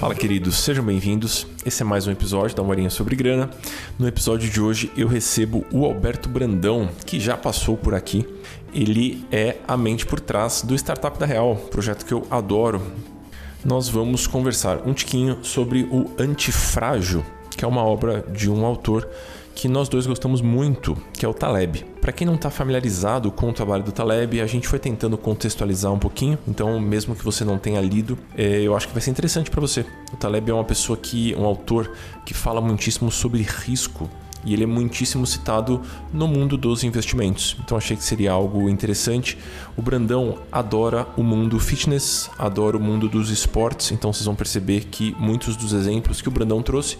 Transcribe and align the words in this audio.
Fala, 0.00 0.14
queridos, 0.14 0.56
sejam 0.56 0.84
bem-vindos. 0.84 1.46
Esse 1.66 1.82
é 1.82 1.84
mais 1.84 2.06
um 2.06 2.12
episódio 2.12 2.56
da 2.56 2.62
Morinha 2.62 2.88
sobre 2.88 3.16
Grana. 3.16 3.50
No 3.98 4.08
episódio 4.08 4.48
de 4.48 4.60
hoje 4.60 4.90
eu 4.96 5.08
recebo 5.08 5.66
o 5.72 5.84
Alberto 5.84 6.28
Brandão, 6.28 6.88
que 7.04 7.18
já 7.18 7.36
passou 7.36 7.76
por 7.76 7.94
aqui. 7.94 8.26
Ele 8.72 9.24
é 9.32 9.56
a 9.66 9.76
mente 9.76 10.06
por 10.06 10.20
trás 10.20 10.62
do 10.62 10.74
Startup 10.74 11.18
da 11.18 11.26
Real, 11.26 11.56
projeto 11.56 12.06
que 12.06 12.12
eu 12.12 12.26
adoro. 12.30 12.80
Nós 13.64 13.88
vamos 13.88 14.26
conversar 14.26 14.86
um 14.86 14.94
tiquinho 14.94 15.44
sobre 15.44 15.82
o 15.90 16.10
Antifrágil, 16.18 17.24
que 17.56 17.64
é 17.64 17.68
uma 17.68 17.84
obra 17.84 18.24
de 18.32 18.48
um 18.48 18.64
autor 18.64 19.08
que 19.54 19.68
nós 19.68 19.88
dois 19.88 20.06
gostamos 20.06 20.40
muito, 20.40 20.96
que 21.12 21.24
é 21.24 21.28
o 21.28 21.34
Taleb. 21.34 21.84
Para 22.00 22.12
quem 22.12 22.26
não 22.26 22.34
está 22.34 22.50
familiarizado 22.50 23.30
com 23.30 23.50
o 23.50 23.52
trabalho 23.52 23.84
do 23.84 23.92
Taleb, 23.92 24.40
a 24.40 24.46
gente 24.46 24.66
foi 24.66 24.78
tentando 24.78 25.18
contextualizar 25.18 25.92
um 25.92 25.98
pouquinho, 25.98 26.38
então 26.48 26.80
mesmo 26.80 27.14
que 27.14 27.24
você 27.24 27.44
não 27.44 27.58
tenha 27.58 27.80
lido, 27.80 28.18
é, 28.36 28.62
eu 28.62 28.74
acho 28.74 28.88
que 28.88 28.94
vai 28.94 29.02
ser 29.02 29.10
interessante 29.10 29.50
para 29.50 29.60
você. 29.60 29.84
O 30.12 30.16
Taleb 30.16 30.50
é 30.50 30.54
uma 30.54 30.64
pessoa 30.64 30.96
que, 30.96 31.34
um 31.36 31.44
autor 31.44 31.92
que 32.24 32.32
fala 32.32 32.60
muitíssimo 32.60 33.10
sobre 33.10 33.42
risco 33.42 34.08
e 34.44 34.54
ele 34.54 34.64
é 34.64 34.66
muitíssimo 34.66 35.26
citado 35.26 35.82
no 36.12 36.26
mundo 36.26 36.56
dos 36.56 36.82
investimentos. 36.82 37.56
Então 37.62 37.76
achei 37.76 37.96
que 37.96 38.04
seria 38.04 38.32
algo 38.32 38.68
interessante. 38.68 39.36
O 39.76 39.82
Brandão 39.82 40.38
adora 40.50 41.06
o 41.16 41.22
mundo 41.22 41.58
fitness, 41.58 42.30
adora 42.38 42.76
o 42.76 42.80
mundo 42.80 43.08
dos 43.08 43.30
esportes, 43.30 43.92
então 43.92 44.12
vocês 44.12 44.24
vão 44.24 44.34
perceber 44.34 44.86
que 44.86 45.14
muitos 45.18 45.56
dos 45.56 45.72
exemplos 45.72 46.22
que 46.22 46.28
o 46.28 46.32
Brandão 46.32 46.62
trouxe 46.62 46.96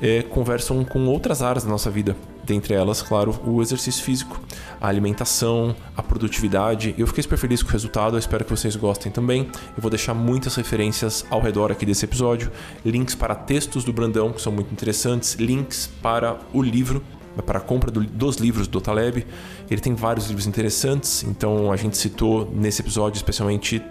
é, 0.00 0.22
conversam 0.22 0.84
com 0.84 1.06
outras 1.06 1.42
áreas 1.42 1.64
da 1.64 1.70
nossa 1.70 1.90
vida. 1.90 2.16
Dentre 2.44 2.74
elas, 2.74 3.02
claro, 3.02 3.38
o 3.44 3.60
exercício 3.60 4.04
físico, 4.04 4.40
a 4.80 4.86
alimentação, 4.86 5.74
a 5.96 6.02
produtividade. 6.02 6.94
Eu 6.96 7.06
fiquei 7.06 7.22
super 7.22 7.36
feliz 7.38 7.62
com 7.62 7.68
o 7.68 7.72
resultado, 7.72 8.14
eu 8.14 8.18
espero 8.20 8.44
que 8.44 8.50
vocês 8.50 8.76
gostem 8.76 9.10
também. 9.10 9.48
Eu 9.76 9.82
vou 9.82 9.90
deixar 9.90 10.14
muitas 10.14 10.54
referências 10.54 11.24
ao 11.28 11.40
redor 11.40 11.72
aqui 11.72 11.84
desse 11.84 12.04
episódio, 12.04 12.52
links 12.84 13.14
para 13.16 13.34
textos 13.34 13.82
do 13.82 13.92
Brandão, 13.92 14.32
que 14.32 14.40
são 14.40 14.52
muito 14.52 14.72
interessantes, 14.72 15.34
links 15.34 15.90
para 16.00 16.38
o 16.52 16.62
livro 16.62 17.02
para 17.42 17.58
a 17.58 17.60
compra 17.60 17.90
do, 17.90 18.00
dos 18.00 18.36
livros 18.36 18.66
do 18.66 18.80
Taleb. 18.80 19.26
Ele 19.70 19.80
tem 19.80 19.94
vários 19.94 20.26
livros 20.28 20.46
interessantes, 20.46 21.22
então 21.24 21.70
a 21.70 21.76
gente 21.76 21.96
citou 21.98 22.50
nesse 22.50 22.80
episódio 22.80 23.18
especialmente 23.18 23.82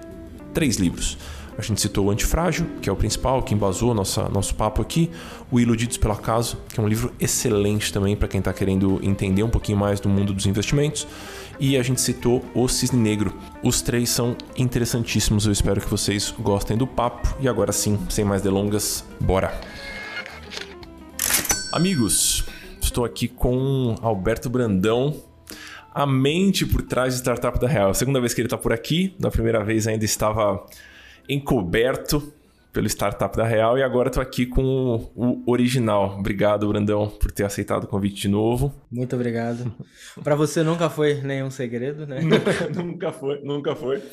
três 0.53 0.77
livros. 0.77 1.17
A 1.57 1.61
gente 1.61 1.79
citou 1.79 2.07
o 2.07 2.11
Antifrágil, 2.11 2.65
que 2.81 2.89
é 2.89 2.91
o 2.91 2.95
principal, 2.95 3.41
que 3.41 3.53
embasou 3.53 3.93
nossa, 3.93 4.27
nosso 4.27 4.53
papo 4.55 4.81
aqui. 4.81 5.09
O 5.49 5.59
Iludidos 5.59 5.97
pelo 5.97 6.13
Acaso, 6.13 6.57
que 6.67 6.79
é 6.79 6.83
um 6.83 6.87
livro 6.87 7.13
excelente 7.19 7.93
também 7.93 8.15
para 8.15 8.27
quem 8.27 8.39
está 8.39 8.51
querendo 8.51 8.99
entender 9.01 9.41
um 9.41 9.49
pouquinho 9.49 9.77
mais 9.77 9.99
do 9.99 10.09
mundo 10.09 10.33
dos 10.33 10.45
investimentos. 10.45 11.07
E 11.57 11.77
a 11.77 11.83
gente 11.83 12.01
citou 12.01 12.43
o 12.53 12.67
Cisne 12.67 12.99
Negro. 12.99 13.33
Os 13.63 13.81
três 13.81 14.09
são 14.09 14.35
interessantíssimos, 14.57 15.45
eu 15.45 15.53
espero 15.53 15.79
que 15.79 15.89
vocês 15.89 16.33
gostem 16.37 16.75
do 16.75 16.85
papo. 16.85 17.35
E 17.39 17.47
agora 17.47 17.71
sim, 17.71 17.97
sem 18.09 18.25
mais 18.25 18.41
delongas, 18.41 19.05
bora! 19.21 19.57
Amigos, 21.71 22.45
estou 22.81 23.05
aqui 23.05 23.27
com 23.29 23.95
Alberto 24.01 24.49
Brandão, 24.49 25.15
a 25.93 26.05
mente 26.05 26.65
por 26.65 26.81
trás 26.81 27.13
de 27.13 27.19
Startup 27.19 27.57
da 27.59 27.67
Real. 27.67 27.93
segunda 27.93 28.19
vez 28.19 28.33
que 28.33 28.41
ele 28.41 28.47
está 28.47 28.57
por 28.57 28.73
aqui, 28.73 29.15
na 29.17 29.31
primeira 29.31 29.63
vez 29.63 29.87
ainda 29.87 30.03
estava 30.03 30.65
encoberto 31.27 32.33
pelo 32.75 32.87
Startup 32.87 33.35
da 33.37 33.45
Real 33.45 33.77
e 33.77 33.83
agora 33.83 34.09
estou 34.09 34.21
aqui 34.21 34.45
com 34.45 35.09
o 35.15 35.41
original. 35.49 36.17
Obrigado, 36.19 36.67
Brandão, 36.67 37.07
por 37.07 37.31
ter 37.31 37.45
aceitado 37.45 37.85
o 37.85 37.87
convite 37.87 38.23
de 38.23 38.27
novo. 38.27 38.73
Muito 38.91 39.15
obrigado. 39.15 39.73
Para 40.21 40.35
você 40.35 40.61
nunca 40.61 40.89
foi 40.89 41.21
nenhum 41.21 41.49
segredo, 41.49 42.05
né? 42.05 42.19
nunca, 42.19 42.67
nunca 42.83 43.11
foi, 43.13 43.39
nunca 43.41 43.75
foi. 43.77 44.03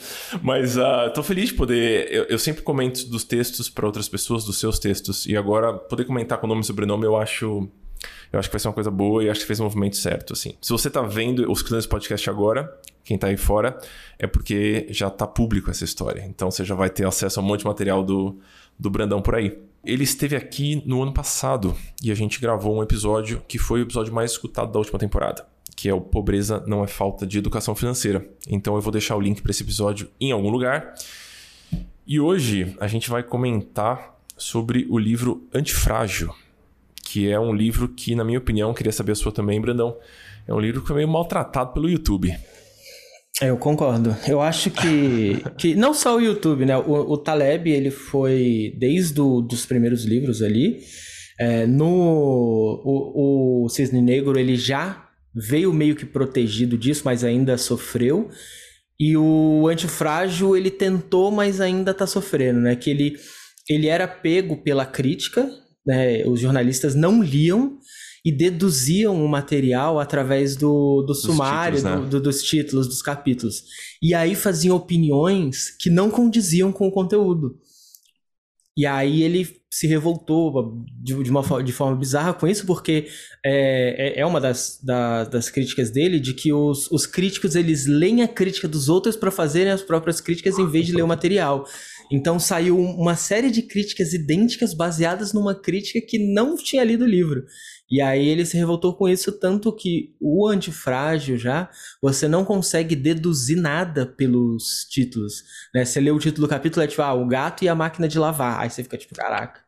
Mas 0.40 0.76
estou 0.76 1.24
uh, 1.24 1.26
feliz 1.26 1.48
de 1.48 1.54
poder. 1.54 2.06
Eu, 2.12 2.24
eu, 2.26 2.38
sempre 2.38 2.62
comento 2.62 3.04
dos 3.08 3.24
textos 3.24 3.68
para 3.68 3.84
outras 3.84 4.08
pessoas, 4.08 4.44
dos 4.44 4.60
seus 4.60 4.78
textos, 4.78 5.26
e 5.26 5.36
agora 5.36 5.72
poder 5.72 6.04
comentar 6.04 6.38
com 6.38 6.46
o 6.46 6.48
nome 6.48 6.60
e 6.60 6.64
sobrenome 6.64 7.04
eu 7.04 7.16
acho. 7.16 7.68
Eu 8.32 8.38
acho 8.38 8.48
que 8.48 8.52
vai 8.52 8.60
ser 8.60 8.68
uma 8.68 8.74
coisa 8.74 8.90
boa 8.90 9.22
e 9.22 9.30
acho 9.30 9.40
que 9.40 9.46
fez 9.46 9.60
o 9.60 9.64
movimento 9.64 9.96
certo, 9.96 10.32
assim. 10.32 10.54
Se 10.60 10.70
você 10.70 10.88
está 10.88 11.02
vendo 11.02 11.50
escutando 11.52 11.78
esse 11.78 11.88
podcast 11.88 12.28
agora, 12.30 12.72
quem 13.04 13.16
está 13.16 13.28
aí 13.28 13.36
fora, 13.36 13.78
é 14.18 14.26
porque 14.26 14.86
já 14.90 15.08
está 15.08 15.26
público 15.26 15.70
essa 15.70 15.84
história. 15.84 16.24
Então 16.26 16.50
você 16.50 16.64
já 16.64 16.74
vai 16.74 16.88
ter 16.88 17.06
acesso 17.06 17.40
a 17.40 17.42
um 17.42 17.46
monte 17.46 17.60
de 17.60 17.66
material 17.66 18.02
do, 18.02 18.38
do 18.78 18.90
Brandão 18.90 19.20
por 19.20 19.34
aí. 19.34 19.58
Ele 19.84 20.04
esteve 20.04 20.36
aqui 20.36 20.82
no 20.86 21.02
ano 21.02 21.12
passado 21.12 21.76
e 22.02 22.12
a 22.12 22.14
gente 22.14 22.40
gravou 22.40 22.76
um 22.76 22.82
episódio 22.82 23.42
que 23.48 23.58
foi 23.58 23.80
o 23.80 23.82
episódio 23.82 24.14
mais 24.14 24.32
escutado 24.32 24.70
da 24.70 24.78
última 24.78 24.98
temporada, 24.98 25.44
que 25.74 25.88
é 25.88 25.94
o 25.94 26.00
Pobreza 26.00 26.62
não 26.66 26.84
é 26.84 26.86
falta 26.86 27.26
de 27.26 27.38
educação 27.38 27.74
financeira. 27.74 28.24
Então 28.48 28.76
eu 28.76 28.80
vou 28.80 28.92
deixar 28.92 29.16
o 29.16 29.20
link 29.20 29.42
para 29.42 29.50
esse 29.50 29.62
episódio 29.62 30.08
em 30.20 30.30
algum 30.30 30.50
lugar. 30.50 30.94
E 32.06 32.20
hoje 32.20 32.76
a 32.80 32.86
gente 32.86 33.10
vai 33.10 33.22
comentar 33.22 34.16
sobre 34.36 34.86
o 34.88 34.98
livro 34.98 35.46
Antifrágil, 35.52 36.34
que 37.12 37.30
é 37.30 37.38
um 37.38 37.54
livro 37.54 37.90
que, 37.90 38.14
na 38.14 38.24
minha 38.24 38.38
opinião, 38.38 38.72
queria 38.72 38.90
saber 38.90 39.12
a 39.12 39.14
sua 39.14 39.30
também, 39.30 39.60
Brandão, 39.60 39.94
é 40.48 40.54
um 40.54 40.58
livro 40.58 40.80
que 40.80 40.86
foi 40.86 40.96
meio 40.96 41.08
maltratado 41.08 41.74
pelo 41.74 41.90
YouTube. 41.90 42.34
Eu 43.38 43.58
concordo. 43.58 44.16
Eu 44.26 44.40
acho 44.40 44.70
que, 44.70 45.36
que 45.58 45.74
não 45.74 45.92
só 45.92 46.16
o 46.16 46.20
YouTube, 46.20 46.64
né? 46.64 46.74
O, 46.78 47.12
o 47.12 47.18
Taleb, 47.18 47.68
ele 47.70 47.90
foi 47.90 48.74
desde 48.78 49.12
do, 49.12 49.42
dos 49.42 49.66
primeiros 49.66 50.06
livros 50.06 50.40
ali. 50.40 50.80
É, 51.38 51.66
no 51.66 52.80
o, 52.82 53.64
o 53.64 53.68
Cisne 53.68 54.00
Negro, 54.00 54.38
ele 54.38 54.56
já 54.56 55.10
veio 55.34 55.70
meio 55.70 55.94
que 55.94 56.06
protegido 56.06 56.78
disso, 56.78 57.02
mas 57.04 57.24
ainda 57.24 57.58
sofreu. 57.58 58.30
E 58.98 59.18
o 59.18 59.68
Antifrágil, 59.68 60.56
ele 60.56 60.70
tentou, 60.70 61.30
mas 61.30 61.60
ainda 61.60 61.92
tá 61.92 62.06
sofrendo, 62.06 62.60
né? 62.60 62.74
Que 62.74 62.88
ele, 62.88 63.16
ele 63.68 63.88
era 63.88 64.08
pego 64.08 64.62
pela 64.62 64.86
crítica, 64.86 65.46
né? 65.86 66.24
Os 66.26 66.40
jornalistas 66.40 66.94
não 66.94 67.22
liam 67.22 67.78
e 68.24 68.30
deduziam 68.30 69.24
o 69.24 69.28
material 69.28 69.98
através 69.98 70.54
do, 70.54 71.02
do 71.02 71.14
sumário, 71.14 71.78
títulos, 71.78 72.00
né? 72.00 72.08
do, 72.08 72.10
do, 72.10 72.20
dos 72.20 72.42
títulos, 72.42 72.86
dos 72.86 73.02
capítulos. 73.02 73.64
E 74.00 74.14
aí 74.14 74.34
faziam 74.34 74.76
opiniões 74.76 75.70
que 75.70 75.90
não 75.90 76.10
condiziam 76.10 76.70
com 76.70 76.86
o 76.86 76.92
conteúdo. 76.92 77.58
E 78.76 78.86
aí 78.86 79.22
ele 79.22 79.60
se 79.70 79.86
revoltou 79.86 80.84
de, 81.02 81.22
de 81.22 81.30
uma 81.30 81.62
de 81.62 81.72
forma 81.72 81.96
bizarra 81.96 82.32
com 82.32 82.46
isso, 82.46 82.64
porque 82.66 83.08
é, 83.44 84.16
é, 84.16 84.20
é 84.20 84.26
uma 84.26 84.40
das, 84.40 84.78
da, 84.82 85.24
das 85.24 85.50
críticas 85.50 85.90
dele, 85.90 86.20
de 86.20 86.32
que 86.32 86.52
os, 86.52 86.90
os 86.90 87.06
críticos 87.06 87.54
eles 87.54 87.86
leem 87.86 88.22
a 88.22 88.28
crítica 88.28 88.68
dos 88.68 88.88
outros 88.88 89.16
para 89.16 89.30
fazerem 89.30 89.72
as 89.72 89.82
próprias 89.82 90.20
críticas 90.20 90.58
em 90.58 90.66
vez 90.66 90.86
de 90.86 90.92
ler 90.92 91.02
o 91.02 91.08
material. 91.08 91.66
Então 92.12 92.38
saiu 92.38 92.78
uma 92.78 93.16
série 93.16 93.50
de 93.50 93.62
críticas 93.62 94.12
idênticas 94.12 94.74
baseadas 94.74 95.32
numa 95.32 95.54
crítica 95.54 96.06
que 96.06 96.18
não 96.18 96.56
tinha 96.56 96.84
lido 96.84 97.04
o 97.04 97.08
livro. 97.08 97.46
E 97.90 98.02
aí 98.02 98.28
ele 98.28 98.44
se 98.44 98.54
revoltou 98.54 98.94
com 98.94 99.08
isso, 99.08 99.32
tanto 99.32 99.74
que 99.74 100.14
o 100.20 100.46
antifrágil 100.46 101.38
já, 101.38 101.70
você 102.02 102.28
não 102.28 102.44
consegue 102.44 102.94
deduzir 102.94 103.56
nada 103.56 104.04
pelos 104.04 104.86
títulos. 104.90 105.42
Né? 105.74 105.86
Você 105.86 106.00
lê 106.00 106.10
o 106.10 106.18
título 106.18 106.46
do 106.46 106.50
capítulo, 106.50 106.84
é 106.84 106.86
tipo, 106.86 107.00
ah, 107.00 107.14
o 107.14 107.26
gato 107.26 107.64
e 107.64 107.68
a 107.68 107.74
máquina 107.74 108.06
de 108.06 108.18
lavar. 108.18 108.60
Aí 108.60 108.68
você 108.68 108.82
fica 108.82 108.98
tipo, 108.98 109.14
caraca. 109.14 109.62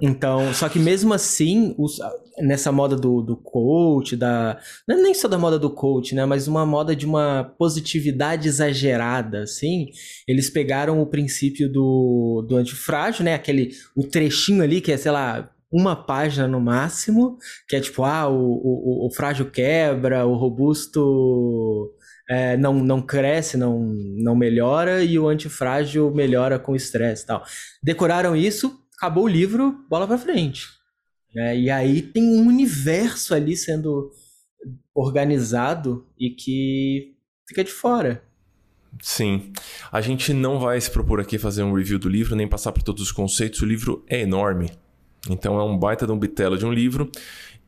Então, 0.00 0.52
só 0.52 0.68
que 0.68 0.78
mesmo 0.78 1.14
assim, 1.14 1.74
os, 1.78 1.98
nessa 2.38 2.72
moda 2.72 2.96
do, 2.96 3.22
do 3.22 3.36
coach, 3.36 4.16
da. 4.16 4.58
Não 4.86 4.96
é 4.96 5.02
nem 5.02 5.14
só 5.14 5.28
da 5.28 5.38
moda 5.38 5.58
do 5.58 5.70
coach, 5.70 6.14
né? 6.14 6.24
Mas 6.24 6.48
uma 6.48 6.66
moda 6.66 6.94
de 6.94 7.06
uma 7.06 7.54
positividade 7.58 8.48
exagerada, 8.48 9.42
assim. 9.42 9.86
Eles 10.26 10.50
pegaram 10.50 11.00
o 11.00 11.06
princípio 11.06 11.70
do, 11.70 12.44
do 12.48 12.56
antifrágil, 12.56 13.24
né? 13.24 13.34
Aquele. 13.34 13.72
O 13.96 14.06
trechinho 14.06 14.62
ali, 14.62 14.80
que 14.80 14.92
é, 14.92 14.96
sei 14.96 15.12
lá, 15.12 15.50
uma 15.70 15.96
página 15.96 16.46
no 16.46 16.60
máximo, 16.60 17.38
que 17.66 17.76
é 17.76 17.80
tipo, 17.80 18.04
ah, 18.04 18.28
o, 18.28 18.36
o, 18.36 19.06
o 19.06 19.10
frágil 19.10 19.50
quebra, 19.50 20.26
o 20.26 20.34
robusto 20.34 21.94
é, 22.28 22.56
não, 22.56 22.74
não 22.74 23.00
cresce, 23.00 23.56
não, 23.56 23.80
não 23.80 24.36
melhora, 24.36 25.02
e 25.02 25.18
o 25.18 25.28
antifrágil 25.28 26.10
melhora 26.14 26.58
com 26.58 26.76
estresse 26.76 27.26
tal. 27.26 27.42
Decoraram 27.82 28.36
isso, 28.36 28.81
acabou 29.02 29.24
o 29.24 29.28
livro, 29.28 29.84
bola 29.90 30.06
pra 30.06 30.16
frente. 30.16 30.68
É, 31.34 31.58
e 31.58 31.68
aí 31.68 32.02
tem 32.02 32.22
um 32.22 32.46
universo 32.46 33.34
ali 33.34 33.56
sendo 33.56 34.12
organizado 34.94 36.06
e 36.16 36.30
que 36.30 37.16
fica 37.48 37.64
de 37.64 37.72
fora. 37.72 38.22
Sim. 39.00 39.52
A 39.90 40.00
gente 40.00 40.32
não 40.32 40.60
vai 40.60 40.80
se 40.80 40.88
propor 40.88 41.18
aqui 41.18 41.36
fazer 41.36 41.64
um 41.64 41.72
review 41.72 41.98
do 41.98 42.08
livro, 42.08 42.36
nem 42.36 42.46
passar 42.46 42.70
por 42.70 42.82
todos 42.84 43.02
os 43.02 43.10
conceitos. 43.10 43.60
O 43.60 43.66
livro 43.66 44.04
é 44.08 44.20
enorme. 44.20 44.70
Então 45.28 45.58
é 45.58 45.64
um 45.64 45.76
baita 45.76 46.06
de 46.06 46.12
um 46.12 46.18
bitelo 46.18 46.56
de 46.56 46.64
um 46.64 46.72
livro. 46.72 47.10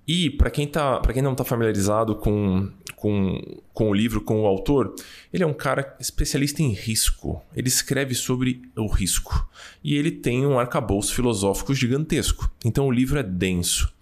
E 0.06 0.30
para 0.30 0.50
quem, 0.50 0.66
tá, 0.66 1.00
quem 1.12 1.22
não 1.22 1.32
está 1.32 1.44
familiarizado 1.44 2.14
com, 2.16 2.70
com, 2.96 3.40
com 3.72 3.90
o 3.90 3.94
livro, 3.94 4.20
com 4.20 4.42
o 4.42 4.46
autor, 4.46 4.94
ele 5.32 5.42
é 5.42 5.46
um 5.46 5.54
cara 5.54 5.96
especialista 5.98 6.62
em 6.62 6.72
risco. 6.72 7.42
Ele 7.56 7.68
escreve 7.68 8.14
sobre 8.14 8.62
o 8.76 8.86
risco. 8.86 9.48
E 9.82 9.94
ele 9.94 10.10
tem 10.10 10.46
um 10.46 10.58
arcabouço 10.58 11.14
filosófico 11.14 11.74
gigantesco. 11.74 12.50
Então 12.64 12.86
o 12.86 12.92
livro 12.92 13.18
é 13.18 13.22
denso. 13.22 13.92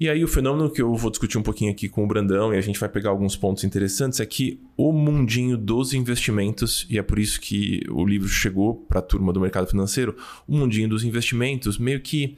E 0.00 0.08
aí 0.08 0.22
o 0.22 0.28
fenômeno 0.28 0.70
que 0.70 0.80
eu 0.80 0.94
vou 0.94 1.10
discutir 1.10 1.38
um 1.38 1.42
pouquinho 1.42 1.72
aqui 1.72 1.88
com 1.88 2.04
o 2.04 2.06
Brandão 2.06 2.54
e 2.54 2.56
a 2.56 2.60
gente 2.60 2.78
vai 2.78 2.88
pegar 2.88 3.10
alguns 3.10 3.34
pontos 3.34 3.64
interessantes 3.64 4.20
é 4.20 4.26
que 4.26 4.60
o 4.76 4.92
mundinho 4.92 5.56
dos 5.56 5.92
investimentos, 5.92 6.86
e 6.88 6.98
é 6.98 7.02
por 7.02 7.18
isso 7.18 7.40
que 7.40 7.82
o 7.90 8.06
livro 8.06 8.28
chegou 8.28 8.76
para 8.76 9.00
a 9.00 9.02
turma 9.02 9.32
do 9.32 9.40
mercado 9.40 9.66
financeiro, 9.66 10.16
o 10.46 10.56
mundinho 10.56 10.88
dos 10.88 11.02
investimentos 11.02 11.78
meio 11.78 12.00
que 12.00 12.36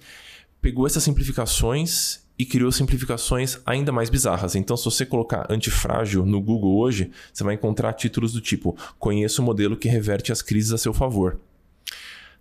pegou 0.63 0.87
essas 0.87 1.03
simplificações 1.03 2.25
e 2.41 2.47
criou 2.47 2.73
simplificações 2.73 3.59
ainda 3.67 3.93
mais 3.93 4.09
bizarras. 4.09 4.55
Então, 4.55 4.75
se 4.75 4.87
você 4.87 5.05
colocar 5.05 5.47
antifrágil 5.51 6.25
no 6.25 6.41
Google 6.41 6.79
hoje, 6.79 7.11
você 7.31 7.45
vai 7.45 7.55
encontrar 7.55 7.93
títulos 7.93 8.33
do 8.33 8.41
tipo: 8.41 8.75
Conheça 8.99 9.43
o 9.43 9.45
modelo 9.45 9.77
que 9.77 9.91
reverte 9.91 10.33
as 10.33 10.41
crises 10.41 10.73
a 10.73 10.79
seu 10.79 10.95
favor. 10.95 11.39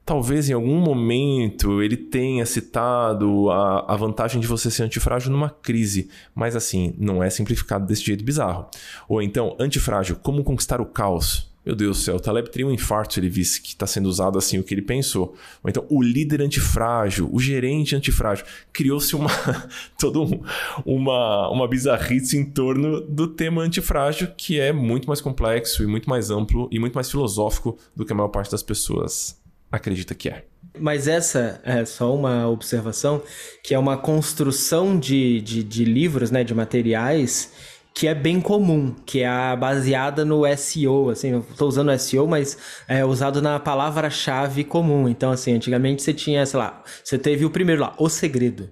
Talvez 0.06 0.50
em 0.50 0.54
algum 0.54 0.80
momento 0.80 1.84
ele 1.84 1.98
tenha 1.98 2.46
citado 2.46 3.51
a, 3.51 3.94
a 3.94 3.96
vantagem 3.98 4.40
de 4.40 4.48
você 4.48 4.72
ser 4.72 4.84
antifrágil 4.84 5.31
numa 5.31 5.50
crise, 5.50 6.10
mas 6.34 6.56
assim, 6.56 6.95
não 6.98 7.22
é 7.22 7.30
simplificado 7.30 7.86
desse 7.86 8.06
jeito 8.06 8.24
bizarro. 8.24 8.69
Ou 9.10 9.22
então, 9.22 9.57
antifrágil, 9.60 10.16
como 10.16 10.45
conquistar 10.45 10.80
o 10.80 10.86
caos. 10.86 11.49
Meu 11.66 11.76
Deus 11.76 11.98
do 11.98 12.04
céu, 12.04 12.16
o 12.16 12.20
Taleb 12.20 12.50
teria 12.50 12.66
um 12.66 12.72
infarto 12.72 13.14
se 13.14 13.20
ele 13.20 13.30
visse 13.30 13.62
que 13.62 13.70
está 13.70 13.86
sendo 13.86 14.08
usado 14.08 14.38
assim 14.38 14.58
o 14.58 14.64
que 14.64 14.74
ele 14.74 14.82
pensou. 14.82 15.36
Ou 15.64 15.70
então, 15.70 15.86
o 15.90 16.02
líder 16.02 16.42
antifrágil, 16.42 17.30
o 17.32 17.40
gerente 17.40 17.96
antifrágil. 17.96 18.46
Criou-se 18.72 19.16
uma 19.16 19.30
toda 20.00 20.20
um, 20.20 20.42
uma, 20.86 21.50
uma 21.50 21.68
bizarrice 21.68 22.38
em 22.38 22.46
torno 22.46 23.02
do 23.02 23.28
tema 23.28 23.62
antifrágil, 23.62 24.30
que 24.38 24.60
é 24.60 24.72
muito 24.72 25.08
mais 25.08 25.22
complexo 25.22 25.84
e 25.84 25.88
muito 25.88 26.10
mais 26.10 26.32
amplo 26.32 26.70
e 26.72 26.80
muito 26.80 26.94
mais 26.94 27.12
filosófico 27.12 27.78
do 27.96 28.06
que 28.06 28.14
a 28.14 28.16
maior 28.16 28.30
parte 28.30 28.52
das 28.52 28.64
pessoas 28.64 29.40
acredita 29.72 30.16
que 30.16 30.30
é. 30.30 30.46
Mas 30.78 31.08
essa 31.08 31.60
é 31.64 31.84
só 31.84 32.16
uma 32.16 32.48
observação, 32.48 33.22
que 33.64 33.74
é 33.74 33.80
uma 33.80 33.98
construção 33.98 34.98
de, 34.98 35.42
de, 35.42 35.64
de 35.64 35.84
livros, 35.84 36.32
né, 36.32 36.44
de 36.44 36.54
materiais, 36.54 37.52
que 37.94 38.08
é 38.08 38.16
bem 38.16 38.40
comum, 38.40 38.96
que 39.06 39.22
é 39.24 39.56
baseada 39.56 40.24
no 40.24 40.44
SEO, 40.56 41.10
assim, 41.10 41.32
eu 41.32 41.46
tô 41.58 41.68
usando 41.68 41.98
SEO, 42.00 42.28
mas 42.28 42.58
é 42.88 43.04
usado 43.04 43.42
na 43.42 43.60
palavra-chave 43.60 44.64
comum. 44.64 45.10
Então, 45.10 45.32
assim, 45.32 45.54
antigamente 45.54 46.02
você 46.02 46.14
tinha, 46.14 46.46
sei 46.46 46.60
lá, 46.60 46.84
você 47.04 47.18
teve 47.18 47.46
o 47.46 47.50
primeiro 47.50 47.82
lá, 47.82 47.94
O 47.98 48.10
Segredo. 48.10 48.70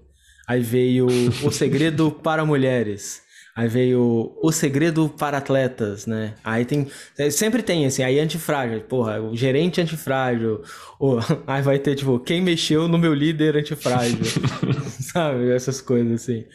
Aí 0.48 0.62
veio 0.62 1.08
O 1.44 1.52
Segredo 1.52 2.10
para 2.24 2.46
Mulheres. 2.46 3.22
Aí 3.54 3.68
veio 3.68 4.38
O 4.42 4.52
Segredo 4.52 5.10
para 5.10 5.40
Atletas, 5.40 6.06
né? 6.06 6.36
Aí 6.44 6.64
tem. 6.64 6.88
Sempre 7.31 7.64
tem, 7.64 7.86
assim, 7.86 8.04
aí 8.04 8.19
antifrágil, 8.19 8.81
porra, 8.81 9.19
o 9.19 9.36
gerente 9.36 9.81
antifrágil. 9.81 10.62
Ou, 11.00 11.19
aí 11.46 11.62
vai 11.62 11.80
ter, 11.80 11.96
tipo, 11.96 12.19
quem 12.19 12.40
mexeu 12.40 12.88
no 12.88 12.98
meu 12.98 13.14
líder 13.14 13.58
antifrágil. 13.58 14.19
sabe? 15.12 15.52
Essas 15.52 15.81
coisas, 15.81 16.22
assim. 16.22 16.46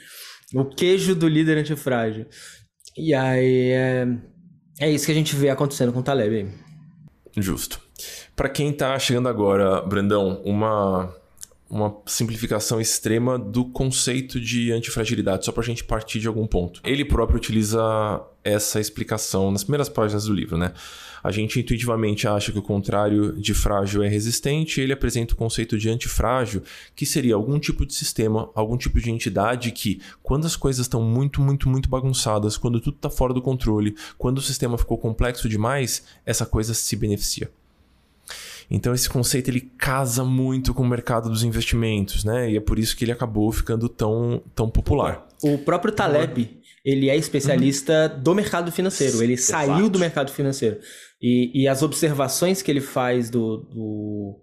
O 0.55 0.65
queijo 0.65 1.15
do 1.15 1.29
líder 1.29 1.59
antifrágil. 1.59 2.27
E 2.97 3.15
aí 3.15 3.71
é. 3.71 4.07
É 4.81 4.91
isso 4.91 5.07
que 5.07 5.13
a 5.13 5.15
gente 5.15 5.37
vê 5.37 5.49
acontecendo 5.49 5.93
com 5.93 6.01
o 6.01 6.03
Taleb. 6.03 6.49
Justo. 7.37 7.81
Para 8.35 8.49
quem 8.49 8.73
tá 8.73 8.99
chegando 8.99 9.29
agora, 9.29 9.81
Brandão, 9.83 10.43
uma 10.45 11.15
uma 11.73 11.97
simplificação 12.05 12.79
extrema 12.79 13.39
do 13.39 13.65
conceito 13.65 14.39
de 14.39 14.71
antifragilidade, 14.71 15.47
só 15.47 15.53
para 15.53 15.63
a 15.63 15.65
gente 15.65 15.83
partir 15.83 16.21
de 16.21 16.29
algum 16.29 16.47
ponto. 16.47 16.83
Ele 16.85 17.03
próprio 17.03 17.39
utiliza 17.39 17.81
essa 18.45 18.79
explicação 18.79 19.51
nas 19.51 19.65
primeiras 19.65 19.89
páginas 19.89 20.27
do 20.27 20.35
livro, 20.35 20.59
né? 20.59 20.75
A 21.25 21.31
gente 21.31 21.59
intuitivamente 21.59 22.29
acha 22.29 22.53
que 22.53 22.59
o 22.59 22.63
contrário 22.63 23.33
de 23.41 23.55
frágil 23.55 24.03
é 24.03 24.09
resistente, 24.09 24.83
ele 24.83 24.93
apresenta 24.93 25.33
o 25.33 25.37
conceito 25.37 25.79
de 25.79 25.89
antifrágil, 25.89 26.63
que 26.95 27.07
seria 27.07 27.37
algum 27.37 27.59
tipo 27.59 27.87
de 27.87 27.95
sistema, 27.95 28.51
algum 28.55 28.77
tipo 28.77 29.01
de 29.01 29.11
entidade 29.11 29.71
que, 29.71 29.99
quando 30.23 30.47
as 30.47 30.57
coisas 30.57 30.85
estão 30.85 31.01
muito, 31.01 31.41
muito, 31.41 31.71
muito 31.71 31.89
bagunçadas, 31.89 32.59
quando 32.59 32.81
tudo 32.81 32.97
está 32.97 33.09
fora 33.09 33.33
do 33.33 33.41
controle, 33.41 33.97
quando 34.19 34.39
o 34.39 34.43
sistema 34.43 34.77
ficou 34.77 34.99
complexo 34.99 35.49
demais, 35.49 36.03
essa 36.27 36.45
coisa 36.45 36.75
se 36.75 36.97
beneficia. 36.97 37.51
Então 38.75 38.95
esse 38.95 39.09
conceito 39.09 39.49
ele 39.49 39.61
casa 39.61 40.25
muito 40.25 40.73
com 40.73 40.83
o 40.83 40.89
mercado 40.89 41.29
dos 41.29 41.45
investimentos, 41.45 42.25
né? 42.25 42.51
E 42.51 42.57
é 42.57 42.61
por 42.61 42.79
isso 42.79 42.97
que 42.97 43.05
ele 43.05 43.13
acabou 43.13 43.53
ficando 43.53 43.87
tão, 43.87 44.43
tão 44.55 44.71
popular. 44.71 45.29
O 45.43 45.59
próprio 45.59 45.93
Taleb, 45.93 46.59
ele 46.83 47.11
é 47.11 47.17
especialista 47.17 48.11
uhum. 48.15 48.23
do 48.23 48.35
mercado 48.35 48.73
financeiro. 48.73 49.23
Ele 49.23 49.35
Exato. 49.35 49.67
saiu 49.67 49.91
do 49.91 49.99
mercado 49.99 50.33
financeiro. 50.33 50.79
E, 51.21 51.63
e 51.63 51.69
as 51.69 51.83
observações 51.83 52.63
que 52.63 52.71
ele 52.71 52.81
faz 52.81 53.29
do, 53.29 53.59
do 53.59 54.41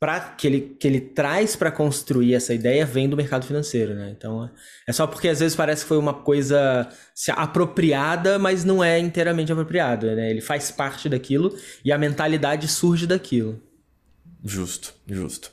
pra, 0.00 0.18
que, 0.18 0.46
ele, 0.46 0.60
que 0.80 0.88
ele 0.88 1.00
traz 1.00 1.54
para 1.54 1.70
construir 1.70 2.34
essa 2.34 2.54
ideia 2.54 2.86
vem 2.86 3.06
do 3.06 3.16
mercado 3.16 3.44
financeiro, 3.44 3.94
né? 3.94 4.10
Então 4.16 4.50
é 4.86 4.92
só 4.92 5.06
porque 5.06 5.28
às 5.28 5.40
vezes 5.40 5.54
parece 5.54 5.82
que 5.82 5.88
foi 5.88 5.98
uma 5.98 6.14
coisa 6.14 6.88
apropriada, 7.36 8.38
mas 8.38 8.64
não 8.64 8.82
é 8.82 8.98
inteiramente 8.98 9.52
apropriado, 9.52 10.06
né? 10.06 10.30
Ele 10.30 10.40
faz 10.40 10.70
parte 10.70 11.06
daquilo 11.06 11.54
e 11.84 11.92
a 11.92 11.98
mentalidade 11.98 12.66
surge 12.66 13.06
daquilo. 13.06 13.60
Justo, 14.42 14.94
justo. 15.06 15.52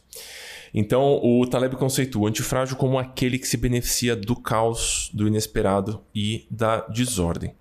Então, 0.73 1.19
o 1.23 1.45
Taleb 1.45 1.75
conceitua 1.75 2.23
o 2.23 2.27
antifrágil 2.27 2.77
como 2.77 2.97
aquele 2.97 3.39
que 3.39 3.47
se 3.47 3.57
beneficia 3.57 4.15
do 4.15 4.35
caos, 4.35 5.09
do 5.13 5.27
inesperado 5.27 6.01
e 6.13 6.45
da 6.49 6.81
desordem. 6.87 7.53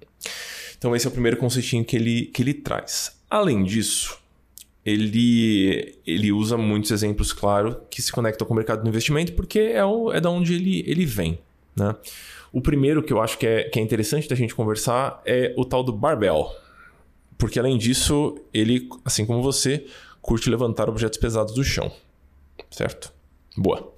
Então, 0.77 0.95
esse 0.95 1.07
é 1.07 1.09
o 1.09 1.13
primeiro 1.13 1.37
conceitinho 1.37 1.85
que 1.85 1.97
ele, 1.97 2.27
que 2.27 2.43
ele 2.43 2.55
traz. 2.55 3.17
Além 3.31 3.65
disso, 3.65 4.19
ele, 4.87 5.99
ele 6.07 6.31
usa 6.31 6.57
muitos 6.57 6.93
exemplos, 6.93 7.33
claro, 7.33 7.83
que 7.91 8.01
se 8.01 8.13
conectam 8.13 8.47
com 8.47 8.55
o 8.55 8.57
mercado 8.57 8.85
do 8.85 8.89
investimento, 8.89 9.33
porque 9.33 9.59
é, 9.59 9.85
o, 9.85 10.13
é 10.13 10.21
da 10.21 10.31
onde 10.31 10.55
ele, 10.55 10.85
ele 10.87 11.05
vem. 11.05 11.41
Né? 11.75 11.93
O 12.53 12.61
primeiro 12.61 13.03
que 13.03 13.13
eu 13.13 13.21
acho 13.21 13.37
que 13.37 13.47
é, 13.49 13.65
que 13.65 13.81
é 13.81 13.83
interessante 13.83 14.29
da 14.29 14.37
gente 14.37 14.55
conversar 14.55 15.21
é 15.27 15.53
o 15.57 15.65
tal 15.65 15.83
do 15.83 15.93
barbell. 15.93 16.49
Porque 17.37 17.59
além 17.59 17.77
disso, 17.77 18.39
ele, 18.55 18.89
assim 19.05 19.27
como 19.27 19.43
você, 19.43 19.85
curte 20.23 20.49
levantar 20.49 20.89
objetos 20.89 21.19
pesados 21.19 21.53
do 21.53 21.65
chão. 21.65 21.91
Certo? 22.71 23.13
Boa. 23.57 23.93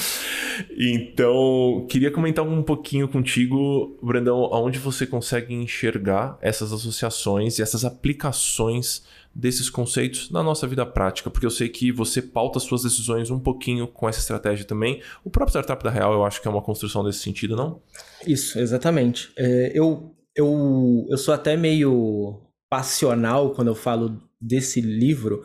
então, 0.78 1.86
queria 1.90 2.10
comentar 2.10 2.44
um 2.44 2.62
pouquinho 2.62 3.06
contigo, 3.06 3.98
Brandão, 4.02 4.44
aonde 4.52 4.78
você 4.78 5.06
consegue 5.06 5.54
enxergar 5.54 6.38
essas 6.40 6.72
associações 6.72 7.58
e 7.58 7.62
essas 7.62 7.84
aplicações 7.84 9.02
desses 9.34 9.68
conceitos 9.68 10.30
na 10.30 10.42
nossa 10.42 10.66
vida 10.66 10.84
prática, 10.86 11.30
porque 11.30 11.46
eu 11.46 11.50
sei 11.50 11.68
que 11.68 11.92
você 11.92 12.20
pauta 12.20 12.58
suas 12.58 12.82
decisões 12.82 13.30
um 13.30 13.38
pouquinho 13.38 13.86
com 13.86 14.08
essa 14.08 14.18
estratégia 14.18 14.64
também. 14.64 15.02
O 15.22 15.30
próprio 15.30 15.52
Startup 15.52 15.82
da 15.84 15.90
Real, 15.90 16.12
eu 16.12 16.24
acho 16.24 16.40
que 16.40 16.48
é 16.48 16.50
uma 16.50 16.62
construção 16.62 17.04
desse 17.04 17.20
sentido, 17.20 17.54
não? 17.54 17.80
Isso, 18.26 18.58
exatamente. 18.58 19.30
É, 19.36 19.70
eu, 19.74 20.14
eu, 20.34 21.06
eu 21.08 21.18
sou 21.18 21.34
até 21.34 21.56
meio 21.56 22.40
passional 22.70 23.50
quando 23.50 23.68
eu 23.68 23.74
falo 23.74 24.20
desse 24.40 24.80
livro, 24.80 25.42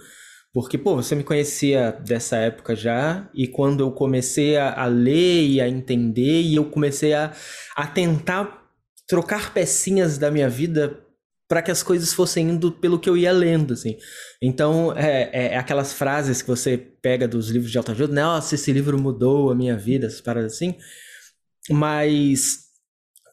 porque, 0.54 0.78
pô, 0.78 0.96
você 0.96 1.16
me 1.16 1.24
conhecia 1.24 1.92
dessa 1.92 2.38
época 2.38 2.76
já, 2.76 3.28
e 3.34 3.48
quando 3.48 3.80
eu 3.80 3.92
comecei 3.92 4.56
a, 4.56 4.84
a 4.84 4.86
ler 4.86 5.48
e 5.48 5.60
a 5.60 5.68
entender, 5.68 6.42
e 6.44 6.56
eu 6.56 6.66
comecei 6.66 7.14
a, 7.14 7.34
a 7.76 7.88
tentar 7.88 8.64
trocar 9.08 9.52
pecinhas 9.52 10.20
da 10.20 10.30
minha 10.30 10.48
vida 10.48 11.00
para 11.48 11.62
que 11.62 11.72
as 11.72 11.84
coisas 11.84 12.14
fossem 12.14 12.50
indo 12.50 12.72
pelo 12.72 13.00
que 13.00 13.10
eu 13.10 13.18
ia 13.18 13.32
lendo, 13.32 13.74
assim. 13.74 13.98
Então, 14.42 14.94
é, 14.96 15.30
é, 15.34 15.54
é, 15.54 15.58
aquelas 15.58 15.92
frases 15.92 16.42
que 16.42 16.48
você 16.48 16.78
pega 16.78 17.28
dos 17.28 17.50
livros 17.50 17.72
de 17.72 17.78
autoajuda? 17.78 18.14
Nossa, 18.14 18.56
esse 18.56 18.72
livro 18.72 19.00
mudou 19.00 19.52
a 19.52 19.56
minha 19.56 19.76
vida, 19.76 20.08
essas 20.08 20.22
paradas 20.22 20.54
assim. 20.54 20.76
Mas 21.70 22.64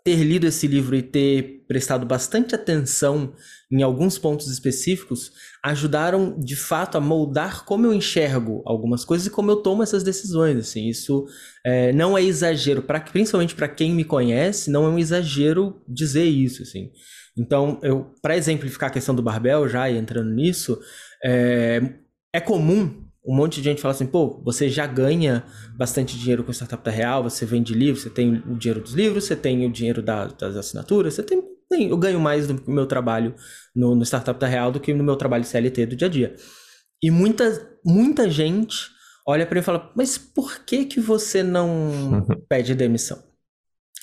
ter 0.05 0.23
lido 0.23 0.47
esse 0.47 0.67
livro 0.67 0.97
e 0.97 1.03
ter 1.03 1.65
prestado 1.69 2.07
bastante 2.07 2.55
atenção 2.55 3.35
em 3.71 3.83
alguns 3.83 4.19
pontos 4.19 4.49
específicos 4.49 5.33
ajudaram 5.63 6.39
de 6.39 6.57
fato 6.57 6.99
a 6.99 7.01
moldar 7.01 7.65
como 7.65 7.87
eu 7.87 7.95
enxergo 7.95 8.63
algumas 8.67 9.05
coisas 9.05 9.27
e 9.27 9.31
como 9.31 9.51
eu 9.51 9.57
tomo 9.57 9.83
essas 9.83 10.03
decisões 10.03 10.57
assim. 10.57 10.89
Isso 10.89 11.27
é, 11.65 11.93
não 11.93 12.17
é 12.17 12.23
exagero 12.23 12.83
para 12.83 13.01
principalmente 13.01 13.55
para 13.55 13.69
quem 13.69 13.95
me 13.95 14.05
conhece 14.05 14.71
não 14.71 14.85
é 14.85 14.89
um 14.89 14.99
exagero 14.99 15.81
dizer 15.87 16.25
isso 16.25 16.63
assim. 16.63 16.91
Então, 17.37 17.79
eu 17.83 18.13
para 18.21 18.37
exemplificar 18.37 18.91
a 18.91 18.93
questão 18.93 19.15
do 19.15 19.23
barbel, 19.23 19.69
já 19.69 19.91
entrando 19.91 20.31
nisso, 20.31 20.79
é, 21.25 21.81
é 22.33 22.41
comum 22.41 23.10
um 23.25 23.35
monte 23.35 23.57
de 23.57 23.63
gente 23.63 23.83
falar 23.83 23.93
assim, 23.93 24.07
pô, 24.07 24.41
você 24.43 24.69
já 24.69 24.87
ganha 24.87 25.45
bastante 25.77 26.19
dinheiro 26.19 26.43
com 26.43 26.53
startup 26.53 26.83
da 26.83 26.91
real, 26.91 27.23
você 27.23 27.45
vende 27.45 27.75
livros, 27.75 28.03
você 28.03 28.11
tem 28.11 28.43
o 28.47 28.57
dinheiro 28.57 28.81
dos 28.81 28.93
livros, 28.93 29.25
você 29.25 29.37
tem 29.37 29.67
o 29.67 29.71
dinheiro 29.71 30.03
da, 30.03 30.27
das 30.27 30.57
assinaturas, 30.57 31.15
você 31.15 31.23
tem, 31.23 31.43
tem, 31.69 31.91
eu 31.91 31.99
ganho 31.99 32.19
mais 32.19 32.47
do 32.47 32.63
meu 32.71 32.87
trabalho 32.87 33.35
no, 33.75 33.95
no 33.95 34.05
startup 34.05 34.39
da 34.41 34.47
real 34.47 34.73
do 34.73 34.81
que 34.81 34.95
no 34.95 35.05
meu 35.05 35.17
trabalho 35.17 35.45
CLT 35.45 35.87
do 35.87 35.97
dia 35.97 36.09
a 36.09 36.11
dia. 36.11 36.37
E 37.03 37.11
muita, 37.11 37.79
muita 37.85 38.29
gente 38.31 38.89
olha 39.27 39.47
para 39.47 39.55
mim 39.55 39.61
e 39.61 39.65
fala, 39.65 39.93
mas 39.95 40.19
por 40.19 40.65
que 40.65 40.87
que 40.87 41.01
você 41.01 41.43
não 41.43 42.27
pede 42.49 42.75
demissão? 42.75 43.23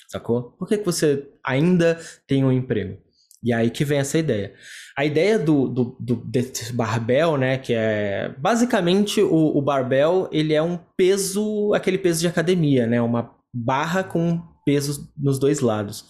Sacou? 0.08 0.52
Por 0.52 0.66
que 0.68 0.78
que 0.78 0.86
você 0.86 1.28
ainda 1.44 1.98
tem 2.26 2.44
um 2.44 2.52
emprego? 2.52 2.98
E 3.42 3.52
aí 3.52 3.70
que 3.70 3.84
vem 3.84 3.98
essa 3.98 4.18
ideia. 4.18 4.54
A 4.98 5.04
ideia 5.04 5.38
do, 5.38 5.68
do, 5.68 5.96
do 6.00 6.16
desse 6.16 6.72
barbel, 6.72 7.36
né, 7.36 7.56
que 7.56 7.72
é 7.72 8.34
basicamente 8.36 9.20
o, 9.22 9.56
o 9.56 9.62
barbel, 9.62 10.28
ele 10.32 10.52
é 10.52 10.60
um 10.60 10.76
peso, 10.96 11.72
aquele 11.72 11.98
peso 11.98 12.18
de 12.18 12.26
academia, 12.26 12.84
né, 12.84 13.00
uma 13.00 13.32
barra 13.54 14.02
com 14.02 14.42
pesos 14.66 15.08
nos 15.16 15.38
dois 15.38 15.60
lados. 15.60 16.04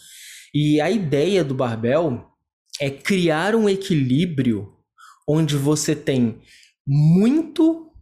E 0.55 0.81
a 0.81 0.91
ideia 0.91 1.45
do 1.45 1.55
barbell 1.55 2.25
é 2.81 2.89
criar 2.89 3.55
um 3.55 3.69
equilíbrio 3.69 4.73
onde 5.29 5.55
você 5.55 5.95
tem 5.95 6.41
muito. 6.87 7.93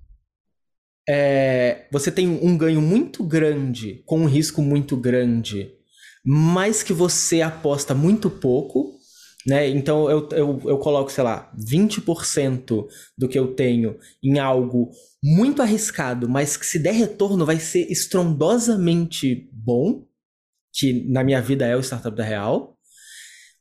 É, 1.08 1.88
você 1.90 2.12
tem 2.12 2.28
um 2.28 2.56
ganho 2.56 2.80
muito 2.80 3.24
grande 3.24 4.04
com 4.06 4.20
um 4.20 4.26
risco 4.26 4.62
muito 4.62 4.96
grande, 4.96 5.72
mas 6.24 6.84
que 6.84 6.92
você 6.92 7.42
aposta 7.42 7.92
muito 7.92 8.30
pouco. 8.30 8.95
Né? 9.46 9.68
Então 9.68 10.10
eu, 10.10 10.28
eu, 10.32 10.60
eu 10.64 10.78
coloco, 10.78 11.10
sei 11.10 11.22
lá, 11.22 11.52
20% 11.56 12.86
do 13.16 13.28
que 13.28 13.38
eu 13.38 13.54
tenho 13.54 13.96
em 14.22 14.38
algo 14.38 14.90
muito 15.22 15.62
arriscado, 15.62 16.28
mas 16.28 16.56
que 16.56 16.66
se 16.66 16.78
der 16.78 16.92
retorno 16.92 17.46
vai 17.46 17.60
ser 17.60 17.90
estrondosamente 17.90 19.48
bom, 19.52 20.04
que 20.72 21.08
na 21.08 21.22
minha 21.22 21.40
vida 21.40 21.66
é 21.66 21.76
o 21.76 21.82
startup 21.82 22.16
da 22.16 22.24
Real 22.24 22.76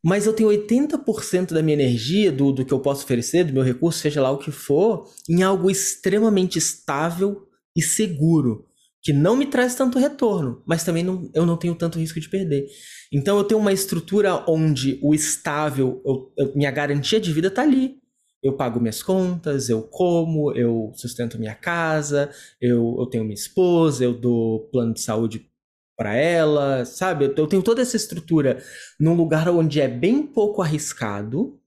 mas 0.08 0.28
eu 0.28 0.34
tenho 0.34 0.50
80% 0.50 1.52
da 1.52 1.64
minha 1.64 1.74
energia, 1.74 2.32
do, 2.32 2.52
do 2.52 2.64
que 2.64 2.72
eu 2.72 2.80
posso 2.80 3.04
oferecer, 3.04 3.44
do 3.44 3.54
meu 3.54 3.64
recurso, 3.64 3.98
seja 3.98 4.22
lá 4.22 4.30
o 4.30 4.38
que 4.38 4.52
for, 4.52 5.10
em 5.28 5.42
algo 5.42 5.68
extremamente 5.68 6.60
estável 6.60 7.48
e 7.76 7.82
seguro, 7.82 8.68
que 9.02 9.12
não 9.12 9.36
me 9.36 9.48
traz 9.48 9.74
tanto 9.74 9.98
retorno, 9.98 10.62
mas 10.64 10.84
também 10.84 11.04
não, 11.04 11.28
eu 11.34 11.44
não 11.44 11.58
tenho 11.58 11.74
tanto 11.74 11.98
risco 11.98 12.20
de 12.20 12.30
perder. 12.30 12.68
Então 13.16 13.38
eu 13.38 13.46
tenho 13.46 13.62
uma 13.62 13.72
estrutura 13.72 14.44
onde 14.46 15.00
o 15.02 15.16
estável, 15.16 16.02
eu, 16.06 16.34
eu, 16.38 16.54
minha 16.54 16.70
garantia 16.70 17.18
de 17.18 17.32
vida 17.32 17.48
está 17.48 17.62
ali. 17.62 17.98
Eu 18.44 18.58
pago 18.58 18.78
minhas 18.78 19.02
contas, 19.02 19.70
eu 19.70 19.84
como, 19.84 20.52
eu 20.52 20.92
sustento 20.96 21.40
minha 21.40 21.56
casa, 21.56 22.30
eu, 22.60 22.98
eu 23.00 23.06
tenho 23.06 23.24
minha 23.24 23.34
esposa, 23.34 24.04
eu 24.04 24.14
dou 24.14 24.68
plano 24.70 24.94
de 24.94 25.00
saúde 25.00 25.50
para 25.98 26.14
ela, 26.14 26.84
sabe? 26.84 27.34
Eu 27.38 27.48
tenho 27.48 27.64
toda 27.64 27.82
essa 27.82 27.96
estrutura 27.96 28.62
num 29.00 29.14
lugar 29.16 29.48
onde 29.48 29.80
é 29.80 29.88
bem 29.88 30.22
pouco 30.22 30.62
arriscado 30.62 31.58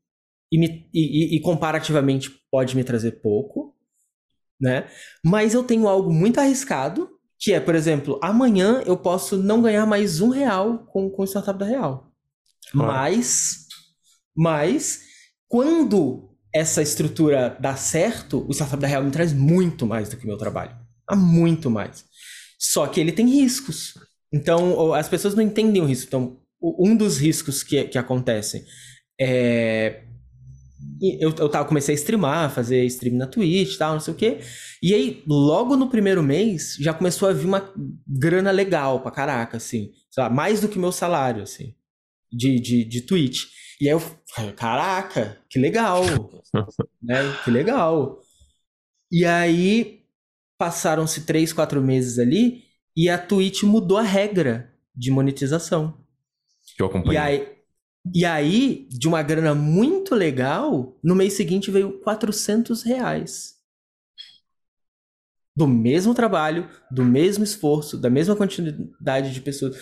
e, 0.53 0.59
me, 0.59 0.87
e, 0.93 1.35
e, 1.35 1.41
comparativamente 1.41 2.31
pode 2.51 2.77
me 2.77 2.85
trazer 2.85 3.23
pouco, 3.23 3.75
né? 4.61 4.87
Mas 5.25 5.55
eu 5.55 5.65
tenho 5.65 5.89
algo 5.89 6.13
muito 6.13 6.39
arriscado, 6.41 7.18
que 7.39 7.53
é, 7.53 7.61
por 7.61 7.75
exemplo, 7.75 8.19
amanhã 8.23 8.83
eu 8.85 8.97
posso 8.97 9.37
não 9.37 9.63
ganhar 9.63 9.87
mais 9.87 10.21
um 10.21 10.31
real 10.31 10.87
com, 10.87 11.09
com 11.09 11.23
o 11.23 11.27
startup 11.27 11.59
da 11.59 11.67
Real. 11.67 12.13
Mas, 12.75 13.67
mas, 14.37 15.01
quando 15.47 16.29
essa 16.53 16.83
estrutura 16.83 17.57
dá 17.61 17.77
certo, 17.77 18.45
o 18.49 18.53
startup 18.53 18.81
da 18.81 18.89
Real 18.89 19.05
me 19.05 19.11
traz 19.11 19.33
muito 19.33 19.87
mais 19.87 20.09
do 20.09 20.17
que 20.17 20.25
o 20.25 20.27
meu 20.27 20.37
trabalho. 20.37 20.77
Há 21.07 21.15
muito 21.15 21.71
mais. 21.71 22.05
Só 22.59 22.87
que 22.87 23.01
ele 23.01 23.13
tem 23.13 23.27
riscos. 23.27 23.95
Então, 24.33 24.93
as 24.93 25.09
pessoas 25.09 25.35
não 25.35 25.43
entendem 25.43 25.81
o 25.81 25.87
risco. 25.87 26.09
Então, 26.09 26.41
um 26.61 26.97
dos 26.97 27.19
riscos 27.19 27.63
que, 27.63 27.85
que 27.85 27.99
acontecem 27.99 28.65
é. 29.19 30.05
Eu, 31.01 31.35
eu 31.39 31.49
tava, 31.49 31.69
comecei 31.69 31.95
a 31.95 31.99
streamar, 31.99 32.51
fazer 32.51 32.85
stream 32.87 33.17
na 33.17 33.27
Twitch 33.27 33.75
e 33.75 33.79
tal, 33.79 33.93
não 33.95 34.01
sei 34.01 34.15
o 34.15 34.17
quê. 34.17 34.41
E 34.83 34.95
aí, 34.95 35.23
logo 35.27 35.77
no 35.77 35.89
primeiro 35.89 36.23
mês, 36.23 36.77
já 36.81 36.95
começou 36.95 37.29
a 37.29 37.33
vir 37.33 37.47
uma 37.47 37.73
grana 38.07 38.51
legal 38.51 39.01
pra 39.01 39.11
caraca, 39.11 39.57
assim. 39.57 39.93
Lá, 40.17 40.29
mais 40.29 40.61
do 40.61 40.69
que 40.69 40.79
meu 40.79 40.91
salário, 40.91 41.43
assim, 41.43 41.75
de, 42.33 42.59
de, 42.59 42.85
de 42.85 43.03
Twitch. 43.03 43.45
E 43.81 43.87
aí 43.87 43.95
eu 43.95 44.01
falei, 44.35 44.53
caraca, 44.53 45.39
que 45.49 45.59
legal, 45.59 46.03
né? 47.01 47.19
Que 47.45 47.51
legal. 47.51 48.21
E 49.13 49.25
aí, 49.25 50.01
passaram-se 50.59 51.25
três, 51.25 51.53
quatro 51.53 51.81
meses 51.81 52.19
ali, 52.19 52.65
e 52.97 53.09
a 53.09 53.17
Twitch 53.17 53.63
mudou 53.63 53.97
a 53.97 54.03
regra 54.03 54.75
de 54.95 55.11
monetização. 55.11 55.97
Que 56.77 56.83
eu 56.83 56.87
acompanhei. 56.87 57.15
E 57.15 57.17
aí, 57.17 57.58
e 58.15 58.25
aí, 58.25 58.87
de 58.91 59.09
uma 59.09 59.23
grana 59.23 59.55
muito 59.55 60.15
legal, 60.15 60.97
no 61.03 61.15
mês 61.15 61.35
seguinte 61.35 61.71
veio 61.71 62.01
400 62.01 62.83
reais. 62.83 63.57
Do 65.57 65.67
mesmo 65.67 66.15
trabalho, 66.15 66.69
do 66.91 67.05
mesmo 67.05 67.43
esforço, 67.43 67.99
da 67.99 68.09
mesma 68.09 68.37
quantidade 68.37 69.33
de 69.33 69.41
pessoas. 69.41 69.77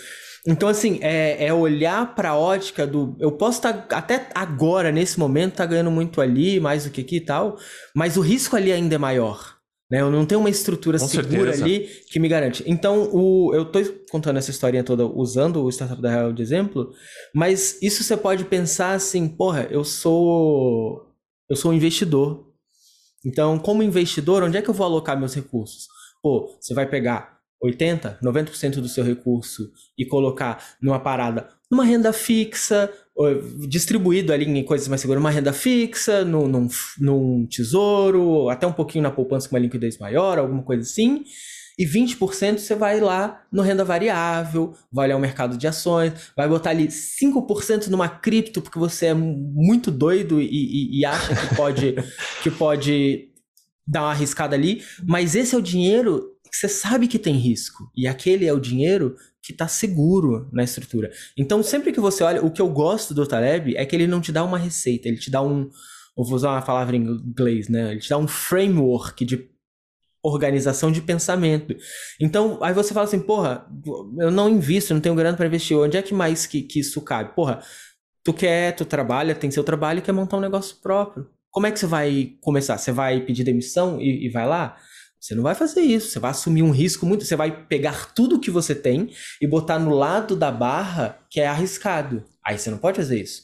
Então, 0.47 0.69
assim, 0.69 0.99
é, 1.03 1.47
é 1.47 1.53
olhar 1.53 2.15
para 2.15 2.31
a 2.31 2.39
ótica 2.39 2.87
do. 2.87 3.17
Eu 3.19 3.33
posso 3.33 3.59
estar, 3.59 3.73
tá, 3.73 3.99
até 3.99 4.29
agora, 4.35 4.93
nesse 4.93 5.19
momento, 5.19 5.57
tá 5.57 5.67
ganhando 5.67 5.91
muito 5.91 6.21
ali, 6.21 6.61
mais 6.61 6.85
do 6.85 6.91
que 6.91 7.01
aqui 7.01 7.17
e 7.17 7.21
tal, 7.21 7.59
mas 7.95 8.17
o 8.17 8.21
risco 8.21 8.57
ali 8.57 8.73
ainda 8.73 8.95
é 8.95 8.99
maior. 8.99 9.56
Né? 9.91 10.01
Eu 10.01 10.11
não 10.11 10.27
tenho 10.27 10.41
uma 10.41 10.51
estrutura 10.51 10.99
Com 10.99 11.07
segura 11.07 11.53
certeza. 11.53 11.65
ali 11.65 11.89
que 12.11 12.19
me 12.19 12.29
garante. 12.29 12.65
Então, 12.67 13.09
o, 13.13 13.55
eu 13.55 13.63
estou 13.63 13.83
contando 14.11 14.39
essa 14.39 14.51
historinha 14.51 14.83
toda 14.83 15.07
usando 15.07 15.63
o 15.63 15.71
Startup 15.71 16.01
da 16.01 16.11
Real 16.11 16.33
de 16.33 16.43
exemplo, 16.43 16.93
mas 17.35 17.81
isso 17.81 18.03
você 18.03 18.17
pode 18.17 18.45
pensar 18.45 18.93
assim, 18.93 19.29
porra, 19.29 19.69
eu 19.71 19.85
sou 19.85 21.07
eu 21.49 21.57
sou 21.57 21.71
um 21.71 21.75
investidor. 21.75 22.53
Então, 23.25 23.59
como 23.59 23.83
investidor, 23.83 24.43
onde 24.43 24.57
é 24.57 24.63
que 24.63 24.69
eu 24.69 24.75
vou 24.75 24.87
alocar 24.87 25.19
meus 25.19 25.35
recursos? 25.35 25.87
Pô, 26.23 26.57
você 26.61 26.75
vai 26.75 26.89
pegar 26.89 27.39
80, 27.63 28.19
90% 28.23 28.81
do 28.81 28.89
seu 28.89 29.05
recurso 29.05 29.71
e 29.99 30.05
colocar 30.05 30.77
numa 30.81 31.01
parada, 31.01 31.49
numa 31.71 31.85
renda 31.85 32.13
fixa, 32.13 32.93
distribuído 33.69 34.33
ali 34.33 34.45
em 34.45 34.63
coisas 34.63 34.89
mais 34.89 35.01
seguras, 35.01 35.23
uma 35.23 35.31
renda 35.31 35.53
fixa, 35.53 36.25
num, 36.25 36.47
num, 36.47 36.69
num, 36.99 37.47
tesouro, 37.47 38.51
até 38.51 38.67
um 38.67 38.73
pouquinho 38.73 39.03
na 39.03 39.11
poupança 39.11 39.49
com 39.49 39.57
uma 39.57 39.61
liquidez 39.61 39.99
maior, 39.99 40.39
alguma 40.39 40.63
coisa 40.63 40.83
assim. 40.83 41.25
E 41.79 41.85
20% 41.85 42.59
você 42.59 42.75
vai 42.75 43.01
lá 43.01 43.43
no 43.53 43.63
renda 43.63 43.85
variável, 43.85 44.75
vai 44.91 45.07
olhar 45.07 45.17
o 45.17 45.21
mercado 45.21 45.59
de 45.59 45.67
ações, 45.67 46.13
vai 46.35 46.49
botar 46.49 46.71
ali 46.71 46.89
5% 46.89 47.89
numa 47.89 48.09
cripto, 48.09 48.63
porque 48.63 48.79
você 48.79 49.07
é 49.07 49.15
muito 49.15 49.91
doido 49.91 50.41
e, 50.41 50.47
e, 50.47 51.01
e 51.01 51.05
acha 51.05 51.35
que 51.35 51.55
pode, 51.55 51.95
que 52.43 52.51
pode 52.51 53.29
dar 53.87 54.03
uma 54.03 54.11
arriscada 54.11 54.57
ali. 54.57 54.83
Mas 55.07 55.35
esse 55.35 55.55
é 55.55 55.59
o 55.59 55.63
dinheiro 55.63 56.36
que 56.57 56.67
você 56.67 56.69
sabe 56.69 57.07
que 57.07 57.19
tem 57.19 57.35
risco. 57.35 57.91
E 57.95 58.07
aquele 58.07 58.47
é 58.47 58.53
o 58.53 58.61
dinheiro 58.61 59.17
que 59.43 59.53
está 59.53 59.69
seguro 59.69 60.49
na 60.53 60.65
estrutura. 60.65 61.11
Então, 61.37 61.63
sempre 61.63 61.93
que 61.93 62.01
você 62.01 62.25
olha, 62.25 62.45
o 62.45 62.51
que 62.51 62.61
eu 62.61 62.69
gosto 62.69 63.15
do 63.15 63.27
Taleb 63.27 63.77
é 63.77 63.85
que 63.85 63.95
ele 63.95 64.07
não 64.07 64.21
te 64.21 64.33
dá 64.33 64.43
uma 64.43 64.59
receita, 64.59 65.07
ele 65.07 65.19
te 65.19 65.31
dá 65.31 65.43
um. 65.43 65.71
Eu 66.19 66.25
vou 66.25 66.35
usar 66.35 66.51
uma 66.51 66.63
palavra 66.63 66.97
em 66.97 67.03
inglês, 67.03 67.69
né? 67.69 67.93
Ele 67.93 68.01
te 68.01 68.09
dá 68.09 68.17
um 68.17 68.27
framework 68.27 69.25
de 69.25 69.51
organização 70.23 70.91
de 70.91 71.01
pensamento. 71.01 71.77
Então, 72.21 72.59
aí 72.63 72.73
você 72.73 72.93
fala 72.93 73.07
assim, 73.07 73.21
porra, 73.21 73.67
eu 74.19 74.31
não 74.31 74.49
invisto, 74.49 74.95
não 74.95 75.01
tenho 75.01 75.15
grana 75.15 75.37
para 75.37 75.47
investir. 75.47 75.77
Onde 75.77 75.97
é 75.97 76.03
que 76.03 76.15
mais 76.15 76.47
que, 76.47 76.63
que 76.63 76.81
isso 76.81 77.01
cabe? 77.03 77.35
Porra, 77.35 77.63
tu 78.25 78.33
quer, 78.33 78.75
tu 78.75 78.85
trabalha, 78.85 79.35
tem 79.35 79.51
seu 79.51 79.63
trabalho 79.63 79.99
e 79.99 80.03
quer 80.03 80.13
montar 80.13 80.39
um 80.39 80.41
negócio 80.41 80.77
próprio. 80.83 81.29
Como 81.51 81.67
é 81.67 81.71
que 81.71 81.79
você 81.79 81.87
vai 81.87 82.33
começar? 82.41 82.77
Você 82.77 82.91
vai 82.91 83.21
pedir 83.21 83.45
demissão 83.45 84.01
e, 84.01 84.27
e 84.27 84.29
vai 84.29 84.47
lá? 84.47 84.77
Você 85.27 85.35
não 85.35 85.43
vai 85.43 85.57
fazer 85.57 85.81
isso, 85.81 86.11
você 86.11 86.21
vai 86.21 86.31
assumir 86.31 86.63
um 86.63 86.71
risco 86.71 87.05
muito. 87.05 87.25
Você 87.25 87.35
vai 87.35 87.67
pegar 87.67 88.15
tudo 88.15 88.39
que 88.39 88.49
você 88.49 88.77
tem 88.77 89.11
e 89.43 89.47
botar 89.47 89.77
no 89.77 89.91
lado 89.91 90.37
da 90.37 90.53
barra 90.53 91.19
que 91.29 91.41
é 91.41 91.49
arriscado. 91.49 92.23
Aí 92.47 92.57
você 92.57 92.71
não 92.71 92.79
pode 92.79 92.99
fazer 92.99 93.21
isso. 93.21 93.43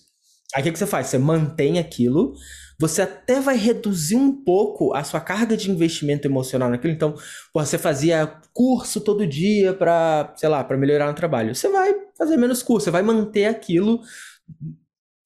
Aí 0.55 0.61
o 0.61 0.65
que, 0.65 0.79
você 0.79 0.87
faz? 0.87 1.09
Você 1.09 1.19
mantém 1.19 1.81
aquilo, 1.81 2.35
você 2.79 3.03
até 3.03 3.41
vai 3.41 3.57
reduzir 3.57 4.15
um 4.15 4.45
pouco 4.45 4.95
a 4.95 5.03
sua 5.03 5.21
carga 5.21 5.57
de 5.57 5.73
investimento 5.73 6.29
emocional 6.29 6.71
naquilo. 6.71 6.93
Então, 6.93 7.15
pô, 7.53 7.65
você 7.65 7.77
fazia 7.77 8.33
curso 8.55 9.01
todo 9.01 9.27
dia 9.27 9.75
para, 9.75 10.33
sei 10.37 10.49
lá, 10.49 10.63
para 10.63 10.77
melhorar 10.77 11.09
no 11.09 11.15
trabalho. 11.15 11.53
Você 11.53 11.69
vai 11.69 11.93
fazer 12.17 12.37
menos 12.37 12.63
curso, 12.63 12.85
você 12.85 12.91
vai 12.93 13.03
manter 13.03 13.47
aquilo 13.47 14.01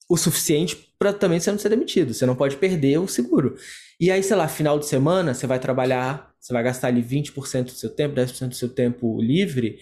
o 0.08 0.16
suficiente 0.16 0.94
para 0.98 1.12
também 1.12 1.38
você 1.38 1.50
não 1.50 1.58
ser 1.58 1.68
demitido. 1.68 2.14
Você 2.14 2.24
não 2.24 2.34
pode 2.34 2.56
perder 2.56 2.96
o 2.98 3.06
seguro. 3.06 3.56
E 3.98 4.10
aí, 4.10 4.22
sei 4.22 4.36
lá, 4.36 4.46
final 4.46 4.78
de 4.78 4.86
semana, 4.86 5.32
você 5.32 5.46
vai 5.46 5.58
trabalhar, 5.58 6.30
você 6.38 6.52
vai 6.52 6.62
gastar 6.62 6.88
ali 6.88 7.02
20% 7.02 7.64
do 7.64 7.70
seu 7.70 7.90
tempo, 7.90 8.14
10% 8.14 8.48
do 8.48 8.54
seu 8.54 8.68
tempo 8.68 9.20
livre, 9.20 9.78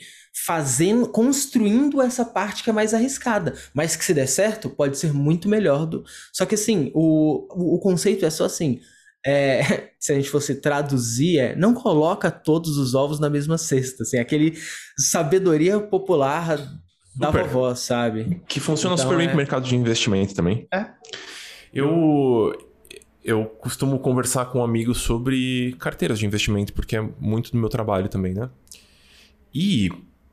fazendo, 0.47 1.09
construindo 1.09 2.01
essa 2.01 2.25
parte 2.25 2.63
que 2.63 2.71
é 2.71 2.73
mais 2.73 2.95
arriscada. 2.95 3.55
Mas 3.75 3.97
que 3.97 4.05
se 4.05 4.15
der 4.15 4.27
certo, 4.27 4.71
pode 4.71 4.97
ser 4.99 5.13
muito 5.13 5.49
melhor 5.49 5.85
do. 5.85 6.05
Só 6.33 6.47
que 6.47 6.55
assim, 6.55 6.91
o, 6.95 7.75
o, 7.77 7.79
conceito 7.81 8.25
é 8.25 8.31
só 8.31 8.45
assim. 8.45 8.81
É, 9.27 9.91
se 9.99 10.13
a 10.13 10.15
gente 10.15 10.31
fosse 10.31 10.55
traduzir, 10.57 11.39
é, 11.39 11.57
não 11.57 11.75
coloca 11.75 12.31
todos 12.31 12.79
os 12.79 12.95
ovos 12.95 13.19
na 13.19 13.29
mesma 13.29 13.59
cesta, 13.59 14.05
assim, 14.05 14.19
aquele 14.19 14.57
sabedoria 14.97 15.81
popular 15.81 16.57
da 17.17 17.29
super. 17.29 17.45
vovó, 17.45 17.75
sabe? 17.75 18.43
Que 18.47 18.61
funciona 18.61 18.95
então, 18.95 19.05
super 19.05 19.17
bem 19.17 19.27
é... 19.27 19.29
com 19.29 19.35
o 19.35 19.39
mercado 19.39 19.67
de 19.67 19.75
investimento 19.75 20.35
também. 20.35 20.67
É. 20.73 20.87
Eu, 21.73 22.53
eu 23.25 23.47
costumo 23.47 23.99
conversar 23.99 24.47
com 24.47 24.63
amigos 24.63 24.99
sobre 24.99 25.75
carteiras 25.79 26.19
de 26.19 26.27
investimento, 26.27 26.73
porque 26.75 26.97
é 26.97 27.09
muito 27.19 27.51
do 27.51 27.59
meu 27.59 27.71
trabalho 27.71 28.09
também, 28.09 28.35
né? 28.35 28.51
E 29.53 29.91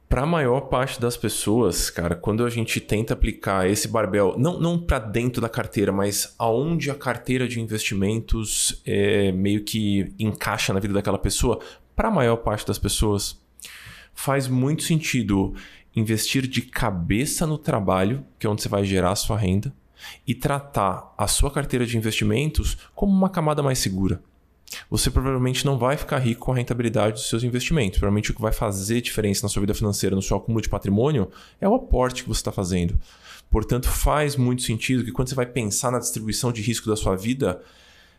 para 0.10 0.24
a 0.24 0.25
maior 0.25 0.62
parte 0.62 1.00
das 1.00 1.15
pessoas, 1.15 1.89
cara, 1.89 2.15
quando 2.15 2.45
a 2.45 2.50
gente 2.50 2.81
tenta 2.81 3.13
aplicar 3.13 3.69
esse 3.69 3.88
barbel, 3.88 4.36
não, 4.38 4.60
não 4.60 4.77
para 4.77 5.00
dentro 5.00 5.41
da 5.41 5.48
carteira, 5.48 5.89
mas 5.89 6.36
aonde 6.38 6.91
a 6.91 6.95
carteira 6.95 7.48
de 7.48 7.62
investimentos 7.62 8.81
é, 8.86 9.31
meio 9.31 9.63
que 9.63 10.13
encaixa 10.19 10.74
na 10.74 10.81
vida 10.81 10.93
daquela 10.93 11.17
pessoa, 11.17 11.60
para 11.95 12.10
a 12.10 12.12
maior 12.12 12.36
parte 12.38 12.67
das 12.67 12.77
pessoas, 12.77 13.41
faz 14.13 14.50
muito 14.50 14.83
sentido 14.83 15.53
investir 15.95 16.45
de 16.45 16.62
cabeça 16.62 17.48
no 17.48 17.57
trabalho, 17.57 18.25
que 18.38 18.45
é 18.45 18.50
onde 18.50 18.62
você 18.62 18.67
vai 18.67 18.83
gerar 18.83 19.12
a 19.12 19.15
sua 19.15 19.38
renda, 19.38 19.74
e 20.25 20.34
tratar 20.34 21.13
a 21.17 21.27
sua 21.27 21.51
carteira 21.51 21.86
de 21.86 21.98
investimentos 21.98 22.77
como 22.96 23.12
uma 23.12 23.29
camada 23.29 23.62
mais 23.62 23.79
segura. 23.79 24.22
Você 24.89 25.12
provavelmente 25.12 25.65
não 25.65 25.77
vai 25.77 25.98
ficar 25.98 26.20
rico 26.20 26.46
com 26.46 26.53
a 26.53 26.55
rentabilidade 26.55 27.13
dos 27.13 27.27
seus 27.27 27.43
investimentos. 27.43 28.00
Provavelmente 28.00 28.31
o 28.31 28.34
que 28.34 28.41
vai 28.41 28.53
fazer 28.53 29.01
diferença 29.01 29.43
na 29.43 29.50
sua 29.50 29.62
vida 29.62 29.74
financeira, 29.74 30.15
no 30.15 30.22
seu 30.22 30.38
acúmulo 30.38 30.62
de 30.62 30.70
patrimônio, 30.70 31.29
é 31.60 31.67
o 31.67 31.75
aporte 31.75 32.24
que 32.24 32.29
você 32.29 32.39
está 32.39 32.51
fazendo. 32.51 32.98
Portanto, 33.50 33.89
faz 33.89 34.38
muito 34.38 34.62
sentido 34.62 35.03
que 35.03 35.12
quando 35.12 35.27
você 35.27 35.36
vai 35.36 35.46
pensar 35.46 35.91
na 35.91 36.00
distribuição 36.00 36.53
de 36.53 36.62
risco 36.62 36.89
da 36.89 36.96
sua 36.96 37.17
vida, 37.17 37.62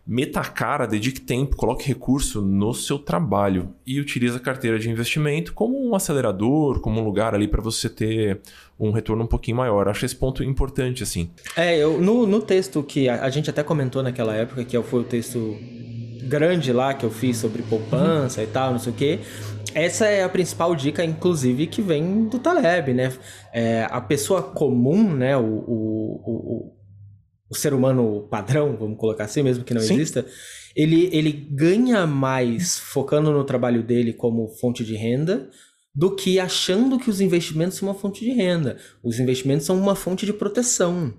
meta 0.07 0.41
a 0.41 0.45
cara, 0.45 0.87
dedique 0.87 1.21
tempo, 1.21 1.57
coloque 1.57 1.87
recurso 1.87 2.43
no 2.43 2.75
seu 2.75 2.99
trabalho 2.99 3.75
e 3.87 4.01
utilize 4.01 4.37
a 4.37 4.41
carteira 4.41 4.79
de 4.79 4.91
investimento 4.91 5.55
como 5.55 5.79
um 5.79 5.95
acelerador, 5.95 6.81
como 6.81 7.01
um 7.01 7.05
lugar 7.05 7.35
ali 7.35 7.47
para 7.47 7.63
você 7.63 7.89
ter 7.89 8.41
um 8.79 8.91
retorno 8.91 9.25
um 9.25 9.29
pouquinho 9.29 9.57
maior. 9.57 9.89
Acho 9.89 10.05
esse 10.05 10.17
ponto 10.17 10.43
importante, 10.43 11.03
assim. 11.03 11.31
É, 11.57 11.77
eu, 11.79 12.01
no, 12.01 12.27
no 12.27 12.41
texto 12.41 12.83
que 12.83 13.09
a, 13.09 13.25
a 13.25 13.31
gente 13.31 13.49
até 13.49 13.63
comentou 13.63 14.03
naquela 14.03 14.35
época, 14.35 14.65
que 14.65 14.81
foi 14.83 15.01
o 15.01 15.05
texto 15.05 15.57
grande 16.23 16.73
lá 16.73 16.95
que 16.95 17.05
eu 17.05 17.11
fiz 17.11 17.37
sobre 17.37 17.63
poupança 17.63 18.41
uhum. 18.41 18.47
e 18.47 18.51
tal, 18.51 18.73
não 18.73 18.79
sei 18.79 18.93
o 18.93 18.97
quê. 18.97 19.21
Essa 19.75 20.07
é 20.07 20.23
a 20.23 20.29
principal 20.29 20.75
dica, 20.75 21.05
inclusive, 21.05 21.67
que 21.67 21.81
vem 21.81 22.25
do 22.25 22.39
Taleb, 22.39 22.93
né? 22.93 23.13
É, 23.53 23.87
a 23.91 24.01
pessoa 24.01 24.43
comum, 24.43 25.15
né? 25.15 25.37
O, 25.37 25.45
o, 25.45 26.23
o, 26.25 26.73
o 27.53 27.55
ser 27.55 27.75
humano 27.75 28.27
padrão, 28.31 28.75
vamos 28.79 28.97
colocar 28.97 29.25
assim, 29.25 29.43
mesmo 29.43 29.63
que 29.63 29.75
não 29.75 29.83
Sim. 29.83 29.95
exista, 29.95 30.25
ele, 30.75 31.11
ele 31.13 31.31
ganha 31.31 32.07
mais 32.07 32.79
focando 32.79 33.31
no 33.31 33.45
trabalho 33.45 33.83
dele 33.83 34.15
como 34.15 34.49
fonte 34.49 34.83
de 34.83 34.97
renda 34.97 35.51
do 35.95 36.17
que 36.17 36.41
achando 36.41 36.99
que 36.99 37.11
os 37.11 37.21
investimentos 37.21 37.77
são 37.77 37.87
uma 37.89 37.95
fonte 37.95 38.25
de 38.25 38.33
renda. 38.33 38.79
Os 39.05 39.21
investimentos 39.21 39.67
são 39.67 39.79
uma 39.79 39.95
fonte 39.95 40.25
de 40.25 40.33
proteção. 40.33 41.13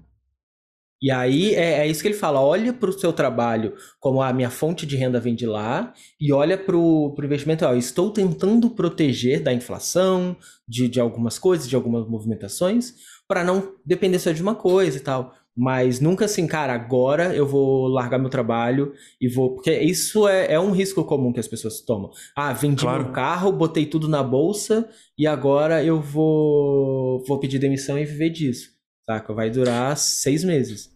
E 0.99 1.11
aí 1.11 1.53
é, 1.53 1.81
é, 1.81 1.87
isso 1.87 2.01
que 2.01 2.07
ele 2.07 2.15
fala: 2.15 2.41
olha 2.41 2.73
para 2.73 2.89
o 2.89 2.97
seu 2.97 3.13
trabalho 3.13 3.75
como 3.99 4.19
a 4.19 4.33
minha 4.33 4.49
fonte 4.49 4.87
de 4.87 4.95
renda 4.95 5.19
vem 5.19 5.35
de 5.35 5.45
lá, 5.45 5.93
e 6.19 6.33
olha 6.33 6.57
para 6.57 6.75
o 6.75 7.13
investimento. 7.23 7.63
Ó, 7.63 7.75
estou 7.75 8.09
tentando 8.09 8.71
proteger 8.71 9.43
da 9.43 9.53
inflação, 9.53 10.35
de, 10.67 10.87
de 10.87 10.99
algumas 10.99 11.37
coisas, 11.37 11.69
de 11.69 11.75
algumas 11.75 12.07
movimentações, 12.07 12.95
para 13.27 13.43
não 13.43 13.75
depender 13.85 14.17
só 14.17 14.31
de 14.31 14.41
uma 14.41 14.55
coisa 14.55 14.97
e 14.97 15.01
tal. 15.01 15.35
Mas 15.55 15.99
nunca 15.99 16.25
assim, 16.25 16.47
cara, 16.47 16.73
agora 16.73 17.35
eu 17.35 17.45
vou 17.45 17.87
largar 17.87 18.17
meu 18.17 18.29
trabalho 18.29 18.93
e 19.21 19.27
vou. 19.27 19.53
Porque 19.53 19.71
isso 19.79 20.27
é, 20.27 20.53
é 20.53 20.59
um 20.59 20.71
risco 20.71 21.03
comum 21.03 21.31
que 21.31 21.39
as 21.39 21.47
pessoas 21.47 21.81
tomam. 21.81 22.09
Ah, 22.35 22.53
vendi 22.53 22.81
claro. 22.81 23.03
meu 23.03 23.13
carro, 23.13 23.51
botei 23.51 23.85
tudo 23.85 24.07
na 24.07 24.23
bolsa 24.23 24.89
e 25.17 25.27
agora 25.27 25.83
eu 25.83 26.01
vou, 26.01 27.23
vou 27.27 27.39
pedir 27.39 27.59
demissão 27.59 27.99
e 27.99 28.05
viver 28.05 28.31
disso. 28.31 28.71
Saca? 29.05 29.33
Vai 29.33 29.49
durar 29.49 29.95
seis 29.95 30.43
meses. 30.43 30.91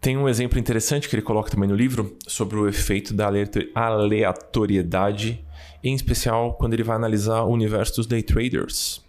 Tem 0.00 0.18
um 0.18 0.28
exemplo 0.28 0.58
interessante 0.58 1.08
que 1.08 1.14
ele 1.14 1.22
coloca 1.22 1.50
também 1.50 1.68
no 1.68 1.74
livro 1.74 2.18
sobre 2.26 2.58
o 2.58 2.68
efeito 2.68 3.14
da 3.14 3.30
aleatoriedade, 3.74 5.42
em 5.82 5.94
especial 5.94 6.58
quando 6.58 6.74
ele 6.74 6.82
vai 6.82 6.96
analisar 6.96 7.42
o 7.44 7.50
universo 7.50 7.96
dos 7.96 8.06
day 8.06 8.22
traders. 8.22 9.03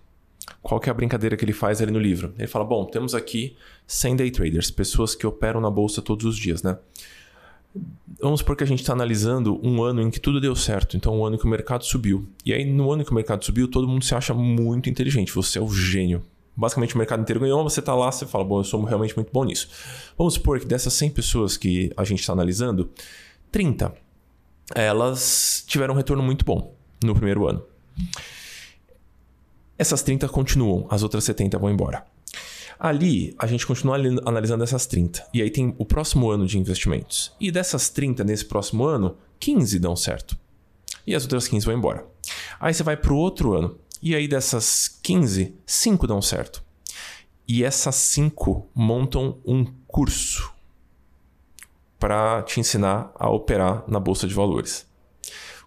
Qual 0.66 0.82
que 0.82 0.90
é 0.90 0.92
a 0.92 0.96
brincadeira 0.96 1.38
que 1.38 1.46
ele 1.46 1.54
faz 1.54 1.80
ali 1.80 1.92
no 1.92 2.00
livro? 2.00 2.34
Ele 2.40 2.48
fala: 2.48 2.66
bom, 2.66 2.86
temos 2.86 3.14
aqui 3.14 3.56
100 3.86 4.16
day 4.16 4.32
traders, 4.32 4.72
pessoas 4.72 5.14
que 5.14 5.28
operam 5.28 5.62
na 5.62 5.70
bolsa 5.70 6.02
todos 6.02 6.26
os 6.26 6.36
dias, 6.36 6.64
né? 6.64 6.76
Vamos 8.20 8.40
supor 8.40 8.56
que 8.56 8.64
a 8.64 8.68
gente 8.68 8.80
está 8.80 8.92
analisando 8.92 9.60
um 9.62 9.84
ano 9.84 10.02
em 10.02 10.10
que 10.10 10.20
tudo 10.20 10.42
deu 10.42 10.56
certo, 10.56 10.98
então 10.98 11.20
um 11.20 11.24
ano 11.24 11.38
que 11.38 11.46
o 11.46 11.48
mercado 11.48 11.86
subiu. 11.86 12.28
E 12.44 12.52
aí, 12.52 12.66
no 12.66 12.92
ano 12.92 13.06
que 13.06 13.12
o 13.12 13.14
mercado 13.14 13.46
subiu, 13.46 13.68
todo 13.68 13.88
mundo 13.88 14.04
se 14.04 14.16
acha 14.16 14.34
muito 14.34 14.90
inteligente, 14.90 15.32
você 15.32 15.60
é 15.60 15.62
o 15.62 15.70
gênio. 15.70 16.24
Basicamente, 16.56 16.96
o 16.96 16.98
mercado 16.98 17.22
inteiro 17.22 17.42
ganhou, 17.42 17.62
você 17.64 17.80
está 17.80 17.94
lá, 17.94 18.12
você 18.12 18.26
fala, 18.26 18.44
bom, 18.44 18.60
eu 18.60 18.64
sou 18.64 18.84
realmente 18.86 19.16
muito 19.16 19.32
bom 19.32 19.44
nisso. 19.44 19.70
Vamos 20.18 20.34
supor 20.34 20.60
que 20.60 20.66
dessas 20.66 20.94
100 20.94 21.12
pessoas 21.12 21.58
que 21.58 21.92
a 21.96 22.04
gente 22.04 22.22
está 22.22 22.34
analisando, 22.34 22.90
30 23.52 23.94
elas 24.74 25.64
tiveram 25.68 25.94
um 25.94 25.98
retorno 25.98 26.24
muito 26.24 26.44
bom 26.44 26.74
no 27.04 27.14
primeiro 27.14 27.48
ano. 27.48 27.62
Essas 29.78 30.02
30 30.02 30.30
continuam, 30.30 30.88
as 30.90 31.04
outras 31.04 31.24
70 31.26 31.58
vão 31.58 31.70
embora. 31.70 32.06
Ali, 32.80 33.36
a 33.40 33.48
gente 33.48 33.66
continua 33.66 33.98
analisando 34.26 34.64
essas 34.64 34.86
30. 34.86 35.26
E 35.34 35.42
aí 35.42 35.50
tem 35.50 35.74
o 35.78 35.86
próximo 35.86 36.30
ano 36.30 36.46
de 36.46 36.58
investimentos. 36.58 37.34
E 37.40 37.52
dessas 37.52 37.90
30 37.90 38.24
nesse 38.24 38.46
próximo 38.46 38.86
ano, 38.86 39.18
15 39.40 39.80
dão 39.80 39.96
certo. 39.96 40.38
E 41.08 41.16
as 41.16 41.24
outras 41.24 41.48
15 41.48 41.66
vão 41.66 41.76
embora. 41.76 42.06
Aí 42.60 42.74
você 42.74 42.84
vai 42.84 42.98
para 42.98 43.14
o 43.14 43.18
outro 43.18 43.54
ano. 43.54 43.78
E 44.02 44.16
aí 44.16 44.28
dessas 44.28 44.88
15, 45.02 45.56
5 45.66 46.08
dão 46.08 46.22
certo. 46.22 46.64
E 47.48 47.64
essas 47.64 47.96
5 47.96 48.70
montam 48.74 49.40
um 49.46 49.66
curso 49.88 50.54
para 52.00 52.44
te 52.44 52.60
ensinar 52.60 53.12
a 53.16 53.30
operar 53.30 53.84
na 53.88 54.00
bolsa 54.00 54.28
de 54.28 54.34
valores. 54.34 54.86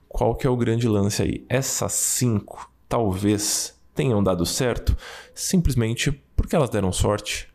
Qual 0.08 0.34
que 0.34 0.46
é 0.46 0.50
o 0.50 0.56
grande 0.56 0.88
lance 0.88 1.22
aí? 1.22 1.44
Essas 1.48 1.92
5 1.92 2.70
talvez 2.88 3.77
tenham 3.98 4.22
dado 4.22 4.46
certo 4.46 4.96
simplesmente 5.34 6.12
porque 6.36 6.54
elas 6.54 6.70
deram 6.70 6.92
sorte 6.92 7.48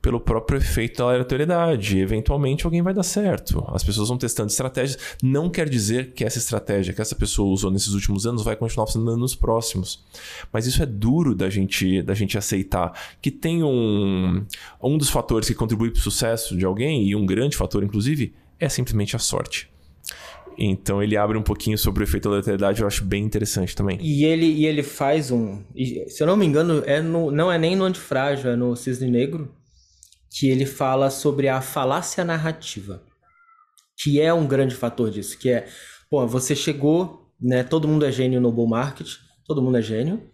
pelo 0.00 0.20
próprio 0.20 0.58
efeito 0.58 0.98
da 0.98 1.06
aleatoriedade. 1.06 1.98
Eventualmente 1.98 2.64
alguém 2.64 2.80
vai 2.80 2.94
dar 2.94 3.02
certo. 3.02 3.64
As 3.74 3.82
pessoas 3.82 4.08
vão 4.08 4.16
testando 4.16 4.48
estratégias. 4.48 4.96
Não 5.20 5.50
quer 5.50 5.68
dizer 5.68 6.12
que 6.12 6.24
essa 6.24 6.38
estratégia 6.38 6.94
que 6.94 7.02
essa 7.02 7.16
pessoa 7.16 7.52
usou 7.52 7.68
nesses 7.68 7.94
últimos 7.94 8.28
anos 8.28 8.44
vai 8.44 8.54
continuar 8.54 8.86
funcionando 8.86 9.18
nos 9.18 9.34
próximos. 9.34 10.04
Mas 10.52 10.68
isso 10.68 10.80
é 10.80 10.86
duro 10.86 11.34
da 11.34 11.50
gente, 11.50 12.00
da 12.00 12.14
gente 12.14 12.38
aceitar. 12.38 12.92
Que 13.20 13.32
tem 13.32 13.64
um, 13.64 14.46
um 14.80 14.96
dos 14.96 15.10
fatores 15.10 15.48
que 15.48 15.54
contribui 15.54 15.90
para 15.90 15.98
o 15.98 16.02
sucesso 16.02 16.56
de 16.56 16.64
alguém, 16.64 17.08
e 17.08 17.16
um 17.16 17.26
grande 17.26 17.56
fator, 17.56 17.82
inclusive, 17.82 18.32
é 18.60 18.68
simplesmente 18.68 19.16
a 19.16 19.18
sorte. 19.18 19.68
Então 20.58 21.00
ele 21.00 21.16
abre 21.16 21.38
um 21.38 21.42
pouquinho 21.42 21.78
sobre 21.78 22.02
o 22.02 22.04
efeito 22.04 22.24
da 22.24 22.30
aleatoriedade, 22.30 22.80
eu 22.80 22.86
acho 22.86 23.04
bem 23.04 23.22
interessante 23.22 23.76
também. 23.76 23.96
E 24.02 24.24
ele, 24.24 24.46
e 24.46 24.66
ele 24.66 24.82
faz 24.82 25.30
um. 25.30 25.62
Se 26.08 26.20
eu 26.20 26.26
não 26.26 26.36
me 26.36 26.44
engano, 26.44 26.82
é 26.84 27.00
no, 27.00 27.30
não 27.30 27.50
é 27.50 27.56
nem 27.56 27.76
no 27.76 27.84
Antifrágil, 27.84 28.50
é 28.50 28.56
no 28.56 28.74
Cisne 28.74 29.08
Negro, 29.08 29.54
que 30.30 30.48
ele 30.48 30.66
fala 30.66 31.10
sobre 31.10 31.48
a 31.48 31.60
falácia 31.60 32.24
narrativa. 32.24 33.02
Que 33.96 34.20
é 34.20 34.34
um 34.34 34.46
grande 34.46 34.74
fator 34.74 35.10
disso. 35.10 35.38
Que 35.38 35.50
é, 35.50 35.66
pô, 36.10 36.26
você 36.26 36.56
chegou, 36.56 37.30
né? 37.40 37.62
Todo 37.62 37.86
mundo 37.86 38.04
é 38.04 38.10
gênio 38.10 38.40
no 38.40 38.50
bull 38.50 38.68
market, 38.68 39.08
todo 39.46 39.62
mundo 39.62 39.78
é 39.78 39.82
gênio. 39.82 40.28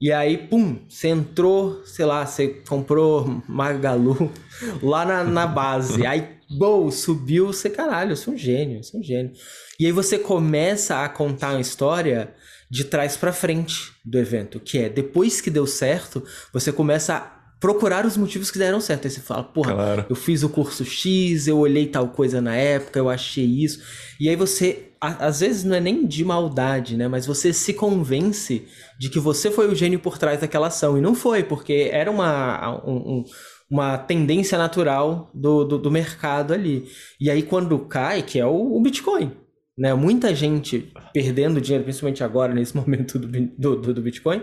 E 0.00 0.12
aí, 0.12 0.38
pum, 0.38 0.78
você 0.88 1.08
entrou, 1.08 1.84
sei 1.84 2.06
lá, 2.06 2.24
você 2.24 2.48
comprou 2.66 3.42
Magalu 3.46 4.30
lá 4.82 5.04
na, 5.04 5.24
na 5.24 5.46
base. 5.46 6.06
aí, 6.06 6.39
boa, 6.50 6.90
subiu, 6.90 7.46
você, 7.46 7.70
caralho, 7.70 8.12
eu 8.12 8.16
sou 8.16 8.34
um 8.34 8.38
gênio, 8.38 8.78
eu 8.78 8.82
sou 8.82 9.00
um 9.00 9.02
gênio. 9.02 9.32
E 9.78 9.86
aí 9.86 9.92
você 9.92 10.18
começa 10.18 11.04
a 11.04 11.08
contar 11.08 11.52
uma 11.52 11.60
história 11.60 12.34
de 12.68 12.84
trás 12.84 13.16
para 13.16 13.32
frente 13.32 13.92
do 14.04 14.18
evento, 14.18 14.60
que 14.60 14.78
é 14.78 14.88
depois 14.88 15.40
que 15.40 15.50
deu 15.50 15.66
certo, 15.66 16.22
você 16.52 16.72
começa 16.72 17.14
a 17.14 17.40
procurar 17.60 18.06
os 18.06 18.16
motivos 18.16 18.50
que 18.50 18.58
deram 18.58 18.80
certo. 18.80 19.04
Aí 19.04 19.10
você 19.10 19.20
fala, 19.20 19.44
porra, 19.44 19.74
claro. 19.74 20.06
eu 20.08 20.16
fiz 20.16 20.42
o 20.42 20.48
curso 20.48 20.84
X, 20.84 21.46
eu 21.46 21.58
olhei 21.58 21.86
tal 21.86 22.08
coisa 22.08 22.40
na 22.40 22.56
época, 22.56 22.98
eu 22.98 23.10
achei 23.10 23.44
isso. 23.44 23.82
E 24.18 24.28
aí 24.28 24.34
você, 24.34 24.90
às 25.00 25.40
vezes 25.40 25.62
não 25.62 25.76
é 25.76 25.80
nem 25.80 26.06
de 26.06 26.24
maldade, 26.24 26.96
né? 26.96 27.06
Mas 27.06 27.26
você 27.26 27.52
se 27.52 27.74
convence 27.74 28.66
de 28.98 29.10
que 29.10 29.20
você 29.20 29.50
foi 29.50 29.68
o 29.68 29.74
gênio 29.74 30.00
por 30.00 30.16
trás 30.16 30.40
daquela 30.40 30.68
ação. 30.68 30.96
E 30.96 31.02
não 31.02 31.14
foi, 31.14 31.42
porque 31.42 31.90
era 31.92 32.10
uma, 32.10 32.82
um, 32.86 33.24
uma 33.70 33.96
tendência 33.96 34.58
natural 34.58 35.30
do, 35.32 35.64
do, 35.64 35.78
do, 35.78 35.90
mercado 35.90 36.52
ali. 36.52 36.88
E 37.20 37.30
aí 37.30 37.42
quando 37.42 37.78
cai, 37.78 38.22
que 38.22 38.38
é 38.38 38.46
o, 38.46 38.76
o 38.76 38.80
Bitcoin. 38.80 39.32
Né? 39.78 39.94
Muita 39.94 40.34
gente 40.34 40.92
perdendo 41.12 41.60
dinheiro, 41.60 41.84
principalmente 41.84 42.24
agora, 42.24 42.52
nesse 42.52 42.74
momento 42.76 43.18
do, 43.18 43.76
do, 43.76 43.94
do 43.94 44.02
Bitcoin, 44.02 44.42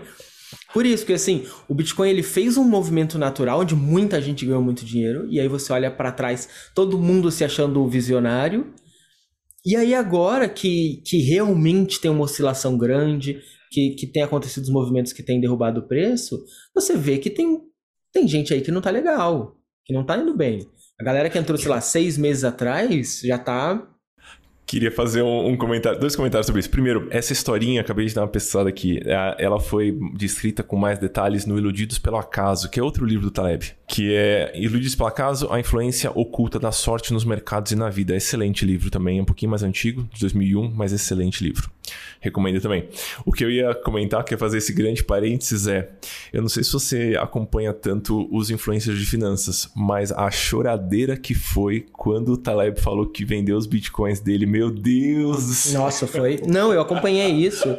por 0.72 0.86
isso 0.86 1.04
que 1.04 1.12
assim, 1.12 1.44
o 1.68 1.74
Bitcoin 1.74 2.08
ele 2.08 2.22
fez 2.22 2.56
um 2.56 2.64
movimento 2.64 3.18
natural 3.18 3.60
onde 3.60 3.74
muita 3.74 4.20
gente 4.20 4.46
ganhou 4.46 4.62
muito 4.62 4.84
dinheiro 4.84 5.26
e 5.28 5.38
aí 5.38 5.48
você 5.48 5.72
olha 5.72 5.90
para 5.90 6.12
trás, 6.12 6.48
todo 6.74 6.98
mundo 6.98 7.30
se 7.30 7.44
achando 7.44 7.86
visionário. 7.86 8.72
E 9.64 9.76
aí 9.76 9.94
agora 9.94 10.48
que, 10.48 11.02
que 11.04 11.18
realmente 11.18 12.00
tem 12.00 12.10
uma 12.10 12.24
oscilação 12.24 12.78
grande, 12.78 13.40
que, 13.70 13.90
que 13.90 14.06
tem 14.06 14.22
acontecido 14.22 14.64
os 14.64 14.70
movimentos 14.70 15.12
que 15.12 15.22
têm 15.22 15.40
derrubado 15.40 15.80
o 15.80 15.88
preço, 15.88 16.42
você 16.74 16.96
vê 16.96 17.18
que 17.18 17.28
tem, 17.28 17.60
tem 18.18 18.26
gente 18.26 18.52
aí 18.52 18.60
que 18.60 18.72
não 18.72 18.80
tá 18.80 18.90
legal, 18.90 19.56
que 19.84 19.94
não 19.94 20.04
tá 20.04 20.16
indo 20.16 20.36
bem. 20.36 20.68
A 21.00 21.04
galera 21.04 21.30
que 21.30 21.38
entrou, 21.38 21.56
sei 21.56 21.68
lá, 21.68 21.80
seis 21.80 22.18
meses 22.18 22.42
atrás 22.42 23.20
já 23.22 23.38
tá 23.38 23.88
Queria 24.68 24.92
fazer 24.92 25.22
um, 25.22 25.48
um, 25.48 25.56
comentário, 25.56 25.98
dois 25.98 26.14
comentários 26.14 26.46
sobre 26.46 26.60
isso. 26.60 26.68
Primeiro, 26.68 27.08
essa 27.10 27.32
historinha, 27.32 27.80
acabei 27.80 28.04
de 28.04 28.14
dar 28.14 28.20
uma 28.20 28.28
pesquisada 28.28 28.68
aqui, 28.68 29.00
ela 29.38 29.58
foi 29.58 29.98
descrita 30.12 30.62
com 30.62 30.76
mais 30.76 30.98
detalhes 30.98 31.46
no 31.46 31.56
Iludidos 31.56 31.98
pelo 31.98 32.18
Acaso, 32.18 32.68
que 32.68 32.78
é 32.78 32.82
outro 32.82 33.06
livro 33.06 33.24
do 33.24 33.30
Taleb, 33.30 33.72
que 33.86 34.14
é 34.14 34.52
Iludidos 34.54 34.94
pelo 34.94 35.08
Acaso, 35.08 35.50
a 35.50 35.58
influência 35.58 36.10
oculta 36.14 36.58
da 36.58 36.70
sorte 36.70 37.14
nos 37.14 37.24
mercados 37.24 37.72
e 37.72 37.76
na 37.76 37.88
vida. 37.88 38.14
Excelente 38.14 38.66
livro 38.66 38.90
também, 38.90 39.18
é 39.18 39.22
um 39.22 39.24
pouquinho 39.24 39.48
mais 39.48 39.62
antigo, 39.62 40.06
de 40.12 40.20
2001, 40.20 40.70
mas 40.74 40.92
excelente 40.92 41.42
livro. 41.42 41.70
Recomendo 42.20 42.60
também. 42.60 42.88
O 43.24 43.32
que 43.32 43.44
eu 43.44 43.50
ia 43.50 43.74
comentar, 43.74 44.24
que 44.24 44.34
é 44.34 44.36
fazer 44.36 44.58
esse 44.58 44.72
grande 44.72 45.04
parênteses, 45.04 45.66
é: 45.66 45.90
eu 46.32 46.42
não 46.42 46.48
sei 46.48 46.64
se 46.64 46.72
você 46.72 47.16
acompanha 47.18 47.72
tanto 47.72 48.28
os 48.34 48.50
influencers 48.50 48.98
de 48.98 49.06
finanças, 49.06 49.70
mas 49.74 50.10
a 50.10 50.30
choradeira 50.30 51.16
que 51.16 51.34
foi 51.34 51.86
quando 51.92 52.32
o 52.32 52.36
Taleb 52.36 52.80
falou 52.80 53.06
que 53.06 53.24
vendeu 53.24 53.56
os 53.56 53.66
bitcoins 53.66 54.20
dele, 54.20 54.46
meu 54.58 54.70
Deus 54.70 55.46
do 55.46 55.52
céu. 55.54 55.80
Nossa, 55.82 56.06
foi. 56.06 56.42
Não, 56.46 56.72
eu 56.72 56.80
acompanhei 56.80 57.30
isso. 57.30 57.78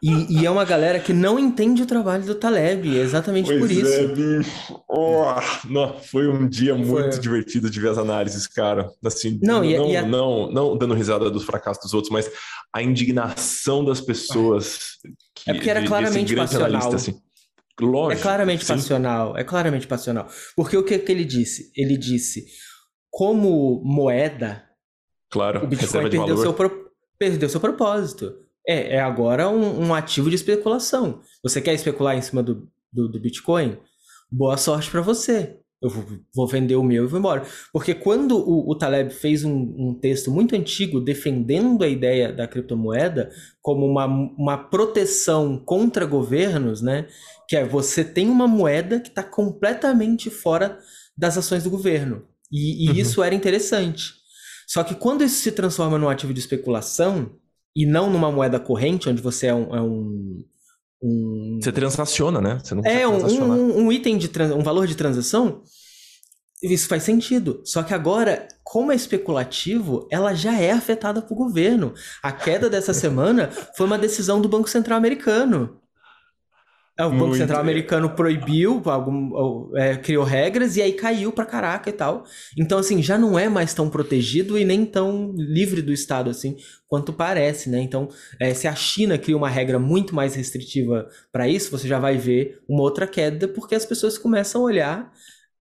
E, 0.00 0.40
e, 0.40 0.46
é 0.46 0.50
uma 0.50 0.64
galera 0.64 0.98
que 0.98 1.12
não 1.12 1.38
entende 1.38 1.82
o 1.82 1.86
trabalho 1.86 2.24
do 2.24 2.34
Taleb, 2.34 2.88
exatamente 2.96 3.46
pois 3.46 3.60
por 3.60 3.70
é, 3.70 3.74
isso. 3.74 3.92
É, 3.92 4.06
bicho. 4.08 4.84
Oh, 4.88 5.24
não, 5.68 5.96
foi 5.96 6.26
um 6.26 6.48
dia 6.48 6.74
muito 6.74 7.20
divertido 7.20 7.70
de 7.70 7.80
ver 7.80 7.90
as 7.90 7.98
análises, 7.98 8.48
cara. 8.48 8.90
Assim, 9.04 9.38
não, 9.42 9.64
e, 9.64 9.76
não, 9.76 9.88
e 9.88 9.96
a... 9.96 10.02
não, 10.04 10.50
não 10.50 10.76
dando 10.76 10.94
risada 10.94 11.30
dos 11.30 11.44
fracassos 11.44 11.84
dos 11.84 11.94
outros, 11.94 12.12
mas 12.12 12.30
a 12.72 12.82
indignação 12.82 13.84
das 13.84 14.00
pessoas. 14.00 14.98
Que, 15.34 15.50
é 15.50 15.54
porque 15.54 15.70
era 15.70 15.84
claramente 15.86 16.34
passional. 16.34 16.94
Assim. 16.94 17.14
Lógico. 17.80 18.20
É 18.20 18.22
claramente 18.22 18.64
sim. 18.64 18.74
passional. 18.74 19.36
É 19.36 19.44
claramente 19.44 19.86
passional. 19.86 20.28
Porque 20.56 20.76
o 20.76 20.84
que, 20.84 20.98
que 20.98 21.12
ele 21.12 21.24
disse? 21.24 21.70
Ele 21.76 21.96
disse: 21.96 22.44
como 23.08 23.80
moeda, 23.84 24.64
claro, 25.32 25.64
o 25.64 25.66
Bitcoin 25.66 26.10
perdeu 26.10 26.36
seu, 26.36 26.52
pro... 26.52 26.90
perdeu 27.18 27.48
seu 27.48 27.60
propósito. 27.60 28.34
É, 28.66 28.96
é 28.96 29.00
agora 29.00 29.48
um, 29.48 29.86
um, 29.86 29.94
ativo 29.94 30.28
de 30.28 30.36
especulação. 30.36 31.20
Você 31.42 31.60
quer 31.60 31.74
especular 31.74 32.16
em 32.16 32.22
cima 32.22 32.42
do, 32.42 32.68
do, 32.92 33.08
do 33.08 33.18
Bitcoin? 33.18 33.76
Boa 34.30 34.56
sorte 34.56 34.90
para 34.90 35.00
você. 35.00 35.58
Eu 35.82 35.90
vou 36.32 36.46
vender 36.46 36.76
o 36.76 36.84
meu 36.84 37.04
e 37.04 37.08
vou 37.08 37.18
embora. 37.18 37.42
Porque 37.72 37.92
quando 37.92 38.38
o, 38.38 38.70
o 38.70 38.74
Taleb 38.76 39.12
fez 39.12 39.44
um, 39.44 39.52
um, 39.52 39.98
texto 40.00 40.30
muito 40.30 40.54
antigo 40.54 41.00
defendendo 41.00 41.82
a 41.82 41.88
ideia 41.88 42.32
da 42.32 42.46
criptomoeda 42.46 43.32
como 43.60 43.84
uma, 43.84 44.06
uma 44.06 44.56
proteção 44.56 45.58
contra 45.58 46.06
governos, 46.06 46.80
né? 46.80 47.08
Que 47.48 47.56
é 47.56 47.64
você 47.64 48.04
tem 48.04 48.28
uma 48.28 48.46
moeda 48.46 49.00
que 49.00 49.08
está 49.08 49.24
completamente 49.24 50.30
fora 50.30 50.78
das 51.18 51.36
ações 51.36 51.64
do 51.64 51.70
governo. 51.70 52.22
E, 52.50 52.86
e 52.86 52.90
uhum. 52.90 52.96
isso 52.96 53.20
era 53.20 53.34
interessante. 53.34 54.21
Só 54.72 54.82
que 54.82 54.94
quando 54.94 55.22
isso 55.22 55.42
se 55.42 55.52
transforma 55.52 55.98
num 55.98 56.08
ativo 56.08 56.32
de 56.32 56.40
especulação, 56.40 57.30
e 57.76 57.84
não 57.84 58.08
numa 58.08 58.32
moeda 58.32 58.58
corrente, 58.58 59.06
onde 59.06 59.20
você 59.20 59.48
é 59.48 59.54
um. 59.54 59.76
É 59.76 59.82
um, 59.82 60.44
um... 61.02 61.58
Você 61.62 61.70
transaciona, 61.70 62.40
né? 62.40 62.58
Você 62.64 62.74
não 62.74 62.82
é 62.82 63.06
um, 63.06 63.84
um, 63.84 63.92
item 63.92 64.16
de 64.16 64.28
trans... 64.28 64.50
um 64.50 64.62
valor 64.62 64.86
de 64.86 64.94
transação. 64.94 65.62
Isso 66.62 66.88
faz 66.88 67.02
sentido. 67.02 67.60
Só 67.66 67.82
que 67.82 67.92
agora, 67.92 68.48
como 68.64 68.92
é 68.92 68.94
especulativo, 68.94 70.08
ela 70.10 70.32
já 70.32 70.58
é 70.58 70.70
afetada 70.70 71.20
por 71.20 71.34
governo. 71.34 71.92
A 72.22 72.32
queda 72.32 72.70
dessa 72.70 72.94
semana 72.94 73.50
foi 73.76 73.84
uma 73.84 73.98
decisão 73.98 74.40
do 74.40 74.48
Banco 74.48 74.70
Central 74.70 74.96
americano. 74.96 75.81
É, 76.98 77.04
o 77.04 77.10
Banco 77.10 77.24
Muito 77.24 77.38
Central 77.38 77.60
americano 77.60 78.10
proibiu, 78.10 78.82
algum, 78.84 79.74
é, 79.74 79.96
criou 79.96 80.24
regras 80.24 80.76
e 80.76 80.82
aí 80.82 80.92
caiu 80.92 81.32
pra 81.32 81.46
caraca 81.46 81.88
e 81.88 81.92
tal. 81.92 82.24
Então, 82.56 82.78
assim, 82.78 83.02
já 83.02 83.16
não 83.16 83.38
é 83.38 83.48
mais 83.48 83.72
tão 83.72 83.88
protegido 83.88 84.58
e 84.58 84.64
nem 84.64 84.84
tão 84.84 85.32
livre 85.34 85.80
do 85.80 85.90
Estado, 85.90 86.28
assim, 86.28 86.56
quanto 86.86 87.10
parece, 87.12 87.70
né? 87.70 87.80
Então, 87.80 88.08
é, 88.38 88.52
se 88.52 88.68
a 88.68 88.74
China 88.74 89.16
cria 89.16 89.36
uma 89.36 89.48
regra 89.48 89.78
muito 89.78 90.14
mais 90.14 90.34
restritiva 90.34 91.08
para 91.32 91.48
isso, 91.48 91.70
você 91.70 91.88
já 91.88 91.98
vai 91.98 92.18
ver 92.18 92.60
uma 92.68 92.82
outra 92.82 93.06
queda, 93.06 93.48
porque 93.48 93.74
as 93.74 93.86
pessoas 93.86 94.18
começam 94.18 94.60
a 94.60 94.64
olhar 94.64 95.12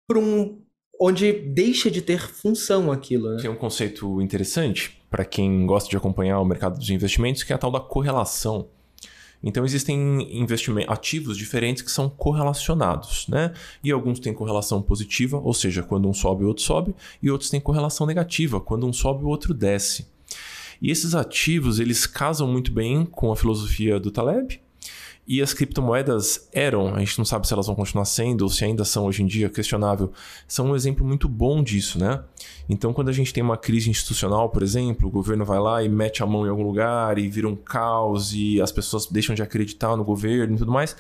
para 0.06 0.18
um. 0.18 0.60
onde 1.00 1.32
deixa 1.32 1.90
de 1.90 2.02
ter 2.02 2.20
função 2.20 2.92
aquilo, 2.92 3.30
né? 3.34 3.40
Tem 3.40 3.50
um 3.50 3.56
conceito 3.56 4.20
interessante 4.20 5.02
para 5.08 5.24
quem 5.24 5.64
gosta 5.64 5.88
de 5.88 5.96
acompanhar 5.96 6.38
o 6.40 6.44
mercado 6.44 6.78
dos 6.78 6.90
investimentos, 6.90 7.42
que 7.42 7.52
é 7.52 7.56
a 7.56 7.58
tal 7.58 7.70
da 7.70 7.80
correlação. 7.80 8.73
Então 9.44 9.62
existem 9.64 10.40
investimentos 10.40 10.90
ativos 10.90 11.36
diferentes 11.36 11.82
que 11.82 11.90
são 11.90 12.08
correlacionados, 12.08 13.28
né? 13.28 13.52
E 13.82 13.92
alguns 13.92 14.18
têm 14.18 14.32
correlação 14.32 14.80
positiva, 14.80 15.38
ou 15.38 15.52
seja, 15.52 15.82
quando 15.82 16.08
um 16.08 16.14
sobe 16.14 16.44
o 16.44 16.48
outro 16.48 16.64
sobe, 16.64 16.94
e 17.22 17.30
outros 17.30 17.50
têm 17.50 17.60
correlação 17.60 18.06
negativa, 18.06 18.58
quando 18.58 18.86
um 18.86 18.92
sobe 18.92 19.22
o 19.22 19.28
outro 19.28 19.52
desce. 19.52 20.06
E 20.80 20.90
esses 20.90 21.14
ativos, 21.14 21.78
eles 21.78 22.06
casam 22.06 22.48
muito 22.48 22.72
bem 22.72 23.04
com 23.04 23.30
a 23.30 23.36
filosofia 23.36 24.00
do 24.00 24.10
Taleb, 24.10 24.60
e 25.26 25.40
as 25.40 25.54
criptomoedas 25.54 26.48
eram, 26.52 26.94
a 26.94 26.98
gente 26.98 27.16
não 27.16 27.24
sabe 27.24 27.46
se 27.46 27.54
elas 27.54 27.66
vão 27.66 27.74
continuar 27.74 28.04
sendo 28.04 28.42
ou 28.42 28.50
se 28.50 28.62
ainda 28.62 28.84
são 28.84 29.06
hoje 29.06 29.22
em 29.22 29.26
dia, 29.26 29.48
questionável, 29.48 30.12
são 30.46 30.66
um 30.66 30.76
exemplo 30.76 31.04
muito 31.04 31.28
bom 31.28 31.62
disso, 31.62 31.98
né? 31.98 32.22
Então, 32.68 32.92
quando 32.92 33.08
a 33.08 33.12
gente 33.12 33.32
tem 33.32 33.42
uma 33.42 33.56
crise 33.56 33.88
institucional, 33.88 34.50
por 34.50 34.62
exemplo, 34.62 35.08
o 35.08 35.10
governo 35.10 35.44
vai 35.44 35.58
lá 35.58 35.82
e 35.82 35.88
mete 35.88 36.22
a 36.22 36.26
mão 36.26 36.44
em 36.46 36.50
algum 36.50 36.62
lugar 36.62 37.18
e 37.18 37.28
vira 37.28 37.48
um 37.48 37.56
caos 37.56 38.34
e 38.34 38.60
as 38.60 38.70
pessoas 38.70 39.06
deixam 39.06 39.34
de 39.34 39.42
acreditar 39.42 39.96
no 39.96 40.04
governo 40.04 40.56
e 40.56 40.58
tudo 40.58 40.70
mais, 40.70 40.94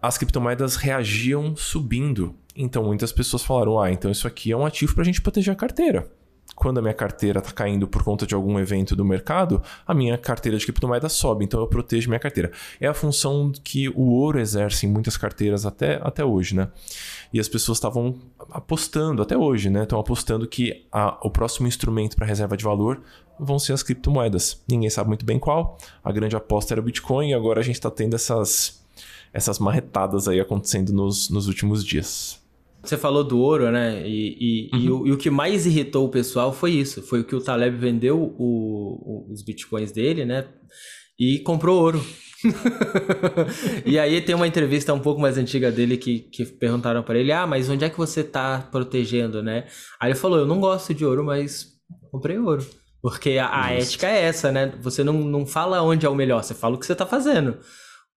as 0.00 0.16
criptomoedas 0.16 0.76
reagiam 0.76 1.56
subindo. 1.56 2.36
Então, 2.54 2.84
muitas 2.84 3.10
pessoas 3.10 3.42
falaram: 3.42 3.80
ah, 3.80 3.90
então 3.90 4.10
isso 4.10 4.28
aqui 4.28 4.52
é 4.52 4.56
um 4.56 4.64
ativo 4.64 4.94
para 4.94 5.02
a 5.02 5.06
gente 5.06 5.20
proteger 5.20 5.52
a 5.52 5.56
carteira 5.56 6.08
quando 6.56 6.78
a 6.78 6.82
minha 6.82 6.94
carteira 6.94 7.38
está 7.38 7.52
caindo 7.52 7.86
por 7.86 8.02
conta 8.02 8.26
de 8.26 8.34
algum 8.34 8.58
evento 8.58 8.96
do 8.96 9.04
mercado, 9.04 9.62
a 9.86 9.92
minha 9.92 10.16
carteira 10.16 10.56
de 10.56 10.64
criptomoeda 10.64 11.08
sobe, 11.08 11.44
então 11.44 11.60
eu 11.60 11.68
protejo 11.68 12.08
minha 12.08 12.18
carteira. 12.18 12.50
É 12.80 12.86
a 12.88 12.94
função 12.94 13.52
que 13.62 13.90
o 13.90 14.10
ouro 14.14 14.40
exerce 14.40 14.86
em 14.86 14.88
muitas 14.88 15.18
carteiras 15.18 15.66
até, 15.66 16.00
até 16.02 16.24
hoje, 16.24 16.56
né? 16.56 16.68
E 17.30 17.38
as 17.38 17.46
pessoas 17.46 17.76
estavam 17.76 18.16
apostando, 18.50 19.20
até 19.20 19.36
hoje, 19.36 19.68
né? 19.68 19.82
Estão 19.82 20.00
apostando 20.00 20.46
que 20.48 20.86
a, 20.90 21.18
o 21.22 21.30
próximo 21.30 21.68
instrumento 21.68 22.16
para 22.16 22.26
reserva 22.26 22.56
de 22.56 22.64
valor 22.64 23.02
vão 23.38 23.58
ser 23.58 23.74
as 23.74 23.82
criptomoedas. 23.82 24.62
Ninguém 24.66 24.88
sabe 24.88 25.08
muito 25.08 25.26
bem 25.26 25.38
qual. 25.38 25.76
A 26.02 26.10
grande 26.10 26.34
aposta 26.34 26.72
era 26.72 26.80
o 26.80 26.84
Bitcoin 26.84 27.30
e 27.30 27.34
agora 27.34 27.60
a 27.60 27.62
gente 27.62 27.74
está 27.74 27.90
tendo 27.90 28.16
essas, 28.16 28.82
essas 29.30 29.58
marretadas 29.58 30.26
aí 30.26 30.40
acontecendo 30.40 30.90
nos, 30.90 31.28
nos 31.28 31.48
últimos 31.48 31.84
dias. 31.84 32.45
Você 32.88 32.96
falou 32.96 33.24
do 33.24 33.38
ouro, 33.38 33.70
né? 33.70 34.06
E, 34.06 34.70
e, 34.70 34.70
uhum. 34.72 34.80
e, 34.80 34.90
o, 34.90 35.06
e, 35.06 35.12
o, 35.12 35.16
que 35.16 35.30
mais 35.30 35.66
irritou 35.66 36.06
o 36.06 36.10
pessoal 36.10 36.52
foi 36.52 36.72
isso. 36.72 37.02
Foi 37.02 37.20
o 37.20 37.24
que 37.24 37.34
o 37.34 37.40
Taleb 37.40 37.76
vendeu 37.76 38.18
o, 38.18 39.26
o, 39.28 39.32
os 39.32 39.42
bitcoins 39.42 39.92
dele, 39.92 40.24
né? 40.24 40.46
E 41.18 41.38
comprou 41.40 41.80
ouro. 41.80 42.04
e 43.84 43.98
aí 43.98 44.20
tem 44.20 44.34
uma 44.34 44.46
entrevista 44.46 44.92
um 44.92 45.00
pouco 45.00 45.20
mais 45.20 45.38
antiga 45.38 45.72
dele 45.72 45.96
que, 45.96 46.20
que 46.20 46.44
perguntaram 46.44 47.02
para 47.02 47.18
ele: 47.18 47.32
Ah, 47.32 47.46
mas 47.46 47.68
onde 47.68 47.84
é 47.84 47.90
que 47.90 47.98
você 47.98 48.22
tá 48.22 48.68
protegendo, 48.70 49.42
né? 49.42 49.66
Aí 50.00 50.10
ele 50.10 50.18
falou: 50.18 50.38
Eu 50.38 50.46
não 50.46 50.60
gosto 50.60 50.94
de 50.94 51.04
ouro, 51.04 51.24
mas 51.24 51.66
comprei 52.10 52.38
ouro. 52.38 52.64
Porque 53.02 53.38
a, 53.38 53.64
a 53.64 53.72
ética 53.72 54.06
é 54.08 54.24
essa, 54.24 54.50
né? 54.50 54.72
Você 54.80 55.04
não, 55.04 55.14
não 55.14 55.46
fala 55.46 55.82
onde 55.82 56.04
é 56.04 56.08
o 56.08 56.14
melhor, 56.14 56.42
você 56.42 56.54
fala 56.54 56.74
o 56.74 56.78
que 56.78 56.86
você 56.86 56.94
tá 56.94 57.06
fazendo. 57.06 57.56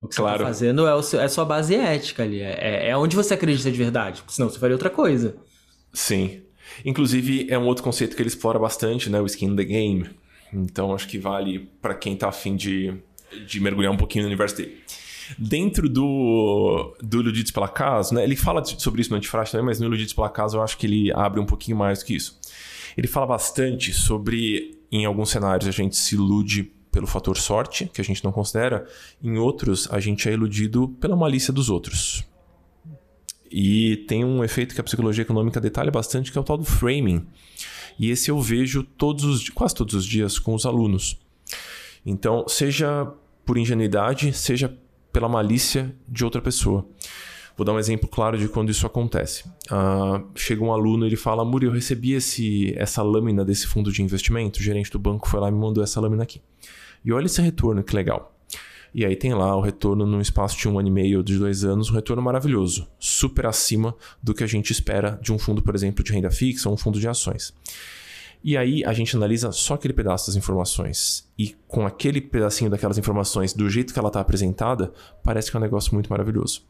O 0.01 0.07
que 0.07 0.15
claro. 0.15 0.38
você 0.38 0.43
tá 0.43 0.47
fazendo 0.47 0.88
é, 0.88 0.95
o 0.95 1.01
seu, 1.01 1.19
é 1.19 1.25
a 1.25 1.29
sua 1.29 1.45
base 1.45 1.75
ética 1.75 2.23
ali. 2.23 2.39
É, 2.39 2.57
é, 2.59 2.89
é 2.89 2.97
onde 2.97 3.15
você 3.15 3.33
acredita 3.33 3.69
de 3.69 3.77
verdade. 3.77 4.23
Senão 4.27 4.49
você 4.49 4.57
faria 4.57 4.75
outra 4.75 4.89
coisa. 4.89 5.35
Sim. 5.93 6.41
Inclusive, 6.85 7.47
é 7.49 7.57
um 7.57 7.65
outro 7.65 7.83
conceito 7.83 8.15
que 8.15 8.21
ele 8.21 8.29
explora 8.29 8.57
bastante, 8.57 9.09
né? 9.09 9.19
O 9.19 9.25
skin 9.25 9.47
in 9.47 9.55
the 9.55 9.63
game. 9.63 10.09
Então, 10.53 10.93
acho 10.93 11.07
que 11.07 11.17
vale 11.17 11.69
para 11.81 11.93
quem 11.93 12.15
tá 12.15 12.29
afim 12.29 12.55
de, 12.55 12.93
de 13.45 13.59
mergulhar 13.59 13.91
um 13.91 13.97
pouquinho 13.97 14.23
no 14.23 14.29
universo 14.29 14.57
dele. 14.57 14.77
Dentro 15.38 15.88
do, 15.88 16.95
do 17.01 17.19
Iludidos 17.19 17.51
pela 17.51 17.67
Casa, 17.67 18.15
né? 18.15 18.23
Ele 18.23 18.35
fala 18.35 18.63
sobre 18.63 19.01
isso 19.01 19.12
no 19.12 19.17
Antifrágil 19.17 19.51
também, 19.51 19.65
mas 19.65 19.79
no 19.79 19.85
Iludidos 19.85 20.13
pela 20.13 20.29
Casa 20.29 20.57
eu 20.57 20.63
acho 20.63 20.77
que 20.77 20.88
ele 20.88 21.12
abre 21.13 21.39
um 21.39 21.45
pouquinho 21.45 21.77
mais 21.77 21.99
do 21.99 22.05
que 22.05 22.15
isso. 22.15 22.39
Ele 22.97 23.07
fala 23.07 23.27
bastante 23.27 23.93
sobre, 23.93 24.77
em 24.91 25.05
alguns 25.05 25.29
cenários, 25.29 25.67
a 25.67 25.71
gente 25.71 25.95
se 25.95 26.15
ilude 26.15 26.71
pelo 26.91 27.08
fator 27.08 27.38
sorte, 27.38 27.86
que 27.93 28.02
a 28.02 28.04
gente 28.04 28.23
não 28.23 28.32
considera, 28.32 28.88
em 29.21 29.38
outros 29.38 29.88
a 29.91 29.99
gente 29.99 30.28
é 30.28 30.34
iludido 30.34 30.89
pela 30.99 31.15
malícia 31.15 31.54
dos 31.54 31.69
outros. 31.69 32.23
E 33.52 33.97
tem 34.08 34.23
um 34.23 34.43
efeito 34.43 34.75
que 34.75 34.82
a 34.82 34.84
psicologia 34.84 35.23
econômica 35.23 35.60
detalha 35.60 35.91
bastante, 35.91 36.32
que 36.32 36.38
é 36.38 36.41
o 36.41 36.43
tal 36.43 36.58
do 36.58 36.65
framing. 36.65 37.25
E 37.97 38.10
esse 38.10 38.30
eu 38.30 38.39
vejo 38.39 38.84
todos 38.84 39.23
os, 39.23 39.49
quase 39.49 39.75
todos 39.75 39.95
os 39.95 40.06
dias 40.06 40.38
com 40.38 40.54
os 40.54 40.65
alunos. 40.65 41.19
Então, 42.06 42.45
seja 42.47 43.12
por 43.45 43.58
ingenuidade, 43.58 44.32
seja 44.34 44.78
pela 45.12 45.28
malícia 45.28 45.95
de 46.08 46.23
outra 46.23 46.41
pessoa. 46.41 46.88
Vou 47.60 47.65
dar 47.65 47.74
um 47.74 47.80
exemplo 47.80 48.08
claro 48.08 48.38
de 48.38 48.48
quando 48.48 48.69
isso 48.69 48.88
acontece. 48.88 49.43
Uh, 49.69 50.26
chega 50.34 50.63
um 50.63 50.72
aluno 50.72 51.06
ele 51.06 51.17
fala: 51.17 51.43
Muri, 51.43 51.65
eu 51.65 51.72
recebi 51.74 52.13
esse, 52.13 52.74
essa 52.78 53.04
lâmina 53.04 53.43
desse 53.43 53.67
fundo 53.67 53.91
de 53.91 54.02
investimento. 54.02 54.62
O 54.62 54.63
gerente 54.63 54.89
do 54.89 54.98
banco 54.98 55.28
foi 55.28 55.41
lá 55.41 55.50
e 55.50 55.52
me 55.52 55.60
mandou 55.60 55.84
essa 55.84 56.00
lâmina 56.00 56.24
aqui. 56.24 56.41
E 57.04 57.12
olha 57.12 57.26
esse 57.26 57.41
retorno, 57.41 57.84
que 57.84 57.93
legal. 57.93 58.34
E 58.95 59.06
aí 59.06 59.13
tem 59.13 59.34
lá 59.34 59.58
o 59.58 59.60
retorno 59.60 60.06
num 60.06 60.22
espaço 60.22 60.58
de 60.58 60.69
um 60.69 60.80
ano 60.80 60.88
e 60.88 60.91
meio, 60.91 61.22
de 61.22 61.38
dois 61.38 61.65
anos, 61.65 61.89
um 61.91 61.95
retorno 61.95 62.24
maravilhoso, 62.24 62.88
super 62.98 63.45
acima 63.45 63.93
do 64.24 64.34
que 64.34 64.41
a 64.45 64.48
gente 64.48 64.72
espera 64.72 65.19
de 65.22 65.34
um 65.34 65.38
fundo, 65.38 65.62
por 65.62 65.76
exemplo, 65.76 66.02
de 66.02 66.13
renda 66.13 66.32
fixa 66.32 66.69
ou 66.69 66.76
um 66.76 66.78
fundo 66.78 66.98
de 66.98 67.10
ações. 67.10 67.54
E 68.41 68.56
aí 68.56 68.86
a 68.86 68.93
gente 68.93 69.13
analisa 69.17 69.52
só 69.52 69.74
aquele 69.74 69.93
pedaço 69.93 70.28
das 70.28 70.38
informações. 70.38 71.30
E 71.38 71.58
com 71.67 71.86
aquele 71.86 72.22
pedacinho 72.22 72.72
daquelas 72.72 72.98
informações, 72.98 73.52
do 73.52 73.69
jeito 73.69 73.91
que 73.91 74.00
ela 74.00 74.08
está 74.08 74.22
apresentada, 74.22 74.93
parece 75.22 75.52
que 75.52 75.58
é 75.58 75.60
um 75.60 75.63
negócio 75.63 75.93
muito 75.93 76.10
maravilhoso. 76.10 76.63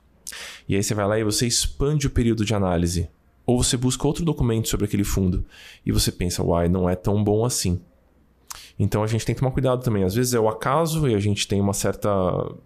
E 0.67 0.75
aí 0.75 0.83
você 0.83 0.93
vai 0.93 1.07
lá 1.07 1.19
e 1.19 1.23
você 1.23 1.47
expande 1.47 2.07
o 2.07 2.09
período 2.09 2.45
de 2.45 2.53
análise. 2.53 3.09
Ou 3.45 3.63
você 3.63 3.75
busca 3.75 4.07
outro 4.07 4.23
documento 4.23 4.69
sobre 4.69 4.85
aquele 4.85 5.03
fundo. 5.03 5.43
E 5.85 5.91
você 5.91 6.11
pensa, 6.11 6.43
uai, 6.43 6.69
não 6.69 6.89
é 6.89 6.95
tão 6.95 7.23
bom 7.23 7.43
assim. 7.43 7.79
Então 8.79 9.03
a 9.03 9.07
gente 9.07 9.25
tem 9.25 9.35
que 9.35 9.41
tomar 9.41 9.51
cuidado 9.51 9.83
também. 9.83 10.03
Às 10.03 10.15
vezes 10.15 10.33
é 10.33 10.39
o 10.39 10.47
acaso 10.47 11.07
e 11.07 11.13
a 11.13 11.19
gente 11.19 11.47
tem 11.47 11.59
uma 11.59 11.73
certa, 11.73 12.09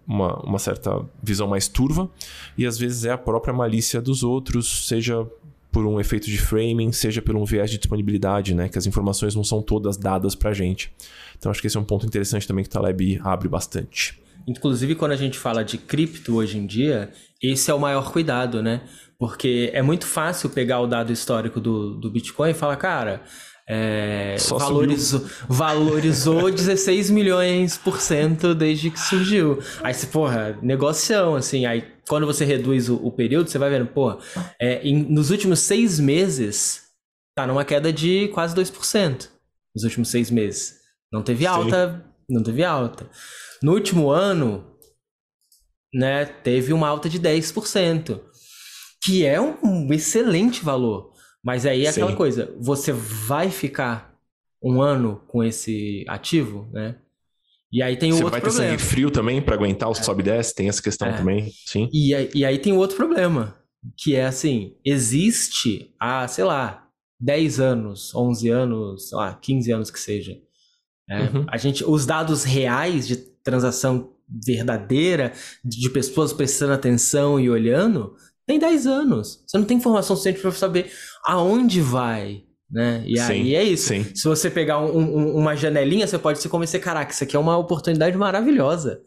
uma, 0.06 0.36
uma 0.44 0.58
certa 0.58 1.04
visão 1.22 1.48
mais 1.48 1.66
turva, 1.66 2.08
e 2.56 2.64
às 2.64 2.78
vezes 2.78 3.04
é 3.04 3.10
a 3.10 3.18
própria 3.18 3.52
malícia 3.52 4.00
dos 4.00 4.22
outros, 4.22 4.86
seja 4.86 5.26
por 5.72 5.84
um 5.84 5.98
efeito 5.98 6.26
de 6.30 6.38
framing, 6.38 6.92
seja 6.92 7.20
por 7.20 7.34
um 7.34 7.44
viés 7.44 7.68
de 7.68 7.78
disponibilidade, 7.78 8.54
né? 8.54 8.68
Que 8.68 8.78
as 8.78 8.86
informações 8.86 9.34
não 9.34 9.42
são 9.42 9.60
todas 9.60 9.96
dadas 9.96 10.36
pra 10.36 10.52
gente. 10.52 10.92
Então 11.36 11.50
acho 11.50 11.60
que 11.60 11.66
esse 11.66 11.76
é 11.76 11.80
um 11.80 11.84
ponto 11.84 12.06
interessante 12.06 12.46
também 12.46 12.62
que 12.62 12.70
o 12.70 12.72
Taleb 12.72 13.20
abre 13.24 13.48
bastante. 13.48 14.22
Inclusive, 14.46 14.94
quando 14.94 15.12
a 15.12 15.16
gente 15.16 15.38
fala 15.38 15.64
de 15.64 15.78
cripto 15.78 16.36
hoje 16.36 16.58
em 16.58 16.66
dia, 16.66 17.10
esse 17.42 17.70
é 17.70 17.74
o 17.74 17.78
maior 17.78 18.12
cuidado, 18.12 18.62
né? 18.62 18.82
Porque 19.18 19.70
é 19.72 19.82
muito 19.82 20.06
fácil 20.06 20.50
pegar 20.50 20.80
o 20.80 20.86
dado 20.86 21.12
histórico 21.12 21.60
do, 21.60 21.94
do 21.94 22.10
Bitcoin 22.10 22.50
e 22.50 22.54
falar, 22.54 22.76
cara, 22.76 23.22
é, 23.66 24.36
valorizou, 24.50 25.24
valorizou 25.48 26.50
16 26.52 27.10
milhões 27.10 27.78
por 27.78 28.00
cento 28.00 28.54
desde 28.54 28.90
que 28.90 29.00
surgiu. 29.00 29.58
Aí 29.82 29.94
você, 29.94 30.06
porra, 30.06 30.58
negocião, 30.62 31.34
assim. 31.34 31.64
Aí 31.64 31.84
quando 32.08 32.26
você 32.26 32.44
reduz 32.44 32.88
o, 32.88 32.96
o 32.96 33.10
período, 33.10 33.48
você 33.48 33.58
vai 33.58 33.70
vendo, 33.70 33.86
porra, 33.86 34.18
é, 34.60 34.82
em, 34.86 35.02
nos 35.04 35.30
últimos 35.30 35.60
seis 35.60 35.98
meses, 35.98 36.82
tá 37.34 37.46
numa 37.46 37.64
queda 37.64 37.92
de 37.92 38.28
quase 38.28 38.54
2%. 38.54 39.28
Nos 39.74 39.84
últimos 39.84 40.08
seis 40.08 40.30
meses. 40.30 40.74
Não 41.12 41.22
teve 41.22 41.46
alta, 41.46 42.04
Sim. 42.28 42.34
não 42.34 42.42
teve 42.42 42.62
alta. 42.62 43.08
No 43.64 43.72
último 43.72 44.10
ano, 44.10 44.62
né, 45.90 46.26
teve 46.26 46.74
uma 46.74 46.86
alta 46.86 47.08
de 47.08 47.18
10%, 47.18 48.20
que 49.02 49.24
é 49.24 49.40
um, 49.40 49.90
excelente 49.90 50.62
valor. 50.62 51.14
Mas 51.42 51.64
aí 51.64 51.86
é 51.86 51.88
aquela 51.88 52.10
Sim. 52.10 52.16
coisa, 52.16 52.54
você 52.60 52.92
vai 52.92 53.50
ficar 53.50 54.14
um 54.62 54.82
ano 54.82 55.22
com 55.28 55.42
esse 55.42 56.04
ativo, 56.06 56.68
né? 56.74 56.96
E 57.72 57.82
aí 57.82 57.96
tem 57.96 58.12
o 58.12 58.16
outro 58.16 58.32
problema. 58.32 58.50
Você 58.50 58.60
vai 58.60 58.68
ter 58.68 58.76
sangue 58.76 58.90
frio 58.90 59.10
também 59.10 59.40
para 59.40 59.54
aguentar 59.54 59.88
o 59.88 59.92
é. 59.92 59.94
sobe 59.94 60.20
e 60.20 60.24
desce, 60.24 60.54
tem 60.54 60.68
essa 60.68 60.82
questão 60.82 61.08
é. 61.08 61.16
também, 61.16 61.50
sim. 61.64 61.88
E 61.90 62.14
aí, 62.14 62.30
e 62.34 62.44
aí 62.44 62.58
tem 62.58 62.74
o 62.74 62.76
outro 62.76 62.96
problema, 62.96 63.58
que 63.96 64.14
é 64.14 64.26
assim, 64.26 64.76
existe 64.84 65.90
há, 65.98 66.28
sei 66.28 66.44
lá, 66.44 66.86
10 67.18 67.60
anos, 67.60 68.14
11 68.14 68.48
anos, 68.50 69.08
sei 69.08 69.16
lá, 69.16 69.32
15 69.32 69.72
anos 69.72 69.90
que 69.90 69.98
seja. 69.98 70.38
Né? 71.08 71.30
Uhum. 71.32 71.46
A 71.48 71.56
gente, 71.56 71.84
os 71.84 72.06
dados 72.06 72.44
reais 72.44 73.06
de 73.06 73.16
transação 73.16 74.12
verdadeira, 74.28 75.32
de 75.64 75.88
pessoas 75.90 76.32
prestando 76.32 76.72
atenção 76.72 77.38
e 77.38 77.50
olhando, 77.50 78.16
tem 78.46 78.58
10 78.58 78.86
anos. 78.86 79.42
Você 79.46 79.58
não 79.58 79.64
tem 79.64 79.76
informação 79.76 80.16
suficiente 80.16 80.40
para 80.40 80.50
saber 80.52 80.90
aonde 81.24 81.80
vai, 81.80 82.44
né? 82.70 83.04
E 83.06 83.18
sim, 83.18 83.32
aí 83.32 83.54
é 83.54 83.62
isso. 83.62 83.88
Sim. 83.88 84.04
Se 84.14 84.24
você 84.26 84.50
pegar 84.50 84.80
um, 84.80 84.98
um, 84.98 85.36
uma 85.36 85.54
janelinha, 85.54 86.06
você 86.06 86.18
pode 86.18 86.40
se 86.40 86.48
convencer, 86.48 86.80
caraca, 86.80 87.12
isso 87.12 87.24
aqui 87.24 87.36
é 87.36 87.38
uma 87.38 87.56
oportunidade 87.56 88.16
maravilhosa. 88.16 89.02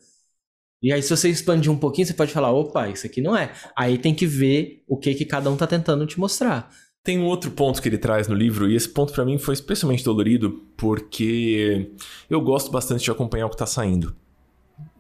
E 0.82 0.94
aí, 0.94 1.02
se 1.02 1.10
você 1.10 1.30
expandir 1.30 1.72
um 1.72 1.78
pouquinho, 1.78 2.06
você 2.06 2.14
pode 2.14 2.32
falar, 2.32 2.52
opa, 2.52 2.88
isso 2.88 3.08
aqui 3.08 3.20
não 3.20 3.36
é. 3.36 3.52
Aí 3.76 3.98
tem 3.98 4.14
que 4.14 4.28
ver 4.28 4.84
o 4.88 4.96
que, 4.96 5.16
que 5.16 5.26
cada 5.26 5.50
um 5.50 5.58
tá 5.58 5.66
tentando 5.66 6.06
te 6.06 6.20
mostrar. 6.20 6.70
Tem 7.08 7.18
um 7.18 7.26
outro 7.26 7.52
ponto 7.52 7.82
que 7.82 7.88
ele 7.88 7.98
traz 7.98 8.28
no 8.28 8.36
livro, 8.36 8.70
e 8.70 8.76
esse 8.76 8.90
ponto 8.90 9.14
para 9.14 9.24
mim 9.24 9.38
foi 9.38 9.54
especialmente 9.54 10.04
dolorido, 10.04 10.62
porque 10.76 11.90
eu 12.30 12.42
gosto 12.42 12.70
bastante 12.70 13.06
de 13.06 13.10
acompanhar 13.10 13.46
o 13.46 13.50
que 13.50 13.56
tá 13.56 13.66
saindo 13.66 14.14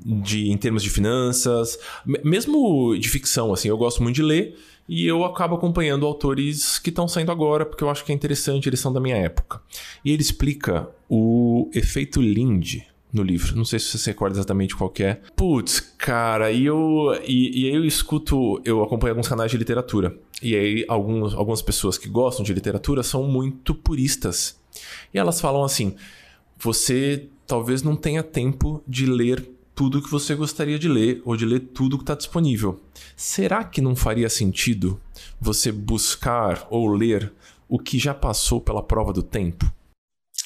de 0.05 0.49
em 0.49 0.55
termos 0.55 0.81
de 0.81 0.89
finanças, 0.89 1.77
mesmo 2.23 2.97
de 2.97 3.09
ficção, 3.09 3.51
assim, 3.51 3.67
eu 3.67 3.77
gosto 3.77 4.01
muito 4.01 4.15
de 4.15 4.23
ler 4.23 4.57
e 4.87 5.05
eu 5.05 5.25
acabo 5.25 5.55
acompanhando 5.55 6.05
autores 6.05 6.79
que 6.79 6.91
estão 6.91 7.09
saindo 7.09 7.29
agora 7.29 7.65
porque 7.65 7.83
eu 7.83 7.89
acho 7.89 8.05
que 8.05 8.13
é 8.13 8.15
interessante, 8.15 8.69
eles 8.69 8.79
são 8.79 8.93
da 8.93 9.01
minha 9.01 9.17
época. 9.17 9.61
E 10.05 10.13
ele 10.13 10.21
explica 10.21 10.89
o 11.09 11.69
efeito 11.73 12.21
Lindy 12.21 12.87
no 13.17 13.23
livro. 13.23 13.55
Não 13.55 13.65
sei 13.65 13.79
se 13.79 13.87
você 13.87 13.97
se 13.97 14.09
recorda 14.09 14.37
exatamente 14.37 14.75
qual 14.75 14.93
é. 14.99 15.15
Putz, 15.35 15.79
cara, 15.79 16.51
e 16.51 16.65
eu 16.65 17.19
e, 17.25 17.63
e 17.63 17.75
eu 17.75 17.83
escuto, 17.83 18.61
eu 18.63 18.81
acompanho 18.83 19.11
alguns 19.11 19.27
canais 19.27 19.51
de 19.51 19.57
literatura. 19.57 20.17
E 20.41 20.55
aí 20.55 20.85
alguns, 20.87 21.33
algumas 21.33 21.61
pessoas 21.61 21.97
que 21.97 22.07
gostam 22.07 22.45
de 22.45 22.53
literatura 22.53 23.03
são 23.03 23.23
muito 23.23 23.73
puristas. 23.73 24.59
E 25.13 25.17
elas 25.17 25.41
falam 25.41 25.63
assim: 25.63 25.95
você 26.57 27.27
talvez 27.45 27.83
não 27.83 27.95
tenha 27.95 28.23
tempo 28.23 28.83
de 28.87 29.05
ler 29.05 29.57
tudo 29.73 30.01
que 30.01 30.09
você 30.09 30.33
gostaria 30.33 30.79
de 30.79 30.87
ler 30.87 31.21
ou 31.23 31.37
de 31.37 31.45
ler 31.45 31.59
tudo 31.59 31.97
que 31.97 32.03
está 32.03 32.15
disponível. 32.15 32.81
Será 33.15 33.63
que 33.63 33.79
não 33.79 33.95
faria 33.95 34.27
sentido 34.27 34.99
você 35.39 35.71
buscar 35.71 36.65
ou 36.71 36.91
ler 36.91 37.31
o 37.69 37.77
que 37.77 37.99
já 37.99 38.13
passou 38.13 38.59
pela 38.59 38.81
prova 38.81 39.13
do 39.13 39.21
tempo? 39.21 39.71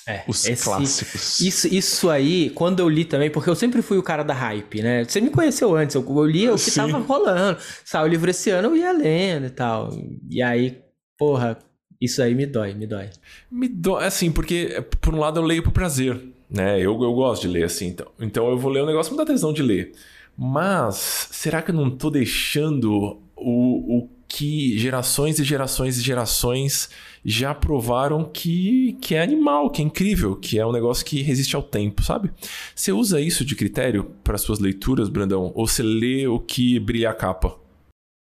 É, 0.08 0.24
Os 0.28 0.46
esse, 0.46 0.64
clássicos. 0.64 1.40
Isso, 1.40 1.68
isso 1.68 2.10
aí, 2.10 2.50
quando 2.52 2.80
eu 2.80 2.90
li 2.90 3.06
também, 3.06 3.30
porque 3.30 3.50
eu 3.50 3.56
sempre 3.56 3.82
fui 3.82 3.98
o 3.98 4.04
cara 4.04 4.24
da 4.24 4.34
hype, 4.34 4.82
né? 4.82 5.04
Você 5.04 5.22
me 5.22 5.30
conheceu 5.30 5.76
antes, 5.76 5.96
eu, 5.96 6.04
eu 6.08 6.26
li 6.26 6.50
o 6.50 6.56
que 6.56 6.72
Sim. 6.72 6.76
tava 6.82 6.98
rolando. 6.98 7.60
Saiu 7.86 8.06
o 8.06 8.08
livro 8.08 8.30
esse 8.30 8.50
ano, 8.50 8.70
eu 8.70 8.78
ia 8.78 8.92
lendo 8.92 9.46
e 9.46 9.52
tal. 9.52 9.90
E 10.30 10.42
aí, 10.42 10.80
porra, 11.18 11.58
isso 12.00 12.22
aí 12.22 12.34
me 12.34 12.46
dói, 12.46 12.74
me 12.74 12.88
dói. 12.88 13.10
Me 13.52 13.68
dói, 13.68 14.06
assim, 14.06 14.32
porque 14.32 14.84
por 15.00 15.14
um 15.14 15.20
lado 15.20 15.40
eu 15.40 15.44
leio 15.44 15.62
por 15.62 15.72
prazer 15.72 16.20
né? 16.52 16.78
Eu, 16.78 17.02
eu 17.02 17.14
gosto 17.14 17.44
de 17.44 17.48
ler 17.48 17.64
assim, 17.64 17.88
então. 17.88 18.08
Então 18.20 18.50
eu 18.50 18.58
vou 18.58 18.70
ler 18.70 18.84
um 18.84 18.86
negócio 18.86 19.10
que 19.10 19.18
me 19.18 19.26
dá 19.26 19.32
tesão 19.32 19.54
de 19.54 19.64
ler. 19.64 19.94
Mas 20.38 21.30
será 21.32 21.62
que 21.62 21.72
eu 21.72 21.76
não 21.76 21.90
tô 21.90 22.10
deixando 22.10 23.22
o, 23.36 23.98
o 23.98 24.10
que 24.42 24.76
gerações 24.76 25.38
e 25.38 25.44
gerações 25.44 26.00
e 26.00 26.02
gerações 26.02 26.90
já 27.24 27.54
provaram 27.54 28.26
que, 28.26 28.98
que 29.00 29.14
é 29.14 29.22
animal, 29.22 29.70
que 29.70 29.84
é 29.84 29.86
incrível, 29.86 30.36
que 30.36 30.58
é 30.58 30.66
um 30.66 30.72
negócio 30.72 31.06
que 31.06 31.22
resiste 31.22 31.56
ao 31.56 31.62
tempo, 31.62 32.02
sabe? 32.02 32.32
Você 32.76 32.92
usa 32.92 33.22
isso 33.22 33.46
de 33.46 33.56
critério 33.56 34.16
para 34.24 34.40
suas 34.40 34.58
leituras, 34.58 35.10
Brandão? 35.10 35.52
Ou 35.54 35.68
você 35.68 35.84
lê 35.84 36.26
o 36.26 36.40
que 36.40 36.80
brilha 36.80 37.12
a 37.12 37.14
capa? 37.14 37.56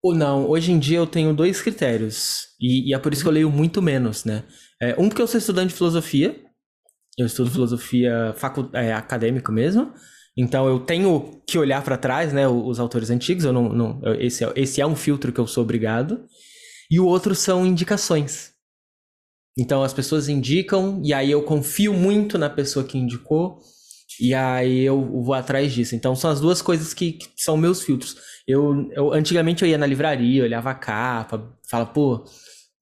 Ou 0.04 0.14
não, 0.14 0.50
hoje 0.50 0.74
em 0.74 0.80
dia 0.80 0.98
eu 0.98 1.08
tenho 1.08 1.34
dois 1.34 1.62
critérios. 1.62 2.50
E, 2.60 2.90
e 2.90 2.94
é 2.94 3.00
por 3.00 3.14
isso 3.14 3.22
que 3.22 3.28
eu 3.30 3.34
leio 3.34 3.50
muito 3.50 3.82
menos, 3.82 4.26
né? 4.26 4.44
É, 4.82 4.96
um, 5.00 5.08
porque 5.08 5.22
eu 5.22 5.28
sou 5.28 5.38
estudante 5.38 5.70
de 5.70 5.76
filosofia, 5.76 6.36
eu 7.18 7.28
estudo 7.28 7.50
filosofia 7.50 8.36
é, 8.74 8.92
acadêmico 8.92 9.54
mesmo. 9.54 9.94
Então 10.41 10.69
eu 10.69 10.80
tenho 10.80 11.41
que 11.45 11.60
olhar 11.60 11.84
para 11.84 11.97
trás, 11.97 12.32
né, 12.32 12.47
os 12.47 12.80
autores 12.80 13.10
antigos. 13.10 13.43
Eu 13.43 13.52
não, 13.52 13.67
não 13.67 14.02
esse, 14.19 14.45
é, 14.45 14.54
esse 14.56 14.80
é 14.80 14.88
um 14.88 14.95
filtro 14.95 15.34
que 15.34 15.39
eu 15.39 15.45
sou 15.45 15.63
obrigado. 15.63 16.23
E 16.89 16.97
o 16.97 17.06
outro 17.06 17.36
são 17.36 17.65
indicações. 17.65 18.54
Então 19.58 19.84
as 19.84 19.93
pessoas 19.93 20.30
indicam 20.30 21.02
e 21.04 21.13
aí 21.13 21.30
eu 21.30 21.43
confio 21.43 21.93
muito 21.93 22.38
na 22.38 22.49
pessoa 22.49 22.86
que 22.86 22.97
indicou 22.97 23.60
e 24.17 24.34
aí 24.34 24.80
eu 24.80 25.21
vou 25.21 25.34
atrás 25.34 25.73
disso. 25.73 25.93
Então 25.93 26.15
são 26.15 26.32
as 26.32 26.39
duas 26.39 26.62
coisas 26.62 26.93
que, 26.93 27.12
que 27.12 27.28
são 27.36 27.58
meus 27.58 27.84
filtros. 27.84 28.15
Eu, 28.47 28.89
eu 28.93 29.12
antigamente 29.12 29.63
eu 29.63 29.69
ia 29.69 29.78
na 29.78 29.86
livraria, 29.86 30.43
olhava 30.43 30.71
a 30.71 30.73
capa, 30.75 31.54
fala 31.69 31.86
pô, 31.86 32.23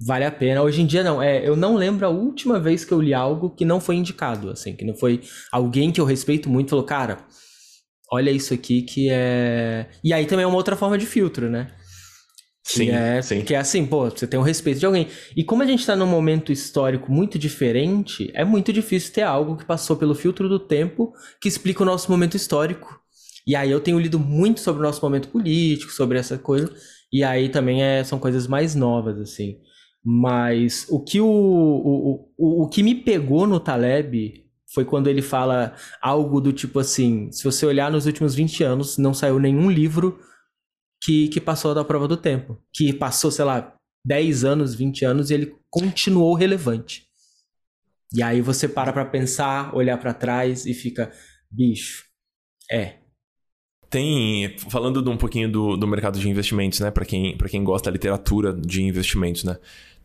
vale 0.06 0.26
a 0.26 0.32
pena. 0.32 0.62
Hoje 0.62 0.84
em 0.84 0.86
dia 0.86 1.04
não. 1.04 1.20
É, 1.20 1.48
eu 1.48 1.56
não 1.56 1.76
lembro 1.76 2.06
a 2.06 2.10
última 2.10 2.60
vez 2.60 2.86
que 2.86 2.94
eu 2.94 3.02
li 3.02 3.16
algo 3.16 3.50
que 3.50 3.66
não 3.66 3.82
foi 3.82 3.96
indicado, 3.96 4.52
assim, 4.52 4.76
que 4.76 4.86
não 4.86 4.94
foi 4.94 5.22
alguém 5.52 5.92
que 5.92 6.00
eu 6.00 6.06
respeito 6.06 6.48
muito 6.48 6.70
falou, 6.70 6.86
cara, 6.86 7.26
olha 8.12 8.32
isso 8.32 8.54
aqui 8.54 8.82
que 8.82 9.10
é. 9.10 9.88
E 10.04 10.14
aí 10.14 10.26
também 10.26 10.44
é 10.44 10.48
uma 10.48 10.58
outra 10.58 10.76
forma 10.76 10.98
de 10.98 11.06
filtro, 11.06 11.50
né? 11.50 11.72
Que 12.68 12.74
sim, 12.74 12.90
é, 12.90 13.22
sim. 13.22 13.42
Que 13.42 13.54
é 13.54 13.58
assim, 13.58 13.86
pô, 13.86 14.10
você 14.10 14.28
tem 14.28 14.40
o 14.40 14.44
respeito 14.44 14.80
de 14.80 14.86
alguém. 14.86 15.08
E 15.36 15.44
como 15.44 15.64
a 15.64 15.66
gente 15.66 15.86
tá 15.86 15.96
num 15.96 16.06
momento 16.06 16.52
histórico 16.52 17.12
muito 17.12 17.40
diferente, 17.40 18.30
é 18.34 18.44
muito 18.44 18.74
difícil 18.74 19.14
ter 19.14 19.22
algo 19.22 19.56
que 19.56 19.64
passou 19.64 19.96
pelo 19.96 20.14
filtro 20.14 20.50
do 20.50 20.60
tempo 20.60 21.14
que 21.42 21.48
explica 21.48 21.82
o 21.84 21.86
nosso 21.86 22.12
momento 22.12 22.36
histórico. 22.36 23.00
E 23.46 23.56
aí 23.56 23.72
eu 23.72 23.80
tenho 23.80 23.98
lido 23.98 24.20
muito 24.20 24.60
sobre 24.60 24.82
o 24.82 24.84
nosso 24.84 25.02
momento 25.02 25.30
político, 25.30 25.94
sobre 25.94 26.20
essa 26.20 26.38
coisa. 26.38 26.70
E 27.12 27.24
aí 27.24 27.48
também 27.48 27.82
é, 27.82 28.04
são 28.04 28.20
coisas 28.20 28.48
mais 28.48 28.76
novas, 28.76 29.18
assim. 29.18 29.60
Mas 30.04 30.86
o 30.90 31.02
que, 31.02 31.22
o, 31.22 31.28
o, 31.28 32.30
o, 32.38 32.64
o 32.64 32.70
que 32.70 32.84
me 32.84 32.96
pegou 32.96 33.48
no 33.48 33.62
Taleb 33.62 34.47
foi 34.74 34.84
quando 34.84 35.08
ele 35.08 35.22
fala 35.22 35.76
algo 36.02 36.42
do 36.42 36.52
tipo 36.52 36.80
assim: 36.80 37.32
se 37.32 37.44
você 37.44 37.66
olhar 37.66 37.92
nos 37.92 38.06
últimos 38.06 38.36
20 38.36 38.64
anos, 38.64 38.98
não 38.98 39.14
saiu 39.14 39.40
nenhum 39.40 39.70
livro 39.70 40.20
que, 41.02 41.28
que 41.30 41.40
passou 41.40 41.74
da 41.74 41.86
prova 41.86 42.08
do 42.08 42.18
tempo. 42.18 42.62
Que 42.74 42.94
passou, 42.94 43.32
sei 43.32 43.46
lá, 43.46 43.74
10 44.06 44.44
anos, 44.44 44.76
20 44.76 45.06
anos 45.06 45.30
e 45.30 45.34
ele 45.34 45.56
continuou 45.70 46.34
relevante. 46.34 47.08
E 48.14 48.24
aí 48.24 48.42
você 48.42 48.68
para 48.68 48.94
pra 48.94 49.06
pensar, 49.06 49.76
olhar 49.76 49.98
para 49.98 50.14
trás 50.14 50.66
e 50.66 50.74
fica, 50.74 51.12
bicho, 51.52 52.06
é. 52.72 53.00
Tem, 53.90 54.58
falando 54.70 55.02
de 55.02 55.10
um 55.10 55.18
pouquinho 55.18 55.50
do, 55.50 55.78
do 55.78 55.88
mercado 55.88 56.20
de 56.20 56.30
investimentos, 56.30 56.80
né, 56.80 56.92
para 56.92 57.06
quem, 57.06 57.38
pra 57.38 57.48
quem 57.48 57.64
gosta 57.64 57.90
da 57.90 57.94
literatura 57.94 58.54
de 58.54 58.82
investimentos, 58.82 59.46
né, 59.46 59.58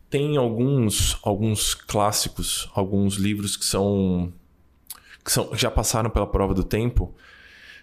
tem 0.09 0.37
alguns, 0.37 1.17
alguns 1.23 1.73
clássicos, 1.73 2.69
alguns 2.73 3.15
livros 3.15 3.57
que 3.57 3.65
são 3.65 4.31
que 5.23 5.31
são, 5.31 5.49
já 5.53 5.71
passaram 5.71 6.09
pela 6.09 6.27
prova 6.27 6.53
do 6.53 6.63
tempo. 6.63 7.13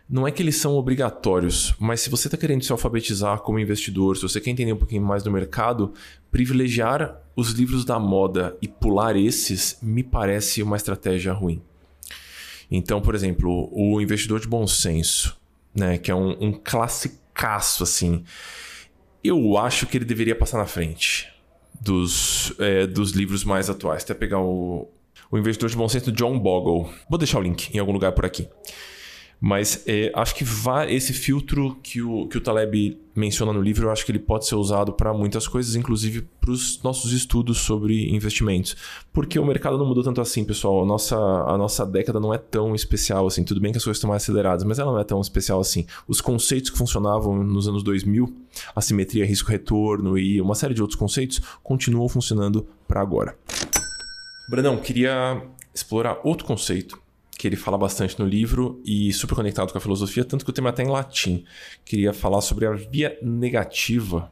Não 0.08 0.26
é 0.26 0.32
que 0.32 0.42
eles 0.42 0.56
são 0.56 0.74
obrigatórios, 0.74 1.72
mas 1.78 2.00
se 2.00 2.10
você 2.10 2.26
está 2.26 2.36
querendo 2.36 2.64
se 2.64 2.72
alfabetizar 2.72 3.38
como 3.38 3.60
investidor, 3.60 4.16
se 4.16 4.22
você 4.22 4.40
quer 4.40 4.50
entender 4.50 4.72
um 4.72 4.76
pouquinho 4.76 5.02
mais 5.02 5.22
do 5.22 5.30
mercado, 5.30 5.94
privilegiar 6.32 7.16
os 7.36 7.52
livros 7.52 7.84
da 7.84 7.98
moda 7.98 8.56
e 8.60 8.66
pular 8.66 9.16
esses 9.16 9.78
me 9.80 10.02
parece 10.02 10.62
uma 10.64 10.76
estratégia 10.76 11.32
ruim. 11.32 11.62
Então, 12.68 13.00
por 13.00 13.14
exemplo, 13.14 13.68
o 13.72 14.00
Investidor 14.00 14.40
de 14.40 14.48
Bom 14.48 14.66
Senso, 14.66 15.36
né, 15.74 15.96
que 15.96 16.10
é 16.10 16.14
um, 16.14 16.36
um 16.40 16.52
classicaço 16.52 17.84
assim, 17.84 18.24
eu 19.22 19.56
acho 19.56 19.86
que 19.86 19.96
ele 19.96 20.04
deveria 20.04 20.34
passar 20.34 20.58
na 20.58 20.66
frente 20.66 21.32
dos, 21.80 22.52
é, 22.58 22.86
dos 22.86 23.12
livros 23.12 23.44
mais 23.44 23.70
atuais. 23.70 24.02
Até 24.02 24.14
pegar 24.14 24.40
o, 24.40 24.88
o 25.30 25.38
Investidor 25.38 25.70
de 25.70 25.76
Bom 25.76 25.88
Senso 25.88 26.10
John 26.12 26.38
Bogle. 26.38 26.88
Vou 27.08 27.18
deixar 27.18 27.38
o 27.38 27.42
link 27.42 27.74
em 27.74 27.78
algum 27.78 27.92
lugar 27.92 28.12
por 28.12 28.24
aqui. 28.24 28.48
Mas 29.40 29.82
é, 29.86 30.12
acho 30.14 30.34
que 30.34 30.44
esse 30.88 31.14
filtro 31.14 31.74
que 31.82 32.02
o, 32.02 32.28
que 32.28 32.36
o 32.36 32.40
Taleb 32.42 33.00
menciona 33.16 33.52
no 33.54 33.60
livro, 33.60 33.86
eu 33.86 33.90
acho 33.90 34.04
que 34.04 34.12
ele 34.12 34.18
pode 34.18 34.46
ser 34.46 34.54
usado 34.54 34.92
para 34.92 35.14
muitas 35.14 35.48
coisas, 35.48 35.74
inclusive 35.74 36.28
para 36.38 36.50
os 36.50 36.82
nossos 36.82 37.10
estudos 37.12 37.58
sobre 37.58 38.14
investimentos. 38.14 38.76
Porque 39.14 39.38
o 39.38 39.44
mercado 39.44 39.78
não 39.78 39.86
mudou 39.86 40.04
tanto 40.04 40.20
assim, 40.20 40.44
pessoal. 40.44 40.82
A 40.82 40.86
nossa, 40.86 41.16
a 41.16 41.56
nossa 41.56 41.86
década 41.86 42.20
não 42.20 42.34
é 42.34 42.38
tão 42.38 42.74
especial 42.74 43.26
assim. 43.26 43.42
Tudo 43.42 43.62
bem 43.62 43.72
que 43.72 43.78
as 43.78 43.84
coisas 43.84 43.96
estão 43.96 44.10
mais 44.10 44.22
aceleradas, 44.22 44.62
mas 44.62 44.78
ela 44.78 44.92
não 44.92 45.00
é 45.00 45.04
tão 45.04 45.20
especial 45.22 45.58
assim. 45.58 45.86
Os 46.06 46.20
conceitos 46.20 46.68
que 46.68 46.76
funcionavam 46.76 47.42
nos 47.42 47.66
anos 47.66 47.82
2000, 47.82 48.30
assimetria, 48.76 49.24
risco-retorno 49.24 50.18
e 50.18 50.38
uma 50.38 50.54
série 50.54 50.74
de 50.74 50.82
outros 50.82 50.98
conceitos, 50.98 51.40
continuam 51.62 52.08
funcionando 52.10 52.66
para 52.86 53.00
agora. 53.00 53.34
Brandão, 54.50 54.76
queria 54.78 55.40
explorar 55.72 56.18
outro 56.24 56.44
conceito 56.44 57.00
que 57.38 57.46
ele 57.46 57.54
fala 57.54 57.78
bastante 57.78 58.18
no 58.18 58.26
livro 58.26 58.82
e 58.84 59.12
super 59.12 59.36
conectado 59.36 59.70
com 59.70 59.78
a 59.78 59.80
filosofia, 59.80 60.24
tanto 60.24 60.44
que 60.44 60.50
o 60.50 60.52
tema 60.52 60.68
é 60.68 60.72
até 60.72 60.82
em 60.82 60.88
latim. 60.88 61.44
Queria 61.84 62.12
falar 62.12 62.40
sobre 62.40 62.66
a 62.66 62.72
via 62.72 63.16
negativa, 63.22 64.30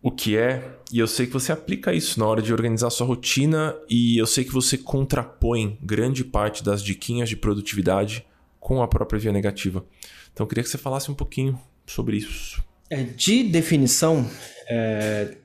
o 0.00 0.12
que 0.12 0.36
é, 0.36 0.78
e 0.92 1.00
eu 1.00 1.08
sei 1.08 1.26
que 1.26 1.32
você 1.32 1.50
aplica 1.50 1.92
isso 1.92 2.20
na 2.20 2.26
hora 2.26 2.40
de 2.40 2.52
organizar 2.52 2.90
sua 2.90 3.08
rotina 3.08 3.76
e 3.90 4.16
eu 4.16 4.26
sei 4.26 4.44
que 4.44 4.52
você 4.52 4.78
contrapõe 4.78 5.76
grande 5.82 6.24
parte 6.24 6.62
das 6.62 6.80
diquinhas 6.80 7.28
de 7.28 7.36
produtividade 7.36 8.24
com 8.60 8.80
a 8.80 8.86
própria 8.86 9.18
via 9.18 9.32
negativa. 9.32 9.84
Então 10.32 10.44
eu 10.44 10.48
queria 10.48 10.62
que 10.62 10.70
você 10.70 10.78
falasse 10.78 11.10
um 11.10 11.14
pouquinho 11.14 11.60
sobre 11.84 12.18
isso. 12.18 12.64
É, 12.88 13.02
de 13.02 13.42
definição, 13.42 14.30
é, 14.68 15.38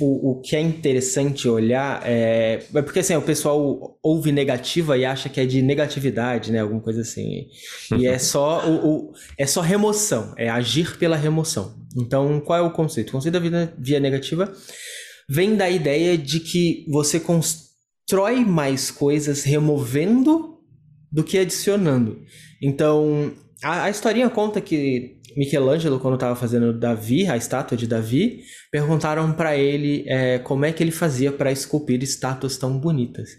o, 0.00 0.30
o 0.32 0.40
que 0.40 0.54
é 0.54 0.60
interessante 0.60 1.48
olhar 1.48 2.02
é, 2.04 2.64
é. 2.74 2.82
Porque 2.82 3.00
assim, 3.00 3.16
o 3.16 3.22
pessoal 3.22 3.98
ouve 4.02 4.30
negativa 4.30 4.96
e 4.96 5.04
acha 5.04 5.28
que 5.28 5.40
é 5.40 5.46
de 5.46 5.60
negatividade, 5.60 6.52
né? 6.52 6.60
Alguma 6.60 6.80
coisa 6.80 7.00
assim. 7.00 7.48
E 7.98 8.06
é 8.06 8.18
só, 8.20 8.66
o, 8.68 8.86
o, 8.86 9.12
é 9.36 9.46
só 9.46 9.60
remoção, 9.60 10.34
é 10.36 10.48
agir 10.48 10.96
pela 10.98 11.16
remoção. 11.16 11.74
Então, 11.96 12.40
qual 12.40 12.58
é 12.58 12.62
o 12.62 12.70
conceito? 12.70 13.08
O 13.08 13.12
conceito 13.12 13.34
da 13.34 13.40
via, 13.40 13.74
via 13.78 14.00
negativa 14.00 14.52
vem 15.28 15.56
da 15.56 15.68
ideia 15.68 16.16
de 16.16 16.40
que 16.40 16.86
você 16.88 17.18
constrói 17.18 18.44
mais 18.44 18.90
coisas 18.90 19.42
removendo 19.42 20.58
do 21.10 21.24
que 21.24 21.38
adicionando. 21.38 22.22
Então, 22.62 23.32
a, 23.62 23.84
a 23.84 23.90
historinha 23.90 24.28
conta 24.28 24.60
que 24.60 25.18
Michelangelo, 25.36 25.98
quando 25.98 26.14
estava 26.14 26.36
fazendo 26.36 26.78
Davi, 26.78 27.26
a 27.26 27.36
estátua 27.36 27.76
de 27.76 27.86
Davi, 27.86 28.42
perguntaram 28.70 29.32
para 29.32 29.56
ele 29.56 30.04
é, 30.06 30.38
como 30.38 30.64
é 30.64 30.72
que 30.72 30.82
ele 30.82 30.90
fazia 30.90 31.32
para 31.32 31.52
esculpir 31.52 32.02
estátuas 32.02 32.56
tão 32.56 32.78
bonitas. 32.78 33.30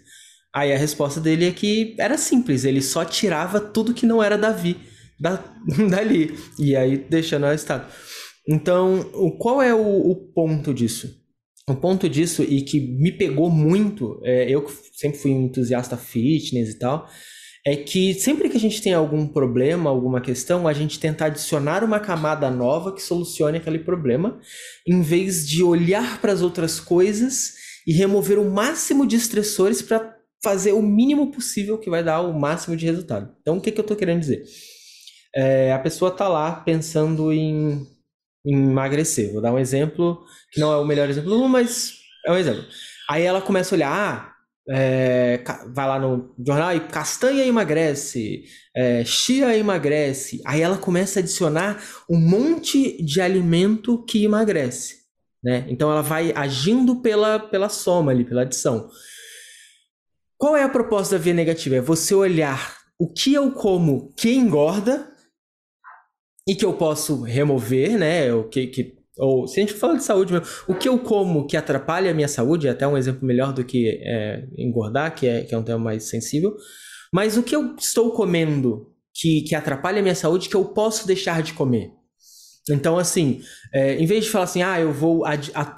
Aí 0.54 0.72
a 0.72 0.78
resposta 0.78 1.20
dele 1.20 1.46
é 1.46 1.52
que 1.52 1.96
era 1.98 2.16
simples, 2.16 2.64
ele 2.64 2.80
só 2.80 3.04
tirava 3.04 3.60
tudo 3.60 3.94
que 3.94 4.06
não 4.06 4.22
era 4.22 4.38
Davi 4.38 4.76
da, 5.18 5.42
dali, 5.90 6.34
e 6.58 6.76
aí 6.76 6.96
deixando 6.96 7.46
a 7.46 7.54
estátua. 7.54 7.90
Então, 8.48 9.02
qual 9.38 9.62
é 9.62 9.74
o, 9.74 10.10
o 10.10 10.16
ponto 10.32 10.72
disso? 10.74 11.22
O 11.66 11.74
ponto 11.74 12.08
disso, 12.08 12.42
e 12.42 12.60
que 12.60 12.78
me 12.78 13.10
pegou 13.10 13.50
muito, 13.50 14.20
é, 14.22 14.50
eu 14.50 14.66
sempre 14.92 15.18
fui 15.18 15.32
um 15.32 15.46
entusiasta 15.46 15.96
fitness 15.96 16.70
e 16.70 16.78
tal, 16.78 17.08
é 17.66 17.76
que 17.76 18.12
sempre 18.14 18.50
que 18.50 18.56
a 18.58 18.60
gente 18.60 18.82
tem 18.82 18.92
algum 18.92 19.26
problema, 19.26 19.88
alguma 19.88 20.20
questão, 20.20 20.68
a 20.68 20.72
gente 20.74 21.00
tenta 21.00 21.24
adicionar 21.24 21.82
uma 21.82 21.98
camada 21.98 22.50
nova 22.50 22.92
que 22.92 23.02
solucione 23.02 23.56
aquele 23.56 23.78
problema, 23.78 24.38
em 24.86 25.00
vez 25.00 25.48
de 25.48 25.62
olhar 25.62 26.20
para 26.20 26.32
as 26.32 26.42
outras 26.42 26.78
coisas 26.78 27.54
e 27.86 27.92
remover 27.92 28.38
o 28.38 28.50
máximo 28.50 29.06
de 29.06 29.16
estressores 29.16 29.80
para 29.80 30.14
fazer 30.42 30.72
o 30.72 30.82
mínimo 30.82 31.32
possível 31.32 31.78
que 31.78 31.88
vai 31.88 32.04
dar 32.04 32.20
o 32.20 32.38
máximo 32.38 32.76
de 32.76 32.84
resultado. 32.84 33.34
Então, 33.40 33.56
o 33.56 33.60
que, 33.60 33.72
que 33.72 33.80
eu 33.80 33.82
estou 33.82 33.96
querendo 33.96 34.20
dizer? 34.20 34.44
É, 35.34 35.72
a 35.72 35.78
pessoa 35.78 36.10
está 36.10 36.28
lá 36.28 36.52
pensando 36.52 37.32
em, 37.32 37.86
em 38.44 38.54
emagrecer. 38.54 39.32
Vou 39.32 39.40
dar 39.40 39.54
um 39.54 39.58
exemplo 39.58 40.22
que 40.52 40.60
não 40.60 40.70
é 40.70 40.76
o 40.76 40.84
melhor 40.84 41.08
exemplo, 41.08 41.48
mas 41.48 41.94
é 42.26 42.30
um 42.30 42.36
exemplo. 42.36 42.62
Aí 43.08 43.22
ela 43.22 43.40
começa 43.40 43.74
a 43.74 43.76
olhar, 43.76 43.90
ah, 43.90 44.33
é, 44.68 45.42
vai 45.72 45.86
lá 45.86 45.98
no 45.98 46.34
jornal 46.44 46.74
e 46.74 46.80
castanha 46.80 47.44
emagrece, 47.44 48.44
é, 48.74 49.04
chia 49.04 49.56
emagrece. 49.56 50.40
Aí 50.44 50.60
ela 50.60 50.78
começa 50.78 51.18
a 51.18 51.22
adicionar 51.22 51.82
um 52.08 52.18
monte 52.18 53.02
de 53.02 53.20
alimento 53.20 54.04
que 54.04 54.24
emagrece. 54.24 55.04
Né? 55.42 55.66
Então 55.68 55.90
ela 55.90 56.02
vai 56.02 56.32
agindo 56.34 57.02
pela, 57.02 57.38
pela 57.38 57.68
soma 57.68 58.10
ali, 58.10 58.24
pela 58.24 58.42
adição. 58.42 58.88
Qual 60.38 60.56
é 60.56 60.62
a 60.62 60.68
proposta 60.68 61.16
da 61.16 61.22
via 61.22 61.34
negativa? 61.34 61.76
É 61.76 61.80
você 61.80 62.14
olhar 62.14 62.78
o 62.98 63.12
que 63.12 63.34
eu 63.34 63.52
como 63.52 64.12
que 64.16 64.32
engorda 64.32 65.12
e 66.48 66.54
que 66.54 66.64
eu 66.64 66.74
posso 66.74 67.22
remover, 67.22 67.98
né? 67.98 68.32
O 68.32 68.48
que, 68.48 68.66
que 68.66 69.03
ou 69.18 69.46
se 69.46 69.60
a 69.60 69.62
gente 69.62 69.74
fala 69.74 69.96
de 69.96 70.04
saúde 70.04 70.32
mesmo, 70.32 70.46
o 70.66 70.74
que 70.74 70.88
eu 70.88 70.98
como 70.98 71.46
que 71.46 71.56
atrapalha 71.56 72.10
a 72.10 72.14
minha 72.14 72.28
saúde, 72.28 72.66
é 72.66 72.70
até 72.70 72.86
um 72.86 72.96
exemplo 72.96 73.26
melhor 73.26 73.52
do 73.52 73.64
que 73.64 73.88
é, 74.02 74.46
engordar, 74.58 75.14
que 75.14 75.26
é, 75.26 75.42
que 75.42 75.54
é 75.54 75.58
um 75.58 75.62
tema 75.62 75.78
mais 75.78 76.04
sensível. 76.04 76.56
Mas 77.12 77.36
o 77.36 77.42
que 77.42 77.54
eu 77.54 77.76
estou 77.76 78.10
comendo 78.10 78.92
que, 79.14 79.42
que 79.42 79.54
atrapalha 79.54 80.00
a 80.00 80.02
minha 80.02 80.14
saúde, 80.14 80.48
que 80.48 80.56
eu 80.56 80.64
posso 80.64 81.06
deixar 81.06 81.42
de 81.42 81.52
comer. 81.52 81.92
Então, 82.68 82.98
assim, 82.98 83.40
é, 83.72 83.94
em 83.94 84.06
vez 84.06 84.24
de 84.24 84.30
falar 84.30 84.44
assim, 84.44 84.62
ah, 84.62 84.80
eu 84.80 84.92
vou, 84.92 85.22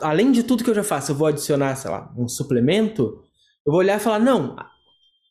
além 0.01 0.33
de 0.33 0.42
tudo 0.42 0.64
que 0.64 0.70
eu 0.70 0.75
já 0.75 0.85
faço, 0.85 1.11
eu 1.11 1.16
vou 1.16 1.27
adicionar, 1.27 1.75
sei 1.77 1.90
lá, 1.90 2.12
um 2.16 2.29
suplemento, 2.29 3.22
eu 3.66 3.72
vou 3.72 3.81
olhar 3.81 3.96
e 3.96 4.03
falar, 4.03 4.20
não, 4.20 4.57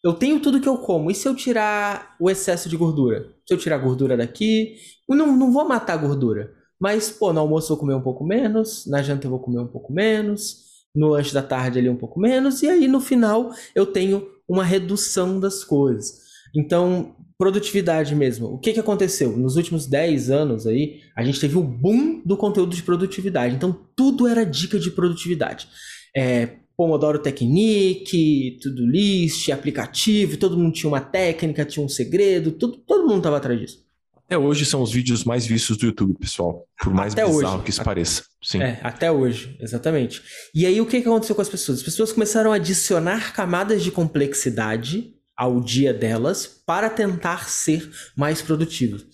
eu 0.03 0.13
tenho 0.13 0.39
tudo 0.39 0.59
que 0.59 0.67
eu 0.67 0.77
como, 0.77 1.09
e 1.09 1.15
se 1.15 1.27
eu 1.27 1.35
tirar 1.35 2.15
o 2.19 2.29
excesso 2.29 2.69
de 2.69 2.77
gordura? 2.77 3.33
Se 3.47 3.53
eu 3.53 3.57
tirar 3.57 3.77
a 3.77 3.79
gordura 3.79 4.17
daqui, 4.17 4.75
eu 5.09 5.15
não, 5.15 5.35
não 5.35 5.51
vou 5.51 5.67
matar 5.67 5.93
a 5.93 5.97
gordura. 5.97 6.53
Mas, 6.79 7.09
pô, 7.09 7.31
no 7.31 7.39
almoço 7.39 7.71
eu 7.71 7.75
vou 7.75 7.79
comer 7.79 7.95
um 7.95 8.01
pouco 8.01 8.25
menos, 8.25 8.85
na 8.85 9.01
janta 9.01 9.27
eu 9.27 9.31
vou 9.31 9.39
comer 9.39 9.59
um 9.59 9.67
pouco 9.67 9.93
menos, 9.93 10.65
no 10.95 11.09
lanche 11.09 11.33
da 11.33 11.41
tarde 11.41 11.79
ali 11.79 11.89
um 11.89 11.95
pouco 11.95 12.19
menos, 12.19 12.61
e 12.63 12.69
aí 12.69 12.87
no 12.87 13.01
final 13.01 13.51
eu 13.73 13.85
tenho 13.85 14.27
uma 14.47 14.63
redução 14.63 15.39
das 15.39 15.63
coisas. 15.63 16.23
Então, 16.55 17.15
produtividade 17.37 18.15
mesmo. 18.15 18.47
O 18.47 18.57
que, 18.57 18.73
que 18.73 18.79
aconteceu? 18.79 19.35
Nos 19.35 19.57
últimos 19.57 19.85
10 19.87 20.29
anos 20.29 20.65
aí, 20.65 21.01
a 21.15 21.23
gente 21.23 21.39
teve 21.39 21.57
o 21.57 21.63
boom 21.63 22.21
do 22.25 22.37
conteúdo 22.37 22.73
de 22.75 22.83
produtividade. 22.83 23.55
Então, 23.55 23.77
tudo 23.95 24.27
era 24.27 24.45
dica 24.45 24.79
de 24.79 24.89
produtividade. 24.91 25.67
É, 26.15 26.57
Pomodoro 26.77 27.19
Technique, 27.19 28.57
Tudo 28.61 28.85
List, 28.85 29.49
aplicativo, 29.49 30.37
todo 30.37 30.57
mundo 30.57 30.73
tinha 30.73 30.89
uma 30.89 31.01
técnica, 31.01 31.65
tinha 31.65 31.85
um 31.85 31.89
segredo, 31.89 32.51
tudo, 32.51 32.77
todo 32.77 33.07
mundo 33.07 33.17
estava 33.17 33.37
atrás 33.37 33.59
disso. 33.59 33.84
Até 34.25 34.37
hoje 34.37 34.65
são 34.65 34.81
os 34.81 34.91
vídeos 34.91 35.23
mais 35.23 35.45
vistos 35.45 35.77
do 35.77 35.85
YouTube, 35.85 36.15
pessoal. 36.19 36.65
Por 36.81 36.91
mais 36.91 37.13
até 37.13 37.23
bizarro 37.25 37.55
hoje. 37.55 37.63
que 37.63 37.69
isso 37.69 37.83
pareça. 37.83 38.23
Sim. 38.41 38.61
É, 38.61 38.79
até 38.83 39.11
hoje, 39.11 39.55
exatamente. 39.59 40.21
E 40.53 40.65
aí 40.65 40.81
o 40.81 40.85
que, 40.85 41.01
que 41.01 41.07
aconteceu 41.07 41.35
com 41.35 41.41
as 41.41 41.49
pessoas? 41.49 41.77
As 41.77 41.83
pessoas 41.83 42.11
começaram 42.11 42.51
a 42.51 42.55
adicionar 42.55 43.33
camadas 43.33 43.83
de 43.83 43.91
complexidade 43.91 45.13
ao 45.37 45.59
dia 45.61 45.93
delas 45.93 46.47
para 46.65 46.89
tentar 46.89 47.49
ser 47.49 47.89
mais 48.15 48.41
produtivas. 48.41 49.05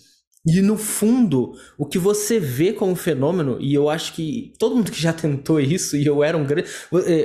E 0.45 0.60
no 0.60 0.76
fundo, 0.76 1.54
o 1.78 1.86
que 1.86 2.00
você 2.00 2.39
vê 2.39 2.74
como 2.74 2.95
fenômeno, 2.95 3.58
e 3.60 3.76
eu 3.76 3.89
acho 3.89 4.13
que 4.13 4.54
todo 4.58 4.76
mundo 4.76 4.91
que 4.91 5.00
já 5.00 5.13
tentou 5.13 5.60
isso, 5.60 5.95
e 5.95 6.04
eu 6.04 6.24
era 6.24 6.36
um 6.36 6.43
grande. 6.43 6.67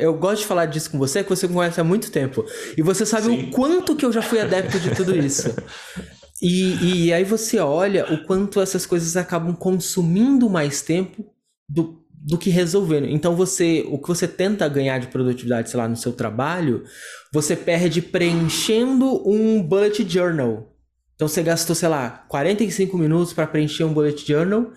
Eu 0.01 0.12
gosto 0.14 0.42
de 0.42 0.46
falar 0.46 0.66
disso 0.66 0.90
com 0.90 0.99
você, 0.99 1.22
que 1.22 1.31
você 1.31 1.49
conhece 1.49 1.81
há 1.81 1.85
muito 1.85 2.11
tempo. 2.11 2.44
E 2.77 2.83
você 2.83 3.07
sabe 3.07 3.29
Sim. 3.29 3.44
o 3.44 3.51
quanto 3.51 3.96
que 3.96 4.05
eu 4.05 4.12
já 4.12 4.20
fui 4.20 4.38
adepto 4.38 4.79
de 4.79 4.94
tudo 4.94 5.16
isso. 5.16 5.55
E, 6.40 7.07
e 7.07 7.12
aí 7.12 7.25
você 7.25 7.59
olha 7.59 8.12
o 8.12 8.25
quanto 8.25 8.61
essas 8.61 8.85
coisas 8.85 9.16
acabam 9.16 9.55
consumindo 9.55 10.51
mais 10.51 10.82
tempo 10.82 11.24
do, 11.68 12.05
do 12.11 12.37
que 12.37 12.51
resolvendo. 12.51 13.07
Então 13.07 13.34
você, 13.34 13.87
o 13.89 13.99
que 13.99 14.09
você 14.09 14.28
tenta 14.28 14.68
ganhar 14.68 14.99
de 14.99 15.07
produtividade, 15.07 15.70
sei 15.70 15.78
lá, 15.78 15.89
no 15.89 15.97
seu 15.97 16.12
trabalho, 16.12 16.84
você 17.32 17.57
perde 17.57 18.03
preenchendo 18.03 19.28
um 19.28 19.62
bullet 19.62 20.07
journal. 20.09 20.76
Então 21.14 21.26
você 21.26 21.43
gastou, 21.43 21.74
sei 21.74 21.89
lá, 21.89 22.26
45 22.28 22.99
minutos 22.99 23.32
para 23.32 23.47
preencher 23.47 23.84
um 23.84 23.93
bullet 23.93 24.26
journal 24.26 24.70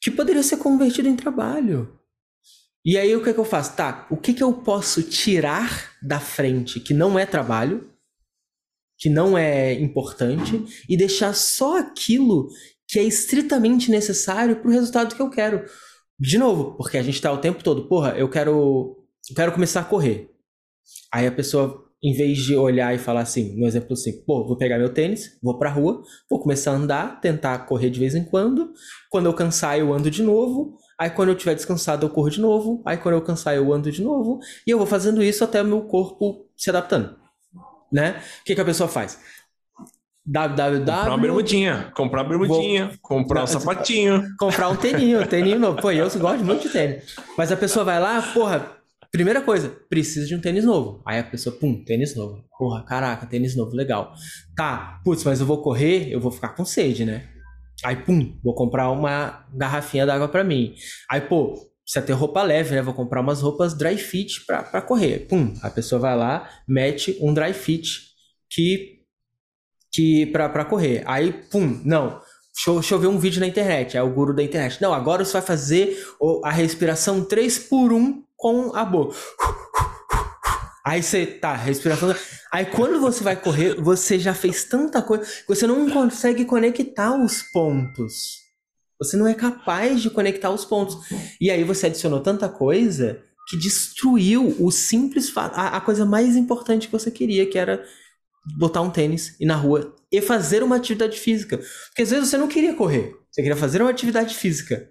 que 0.00 0.10
poderia 0.10 0.42
ser 0.42 0.58
convertido 0.58 1.08
em 1.08 1.16
trabalho. 1.16 1.98
E 2.84 2.96
aí 2.96 3.14
o 3.14 3.22
que, 3.22 3.30
é 3.30 3.32
que 3.32 3.40
eu 3.40 3.44
faço? 3.44 3.76
Tá, 3.76 4.06
o 4.10 4.16
que, 4.16 4.32
que 4.32 4.42
eu 4.42 4.52
posso 4.52 5.02
tirar 5.02 5.92
da 6.00 6.18
frente 6.18 6.80
que 6.80 6.94
não 6.94 7.18
é 7.18 7.26
trabalho, 7.26 7.89
que 9.00 9.08
não 9.08 9.36
é 9.36 9.72
importante, 9.72 10.62
e 10.86 10.96
deixar 10.96 11.34
só 11.34 11.78
aquilo 11.78 12.48
que 12.86 12.98
é 12.98 13.02
estritamente 13.02 13.90
necessário 13.90 14.56
para 14.56 14.68
o 14.68 14.72
resultado 14.72 15.14
que 15.14 15.22
eu 15.22 15.30
quero. 15.30 15.64
De 16.18 16.36
novo, 16.36 16.76
porque 16.76 16.98
a 16.98 17.02
gente 17.02 17.20
tá 17.20 17.32
o 17.32 17.38
tempo 17.38 17.64
todo, 17.64 17.88
porra, 17.88 18.10
eu 18.10 18.28
quero, 18.28 18.98
eu 19.30 19.34
quero 19.34 19.52
começar 19.52 19.80
a 19.80 19.84
correr. 19.84 20.28
Aí 21.10 21.26
a 21.26 21.32
pessoa, 21.32 21.82
em 22.02 22.12
vez 22.12 22.36
de 22.38 22.54
olhar 22.54 22.94
e 22.94 22.98
falar 22.98 23.22
assim, 23.22 23.58
no 23.58 23.66
exemplo 23.66 23.94
assim, 23.94 24.22
pô, 24.24 24.46
vou 24.46 24.58
pegar 24.58 24.78
meu 24.78 24.92
tênis, 24.92 25.38
vou 25.42 25.58
pra 25.58 25.70
rua, 25.70 26.02
vou 26.28 26.38
começar 26.38 26.72
a 26.72 26.74
andar, 26.74 27.20
tentar 27.22 27.58
correr 27.60 27.88
de 27.88 27.98
vez 27.98 28.14
em 28.14 28.24
quando. 28.24 28.70
Quando 29.08 29.26
eu 29.26 29.32
cansar, 29.32 29.78
eu 29.78 29.94
ando 29.94 30.10
de 30.10 30.22
novo. 30.22 30.76
Aí 30.98 31.08
quando 31.08 31.30
eu 31.30 31.34
tiver 31.34 31.54
descansado, 31.54 32.04
eu 32.04 32.10
corro 32.10 32.28
de 32.28 32.40
novo. 32.40 32.82
Aí 32.84 32.98
quando 32.98 33.14
eu 33.14 33.22
cansar, 33.22 33.56
eu 33.56 33.72
ando 33.72 33.90
de 33.90 34.02
novo. 34.02 34.40
E 34.66 34.70
eu 34.70 34.76
vou 34.76 34.86
fazendo 34.86 35.22
isso 35.22 35.42
até 35.42 35.62
o 35.62 35.64
meu 35.64 35.82
corpo 35.82 36.46
se 36.54 36.68
adaptando. 36.68 37.19
Né? 37.92 38.22
O 38.40 38.44
que, 38.44 38.54
que 38.54 38.60
a 38.60 38.64
pessoa 38.64 38.88
faz? 38.88 39.18
www. 40.24 40.84
Comprar 40.84 41.08
uma 41.08 41.18
bermudinha, 41.18 41.92
comprar 41.94 42.22
uma 42.22 42.28
bermudinha, 42.28 42.86
Vou... 42.86 42.98
comprar 43.02 43.44
um 43.44 43.46
sapatinho. 43.46 44.22
Comprar 44.38 44.68
um 44.68 44.76
teninho, 44.76 45.26
teninho 45.26 45.58
novo. 45.58 45.80
Pô, 45.80 45.90
eu 45.90 46.08
gosto 46.18 46.44
muito 46.44 46.62
de 46.62 46.68
tênis. 46.68 47.16
Mas 47.36 47.50
a 47.50 47.56
pessoa 47.56 47.84
vai 47.84 47.98
lá, 47.98 48.22
porra, 48.22 48.70
primeira 49.10 49.40
coisa, 49.40 49.68
precisa 49.88 50.26
de 50.26 50.34
um 50.34 50.40
tênis 50.40 50.64
novo. 50.64 51.02
Aí 51.04 51.18
a 51.18 51.24
pessoa, 51.24 51.56
pum, 51.56 51.82
tênis 51.84 52.14
novo. 52.14 52.44
Porra, 52.58 52.84
caraca, 52.84 53.26
tênis 53.26 53.56
novo, 53.56 53.74
legal. 53.74 54.14
Tá, 54.54 55.00
putz, 55.04 55.24
mas 55.24 55.40
eu 55.40 55.46
vou 55.46 55.62
correr, 55.62 56.12
eu 56.12 56.20
vou 56.20 56.30
ficar 56.30 56.50
com 56.50 56.64
sede, 56.64 57.04
né? 57.04 57.26
Aí, 57.82 57.96
pum, 57.96 58.38
vou 58.44 58.54
comprar 58.54 58.90
uma 58.90 59.46
garrafinha 59.54 60.04
d'água 60.04 60.28
para 60.28 60.44
mim. 60.44 60.74
Aí, 61.10 61.20
pô, 61.22 61.54
precisa 61.90 62.06
ter 62.06 62.12
roupa 62.12 62.42
leve, 62.42 62.76
né? 62.76 62.82
Vou 62.82 62.94
comprar 62.94 63.20
umas 63.20 63.40
roupas 63.40 63.74
dry 63.74 63.98
fit 63.98 64.46
pra 64.46 64.80
correr. 64.80 65.26
Pum, 65.28 65.52
a 65.60 65.68
pessoa 65.68 66.00
vai 66.00 66.16
lá, 66.16 66.48
mete 66.66 67.18
um 67.20 67.34
dry 67.34 67.52
fit 67.52 68.10
que, 68.48 69.00
que 69.92 70.26
pra 70.26 70.64
correr. 70.64 71.02
Aí, 71.04 71.32
pum, 71.32 71.80
não. 71.84 72.20
Deixa 72.54 72.70
eu, 72.70 72.74
deixa 72.74 72.94
eu 72.94 72.98
ver 72.98 73.06
um 73.08 73.18
vídeo 73.18 73.40
na 73.40 73.46
internet. 73.46 73.96
É 73.96 74.02
o 74.02 74.10
guru 74.10 74.34
da 74.34 74.42
internet. 74.42 74.80
Não, 74.80 74.94
agora 74.94 75.24
você 75.24 75.32
vai 75.32 75.42
fazer 75.42 75.98
a 76.44 76.50
respiração 76.50 77.24
3 77.24 77.58
por 77.58 77.92
1 77.92 78.22
com 78.36 78.74
a 78.74 78.84
boca. 78.84 79.16
Aí 80.84 81.02
você 81.02 81.26
tá, 81.26 81.54
respiração. 81.54 82.14
Aí 82.52 82.66
quando 82.66 83.00
você 83.00 83.22
vai 83.22 83.36
correr, 83.36 83.80
você 83.80 84.18
já 84.18 84.34
fez 84.34 84.64
tanta 84.64 85.02
coisa 85.02 85.24
que 85.24 85.46
você 85.46 85.66
não 85.66 85.90
consegue 85.90 86.44
conectar 86.44 87.16
os 87.16 87.42
pontos. 87.42 88.49
Você 89.00 89.16
não 89.16 89.26
é 89.26 89.34
capaz 89.34 90.02
de 90.02 90.10
conectar 90.10 90.50
os 90.50 90.64
pontos. 90.64 90.96
E 91.40 91.50
aí 91.50 91.64
você 91.64 91.86
adicionou 91.86 92.20
tanta 92.20 92.48
coisa 92.48 93.22
que 93.48 93.56
destruiu 93.56 94.54
o 94.60 94.70
simples 94.70 95.30
fato, 95.30 95.56
a, 95.56 95.76
a 95.76 95.80
coisa 95.80 96.04
mais 96.04 96.36
importante 96.36 96.86
que 96.86 96.92
você 96.92 97.10
queria, 97.10 97.46
que 97.46 97.58
era 97.58 97.82
botar 98.58 98.80
um 98.80 98.90
tênis 98.90 99.36
e 99.40 99.44
ir 99.44 99.46
na 99.46 99.56
rua 99.56 99.94
e 100.12 100.20
fazer 100.20 100.62
uma 100.62 100.76
atividade 100.76 101.18
física. 101.18 101.58
Porque 101.88 102.02
às 102.02 102.10
vezes 102.10 102.28
você 102.28 102.38
não 102.38 102.46
queria 102.46 102.74
correr, 102.74 103.16
você 103.30 103.42
queria 103.42 103.56
fazer 103.56 103.80
uma 103.80 103.90
atividade 103.90 104.34
física. 104.34 104.88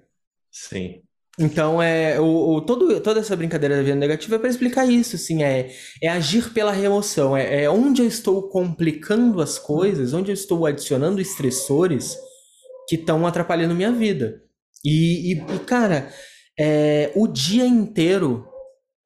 Sim. 0.52 1.02
Então, 1.38 1.82
é, 1.82 2.20
o, 2.20 2.56
o, 2.56 2.62
todo, 2.62 3.00
toda 3.00 3.22
essa 3.22 3.36
brincadeira 3.36 3.78
da 3.78 3.82
vida 3.82 3.96
negativa 3.96 4.36
é 4.36 4.40
para 4.40 4.50
explicar 4.50 4.86
isso, 4.86 5.16
assim, 5.16 5.42
é, 5.42 5.74
é 6.02 6.10
agir 6.10 6.52
pela 6.52 6.72
remoção, 6.72 7.38
é, 7.38 7.64
é 7.64 7.70
onde 7.70 8.02
eu 8.02 8.08
estou 8.08 8.50
complicando 8.50 9.42
as 9.42 9.58
coisas, 9.58 10.14
onde 10.14 10.32
eu 10.32 10.34
estou 10.34 10.66
adicionando 10.66 11.22
estressores 11.22 12.18
que 12.90 12.96
estão 12.96 13.28
atrapalhando 13.28 13.76
minha 13.76 13.92
vida. 13.92 14.42
E, 14.84 15.34
e, 15.34 15.60
cara, 15.60 16.12
é, 16.60 17.12
o 17.16 17.28
dia 17.28 17.66
inteiro 17.66 18.48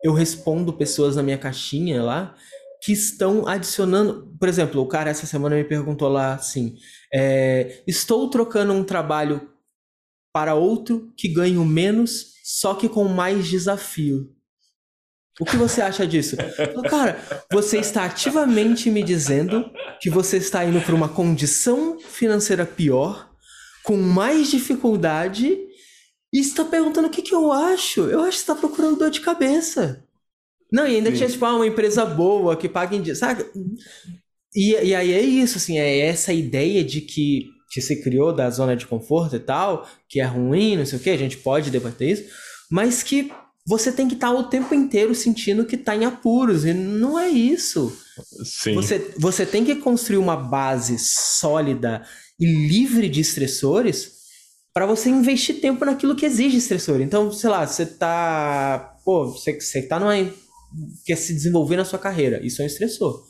eu 0.02 0.14
respondo 0.14 0.72
pessoas 0.72 1.18
na 1.18 1.24
minha 1.24 1.38
caixinha 1.38 2.02
lá 2.02 2.34
que 2.82 2.94
estão 2.94 3.46
adicionando. 3.46 4.34
Por 4.40 4.48
exemplo, 4.48 4.82
o 4.82 4.88
cara 4.88 5.10
essa 5.10 5.26
semana 5.26 5.58
me 5.58 5.66
perguntou 5.66 6.08
lá 6.08 6.36
assim: 6.36 6.78
é, 7.14 7.84
estou 7.86 8.30
trocando 8.30 8.72
um 8.72 8.86
trabalho 8.86 9.50
para 10.34 10.56
outro 10.56 11.12
que 11.18 11.28
ganho 11.28 11.66
menos, 11.66 12.36
só 12.42 12.74
que 12.76 12.88
com 12.88 13.04
mais 13.04 13.48
desafio. 13.48 14.34
O 15.42 15.46
que 15.46 15.58
você 15.58 15.82
acha 15.82 16.08
disso? 16.08 16.38
Cara, 16.90 17.20
você 17.52 17.80
está 17.80 18.06
ativamente 18.06 18.90
me 18.90 19.04
dizendo 19.04 19.70
que 20.00 20.10
você 20.10 20.38
está 20.38 20.64
indo 20.64 20.80
para 20.80 20.94
uma 20.94 21.10
condição 21.10 22.00
financeira 22.00 22.66
pior, 22.66 23.33
com 23.84 23.98
mais 23.98 24.50
dificuldade, 24.50 25.58
e 26.34 26.40
está 26.40 26.66
perguntando 26.66 27.08
o 27.08 27.12
que, 27.12 27.22
que 27.22 27.34
eu 27.34 27.52
acho. 27.52 28.02
Eu 28.02 28.22
acho 28.22 28.38
que 28.38 28.44
está 28.44 28.56
procurando 28.56 28.98
dor 28.98 29.12
de 29.12 29.22
cabeça. 29.22 30.04
Não, 30.72 30.88
e 30.88 30.96
ainda 30.96 31.12
Sim. 31.12 31.18
tinha, 31.18 31.30
tipo, 31.30 31.46
ah, 31.46 31.56
uma 31.56 31.68
empresa 31.68 32.04
boa 32.06 32.56
que 32.56 32.68
paga 32.68 32.96
em 32.96 33.02
dia, 33.02 33.16
sabe? 33.16 33.46
E, 34.56 34.72
e 34.72 34.96
aí 34.96 35.14
é 35.14 35.22
isso, 35.22 35.58
assim, 35.58 35.78
é 35.78 36.00
essa 36.00 36.34
ideia 36.34 36.84
de 36.84 37.02
que 37.02 37.54
que 37.74 37.82
se 37.82 38.04
criou 38.04 38.32
da 38.32 38.52
zona 38.52 38.76
de 38.76 38.86
conforto 38.86 39.36
e 39.36 39.40
tal, 39.40 39.90
que 40.08 40.22
é 40.22 40.26
ruim, 40.26 40.78
não 40.78 40.86
sei 40.86 41.00
o 41.00 41.02
que, 41.02 41.10
a 41.10 41.18
gente 41.18 41.38
pode 41.38 41.72
debater 41.72 42.12
isso, 42.12 42.26
mas 42.70 43.02
que 43.02 43.32
você 43.66 43.92
tem 43.92 44.08
que 44.08 44.14
estar 44.14 44.28
tá 44.28 44.34
o 44.34 44.44
tempo 44.44 44.76
inteiro 44.76 45.16
sentindo 45.16 45.66
que 45.66 45.76
está 45.76 45.96
em 45.96 46.06
apuros, 46.06 46.66
e 46.66 46.74
não 46.74 47.18
é 47.18 47.30
isso. 47.30 47.98
Sim. 48.44 48.76
Você, 48.76 49.14
você 49.18 49.44
tem 49.44 49.66
que 49.66 49.76
construir 49.76 50.18
uma 50.18 50.36
base 50.36 51.00
sólida 51.00 52.06
e 52.40 52.46
livre 52.46 53.08
de 53.10 53.22
estressores 53.22 54.24
para 54.74 54.86
você 54.86 55.10
investir 55.10 55.62
tempo 55.62 55.86
naquilo 55.86 56.16
que 56.16 56.26
exige 56.26 56.58
estressor. 56.58 57.00
Então, 57.02 57.32
sei 57.32 57.50
lá, 57.50 57.66
você 57.66 57.86
tá. 57.86 58.98
Pô, 59.06 59.32
você, 59.32 59.60
você 59.60 59.84
tá 59.84 60.00
numa. 60.00 60.14
quer 61.06 61.16
se 61.16 61.34
desenvolver 61.34 61.78
na 61.78 61.86
sua 61.86 62.00
carreira. 62.00 62.44
Isso 62.46 62.62
é 62.62 62.66
um 62.66 62.68
estressor. 62.68 63.24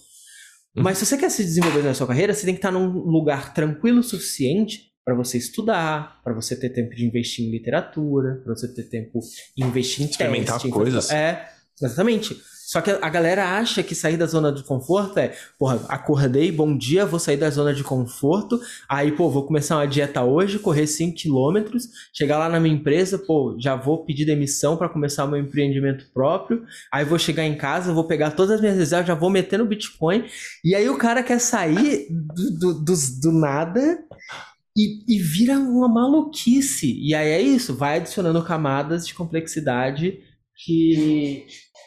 Mas 0.76 0.98
se 0.98 1.06
você 1.06 1.18
quer 1.18 1.30
se 1.30 1.44
desenvolver 1.44 1.84
na 1.84 1.94
sua 1.94 2.08
carreira, 2.08 2.34
você 2.34 2.46
tem 2.46 2.56
que 2.56 2.60
estar 2.60 2.72
num 2.72 2.88
lugar 2.88 3.54
tranquilo 3.54 4.00
o 4.00 4.04
suficiente 4.04 4.92
para 5.06 5.14
você 5.14 5.38
estudar, 5.38 6.22
para 6.24 6.34
você 6.34 6.56
ter 6.56 6.70
tempo 6.70 6.96
de 6.96 7.06
investir 7.06 7.46
em 7.46 7.52
literatura, 7.52 8.42
para 8.44 8.56
você 8.56 8.74
ter 8.74 8.84
tempo 8.84 9.20
de 9.56 9.64
investir 9.64 10.06
em 10.06 10.10
experimentar 10.10 10.60
coisas. 10.70 11.12
É, 11.12 11.48
exatamente. 11.80 12.42
Só 12.74 12.82
que 12.82 12.90
a 12.90 13.08
galera 13.08 13.56
acha 13.56 13.84
que 13.84 13.94
sair 13.94 14.18
da 14.18 14.26
zona 14.26 14.52
de 14.52 14.64
conforto 14.64 15.20
é, 15.20 15.36
porra, 15.60 15.80
acordei, 15.88 16.52
bom 16.52 16.76
dia, 16.76 17.06
vou 17.06 17.20
sair 17.20 17.38
da 17.38 17.48
zona 17.48 17.72
de 17.72 17.84
conforto, 17.84 18.60
aí, 18.90 19.12
pô, 19.12 19.30
vou 19.30 19.46
começar 19.46 19.76
uma 19.76 19.86
dieta 19.86 20.24
hoje, 20.24 20.58
correr 20.58 20.88
5 20.88 21.16
quilômetros, 21.16 21.88
chegar 22.12 22.40
lá 22.40 22.50
na 22.50 22.60
minha 22.60 22.74
empresa, 22.74 23.20
pô, 23.20 23.56
já 23.60 23.76
vou 23.76 24.04
pedir 24.04 24.26
demissão 24.26 24.76
para 24.76 24.90
começar 24.90 25.28
meu 25.28 25.40
empreendimento 25.40 26.08
próprio, 26.12 26.64
aí 26.92 27.06
vou 27.06 27.20
chegar 27.20 27.46
em 27.46 27.56
casa, 27.56 27.94
vou 27.94 28.06
pegar 28.06 28.32
todas 28.32 28.56
as 28.56 28.60
minhas 28.60 28.76
reservas, 28.76 29.08
já 29.08 29.14
vou 29.14 29.30
meter 29.30 29.60
no 29.60 29.68
Bitcoin, 29.68 30.26
e 30.66 30.74
aí 30.74 30.90
o 30.90 30.98
cara 30.98 31.22
quer 31.22 31.40
sair 31.40 32.08
do, 32.10 32.58
do, 32.58 32.74
do, 32.86 32.94
do 33.22 33.32
nada 33.32 34.00
e, 34.76 35.04
e 35.08 35.20
vira 35.20 35.60
uma 35.60 35.88
maluquice. 35.88 37.00
E 37.00 37.14
aí 37.14 37.30
é 37.30 37.40
isso, 37.40 37.76
vai 37.76 37.98
adicionando 37.98 38.44
camadas 38.44 39.06
de 39.06 39.14
complexidade 39.14 40.18
que 40.56 41.46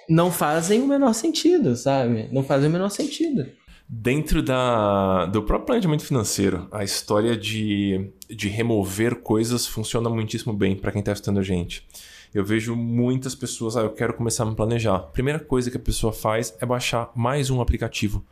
não 0.09 0.30
fazem 0.30 0.82
o 0.82 0.86
menor 0.86 1.12
sentido, 1.12 1.76
sabe? 1.76 2.28
Não 2.32 2.42
fazem 2.42 2.68
o 2.68 2.72
menor 2.72 2.90
sentido. 2.90 3.46
Dentro 3.88 4.42
da, 4.42 5.26
do 5.26 5.42
próprio 5.42 5.66
planejamento 5.66 6.04
financeiro, 6.04 6.66
a 6.72 6.82
história 6.82 7.36
de, 7.36 8.11
de 8.28 8.48
remover 8.48 9.16
coisas 9.16 9.66
funciona 9.66 10.11
muitíssimo 10.11 10.52
bem 10.52 10.74
para 10.74 10.90
quem 10.90 11.00
está 11.00 11.12
estudando 11.12 11.38
a 11.38 11.42
gente. 11.42 11.86
Eu 12.34 12.44
vejo 12.44 12.74
muitas 12.74 13.34
pessoas, 13.34 13.76
ah, 13.76 13.82
eu 13.82 13.90
quero 13.90 14.14
começar 14.14 14.42
a 14.42 14.46
me 14.46 14.57
planejar. 14.57 14.98
Primeira 14.98 15.38
coisa 15.38 15.70
que 15.70 15.76
a 15.76 15.80
pessoa 15.80 16.12
faz 16.12 16.54
é 16.61 16.66
baixar 16.66 17.11
mais 17.14 17.48
um 17.48 17.61
aplicativo 17.61 18.24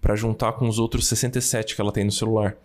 para 0.00 0.16
juntar 0.16 0.52
com 0.52 0.68
os 0.68 0.78
outros 0.78 1.06
67 1.06 1.74
que 1.74 1.80
ela 1.80 1.92
tem 1.92 2.04
no 2.04 2.12
celular. 2.12 2.56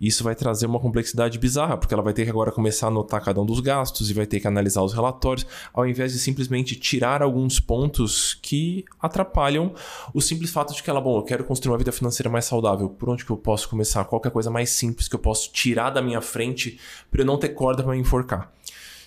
Isso 0.00 0.24
vai 0.24 0.34
trazer 0.34 0.66
uma 0.66 0.80
complexidade 0.80 1.38
bizarra, 1.38 1.76
porque 1.76 1.94
ela 1.94 2.02
vai 2.02 2.12
ter 2.12 2.24
que 2.24 2.30
agora 2.30 2.50
começar 2.50 2.86
a 2.86 2.90
anotar 2.90 3.22
cada 3.22 3.40
um 3.40 3.46
dos 3.46 3.60
gastos 3.60 4.10
e 4.10 4.14
vai 4.14 4.26
ter 4.26 4.40
que 4.40 4.46
analisar 4.46 4.82
os 4.82 4.92
relatórios, 4.92 5.46
ao 5.72 5.86
invés 5.86 6.12
de 6.12 6.18
simplesmente 6.18 6.76
tirar 6.76 7.22
alguns 7.22 7.60
pontos 7.60 8.34
que 8.34 8.84
atrapalham 9.00 9.72
o 10.12 10.20
simples 10.20 10.50
fato 10.50 10.74
de 10.74 10.82
que 10.82 10.90
ela, 10.90 11.00
bom, 11.00 11.18
eu 11.18 11.22
quero 11.22 11.44
construir 11.44 11.72
uma 11.72 11.78
vida 11.78 11.92
financeira 11.92 12.30
mais 12.30 12.44
saudável. 12.44 12.88
Por 12.88 13.08
onde 13.08 13.24
que 13.24 13.30
eu 13.30 13.36
posso 13.36 13.68
começar? 13.68 14.04
Qual 14.04 14.20
é 14.24 14.28
a 14.28 14.30
coisa 14.30 14.50
mais 14.50 14.70
simples 14.70 15.08
que 15.08 15.14
eu 15.14 15.20
posso 15.20 15.50
tirar 15.52 15.90
da 15.90 16.02
minha 16.02 16.20
frente 16.20 16.78
para 17.10 17.22
eu 17.22 17.26
não 17.26 17.38
ter 17.38 17.50
corda 17.50 17.82
para 17.82 17.92
me 17.92 17.98
enforcar? 17.98 18.52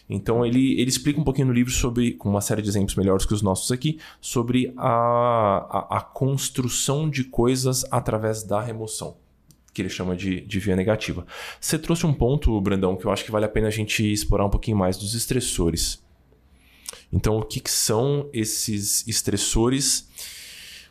Então 0.10 0.46
ele, 0.46 0.80
ele 0.80 0.90
explica 0.90 1.20
um 1.20 1.24
pouquinho 1.24 1.48
no 1.48 1.54
livro 1.54 1.72
sobre, 1.72 2.14
com 2.14 2.30
uma 2.30 2.42
série 2.42 2.62
de 2.62 2.70
exemplos 2.70 2.96
melhores 2.96 3.26
que 3.26 3.34
os 3.34 3.42
nossos 3.42 3.72
aqui, 3.72 4.00
sobre 4.22 4.74
a, 4.78 4.88
a, 5.70 5.98
a 5.98 6.02
construção 6.02 7.10
de 7.10 7.26
coisas 7.26 7.86
através 7.92 8.44
da 8.44 8.62
remoção 8.62 9.16
que 9.78 9.82
ele 9.84 9.90
chama 9.90 10.16
de, 10.16 10.42
de 10.42 10.60
via 10.60 10.76
negativa. 10.76 11.24
Você 11.62 11.78
trouxe 11.78 12.04
um 12.04 12.12
ponto, 12.12 12.60
Brandão, 12.60 12.98
que 12.98 13.06
eu 13.06 13.12
acho 13.12 13.24
que 13.24 13.30
vale 13.32 13.46
a 13.46 13.50
pena 13.50 13.68
a 13.68 13.72
gente 13.72 14.12
explorar 14.12 14.44
um 14.44 14.50
pouquinho 14.50 14.76
mais 14.76 14.98
dos 14.98 15.14
estressores. 15.14 16.04
Então, 17.14 17.38
o 17.38 17.44
que, 17.44 17.60
que 17.60 17.70
são 17.70 18.28
esses 18.34 19.08
estressores? 19.08 20.10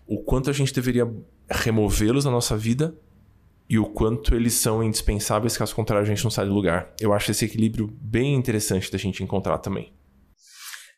O 0.07 0.19
quanto 0.19 0.49
a 0.51 0.53
gente 0.53 0.73
deveria 0.73 1.13
removê-los 1.51 2.25
na 2.25 2.31
nossa 2.31 2.57
vida 2.57 2.97
e 3.69 3.77
o 3.77 3.87
quanto 3.87 4.37
eles 4.37 4.55
são 4.55 4.85
indispensáveis, 4.85 5.57
caso 5.57 5.75
contrário 5.75 6.05
a 6.05 6.09
gente 6.09 6.23
não 6.23 6.31
sai 6.31 6.47
do 6.47 6.55
lugar. 6.55 6.95
Eu 7.01 7.13
acho 7.13 7.33
esse 7.33 7.45
equilíbrio 7.45 7.93
bem 8.01 8.37
interessante 8.37 8.91
da 8.93 8.99
gente 8.99 9.21
encontrar 9.21 9.59
também. 9.59 9.93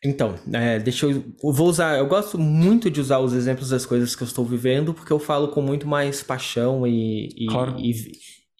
Então, 0.03 0.35
é, 0.53 0.79
deixa 0.79 1.05
eu, 1.05 1.23
eu, 1.43 1.53
vou 1.53 1.67
usar. 1.67 1.97
Eu 1.97 2.07
gosto 2.07 2.37
muito 2.37 2.89
de 2.89 3.01
usar 3.01 3.19
os 3.19 3.33
exemplos 3.33 3.69
das 3.69 3.85
coisas 3.85 4.15
que 4.15 4.23
eu 4.23 4.27
estou 4.27 4.45
vivendo, 4.45 4.93
porque 4.93 5.11
eu 5.11 5.19
falo 5.19 5.49
com 5.49 5.61
muito 5.61 5.87
mais 5.87 6.23
paixão 6.23 6.87
e, 6.87 7.27
e, 7.35 7.47
claro. 7.47 7.75
e, 7.77 7.91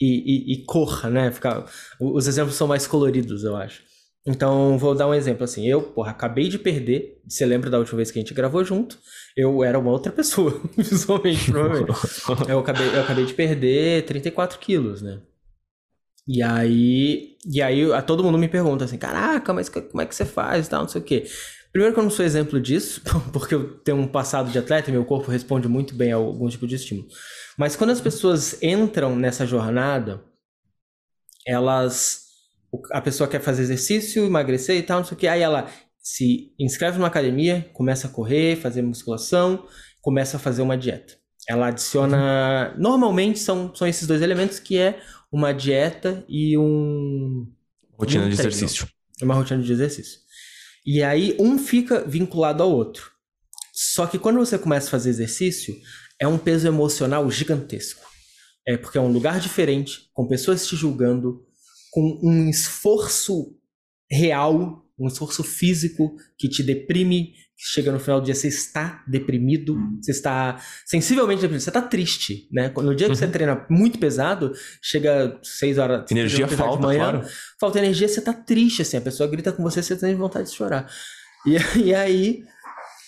e, 0.01 0.53
e, 0.53 0.65
cor, 0.65 1.09
né? 1.09 1.31
Fica, 1.31 1.65
os 1.99 2.27
exemplos 2.27 2.55
são 2.55 2.67
mais 2.67 2.85
coloridos, 2.85 3.43
eu 3.43 3.55
acho. 3.55 3.81
Então, 4.27 4.77
vou 4.77 4.93
dar 4.93 5.07
um 5.07 5.13
exemplo 5.13 5.45
assim. 5.45 5.65
Eu, 5.65 5.81
porra, 5.81 6.11
acabei 6.11 6.49
de 6.49 6.59
perder. 6.59 7.21
Você 7.27 7.45
lembra 7.45 7.69
da 7.69 7.79
última 7.79 7.97
vez 7.97 8.11
que 8.11 8.19
a 8.19 8.21
gente 8.21 8.33
gravou 8.33 8.63
junto? 8.63 8.99
Eu 9.35 9.63
era 9.63 9.79
uma 9.79 9.91
outra 9.91 10.11
pessoa, 10.13 10.61
visualmente, 10.77 11.49
provavelmente. 11.51 11.99
eu, 12.49 12.59
acabei, 12.59 12.87
eu 12.87 13.01
acabei 13.01 13.25
de 13.25 13.33
perder 13.33 14.05
34 14.05 14.59
quilos, 14.59 15.01
né? 15.01 15.21
E 16.31 16.43
aí, 16.43 17.35
e 17.43 17.59
aí 17.59 17.91
a 17.91 18.03
todo 18.03 18.23
mundo 18.23 18.37
me 18.37 18.47
pergunta 18.47 18.85
assim, 18.85 18.99
caraca, 18.99 19.51
mas 19.51 19.67
como 19.67 19.99
é 19.99 20.05
que 20.05 20.13
você 20.13 20.25
faz 20.25 20.67
e 20.67 20.69
tal, 20.69 20.83
não 20.83 20.87
sei 20.87 21.01
o 21.01 21.03
quê. 21.03 21.25
Primeiro 21.71 21.91
que 21.91 21.99
eu 21.99 22.03
não 22.03 22.11
sou 22.11 22.23
exemplo 22.23 22.61
disso, 22.61 23.01
porque 23.33 23.55
eu 23.55 23.79
tenho 23.79 23.97
um 23.97 24.07
passado 24.07 24.51
de 24.51 24.59
atleta 24.59 24.91
e 24.91 24.93
meu 24.93 25.03
corpo 25.03 25.31
responde 25.31 25.67
muito 25.67 25.95
bem 25.95 26.13
a 26.13 26.17
algum 26.17 26.47
tipo 26.47 26.67
de 26.67 26.75
estímulo. 26.75 27.07
Mas 27.57 27.75
quando 27.75 27.89
as 27.89 27.99
pessoas 27.99 28.61
entram 28.61 29.15
nessa 29.15 29.43
jornada, 29.43 30.23
elas 31.47 32.27
a 32.91 33.01
pessoa 33.01 33.27
quer 33.27 33.41
fazer 33.41 33.63
exercício, 33.63 34.23
emagrecer 34.23 34.77
e 34.77 34.83
tal, 34.83 34.99
não 34.99 35.05
sei 35.05 35.17
o 35.17 35.19
que, 35.19 35.27
aí 35.27 35.41
ela 35.41 35.67
se 35.97 36.53
inscreve 36.59 36.99
numa 36.99 37.07
academia, 37.07 37.67
começa 37.73 38.05
a 38.05 38.11
correr, 38.11 38.55
fazer 38.55 38.83
musculação, 38.83 39.65
começa 39.99 40.37
a 40.37 40.39
fazer 40.39 40.61
uma 40.61 40.77
dieta. 40.77 41.17
Ela 41.47 41.69
adiciona. 41.69 42.75
Normalmente 42.77 43.39
são, 43.39 43.73
são 43.73 43.87
esses 43.87 44.07
dois 44.07 44.21
elementos 44.21 44.59
que 44.59 44.77
é 44.77 45.01
uma 45.31 45.53
dieta 45.53 46.25
e 46.27 46.57
um. 46.57 47.51
Rotina 47.97 48.25
um 48.25 48.29
de 48.29 48.33
exercício. 48.33 48.87
Uma 49.21 49.35
rotina 49.35 49.61
de 49.61 49.71
exercício. 49.71 50.19
E 50.85 51.03
aí 51.03 51.35
um 51.39 51.57
fica 51.57 52.05
vinculado 52.07 52.63
ao 52.63 52.71
outro. 52.71 53.11
Só 53.73 54.07
que 54.07 54.17
quando 54.17 54.39
você 54.39 54.57
começa 54.57 54.87
a 54.87 54.91
fazer 54.91 55.09
exercício, 55.09 55.75
é 56.19 56.27
um 56.27 56.37
peso 56.37 56.67
emocional 56.67 57.29
gigantesco. 57.29 58.05
É 58.67 58.77
porque 58.77 58.97
é 58.97 59.01
um 59.01 59.11
lugar 59.11 59.39
diferente, 59.39 60.09
com 60.13 60.27
pessoas 60.27 60.67
te 60.67 60.75
julgando, 60.75 61.45
com 61.91 62.19
um 62.21 62.49
esforço 62.49 63.55
real, 64.09 64.85
um 64.97 65.07
esforço 65.07 65.43
físico 65.43 66.15
que 66.37 66.49
te 66.49 66.61
deprime, 66.61 67.33
chega 67.61 67.91
no 67.91 67.99
final 67.99 68.21
do 68.21 68.25
dia 68.25 68.33
você 68.33 68.47
está 68.47 69.03
deprimido, 69.05 69.77
você 70.01 70.11
está 70.11 70.61
sensivelmente 70.85 71.41
deprimido, 71.41 71.61
você 71.61 71.69
está 71.69 71.81
triste, 71.81 72.47
né? 72.51 72.71
No 72.77 72.95
dia 72.95 73.07
que 73.07 73.11
uhum. 73.11 73.19
você 73.19 73.27
treina 73.27 73.65
muito 73.69 73.99
pesado, 73.99 74.53
chega 74.81 75.37
6 75.43 75.77
horas... 75.77 76.09
Energia 76.09 76.47
falta, 76.47 76.81
manhã, 76.81 77.11
claro. 77.11 77.27
Falta 77.59 77.79
energia, 77.79 78.07
você 78.07 78.19
está 78.19 78.33
triste, 78.33 78.81
assim, 78.81 78.95
a 78.95 79.01
pessoa 79.01 79.29
grita 79.29 79.51
com 79.51 79.61
você, 79.61 79.83
você 79.83 79.97
tem 79.97 80.15
vontade 80.15 80.49
de 80.49 80.55
chorar. 80.55 80.89
E, 81.45 81.57
e 81.83 81.93
aí, 81.93 82.45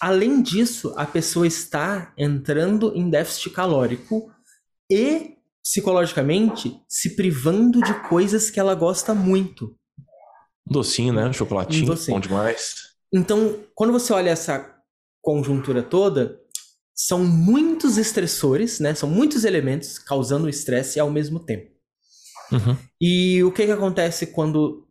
além 0.01 0.41
disso, 0.41 0.93
a 0.97 1.05
pessoa 1.05 1.47
está 1.47 2.13
entrando 2.17 2.91
em 2.93 3.09
déficit 3.09 3.51
calórico 3.51 4.29
e 4.91 5.37
psicologicamente 5.63 6.75
se 6.89 7.15
privando 7.15 7.81
de 7.81 7.93
coisas 8.09 8.49
que 8.49 8.59
ela 8.59 8.75
gosta 8.75 9.13
muito. 9.13 9.73
Docinho, 10.65 11.13
né? 11.13 11.31
Chocolatinho, 11.31 11.83
um 11.83 11.87
docinho. 11.87 12.15
bom 12.15 12.19
demais. 12.19 12.90
Então, 13.13 13.63
quando 13.75 13.91
você 13.91 14.13
olha 14.13 14.29
essa 14.29 14.75
conjuntura 15.21 15.83
toda, 15.83 16.39
são 16.95 17.23
muitos 17.23 17.97
estressores, 17.97 18.79
né? 18.79 18.93
São 18.93 19.09
muitos 19.09 19.43
elementos 19.43 19.97
causando 19.99 20.49
estresse 20.49 20.99
ao 20.99 21.11
mesmo 21.11 21.39
tempo. 21.39 21.71
Uhum. 22.51 22.77
E 22.99 23.43
o 23.43 23.51
que, 23.51 23.65
que 23.65 23.71
acontece 23.71 24.27
quando 24.27 24.87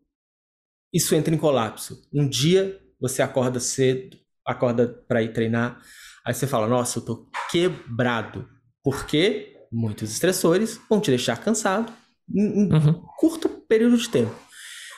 isso 0.93 1.15
entra 1.15 1.35
em 1.35 1.39
colapso? 1.39 2.03
Um 2.13 2.29
dia 2.29 2.81
você 3.01 3.23
acorda 3.23 3.61
cedo, 3.61 4.17
acorda 4.47 4.89
para 5.09 5.23
ir 5.23 5.33
treinar, 5.33 5.81
aí 6.25 6.35
você 6.35 6.47
fala: 6.47 6.67
Nossa, 6.67 6.99
eu 6.99 7.05
tô 7.05 7.31
quebrado. 7.51 8.49
Por 8.83 9.07
quê? 9.07 9.51
muitos 9.71 10.11
estressores 10.11 10.81
vão 10.89 11.01
te 11.01 11.11
deixar 11.11 11.37
cansado 11.37 11.93
em, 12.29 12.65
em 12.65 12.73
uhum. 12.73 13.03
curto 13.19 13.49
período 13.49 13.97
de 13.97 14.09
tempo. 14.09 14.35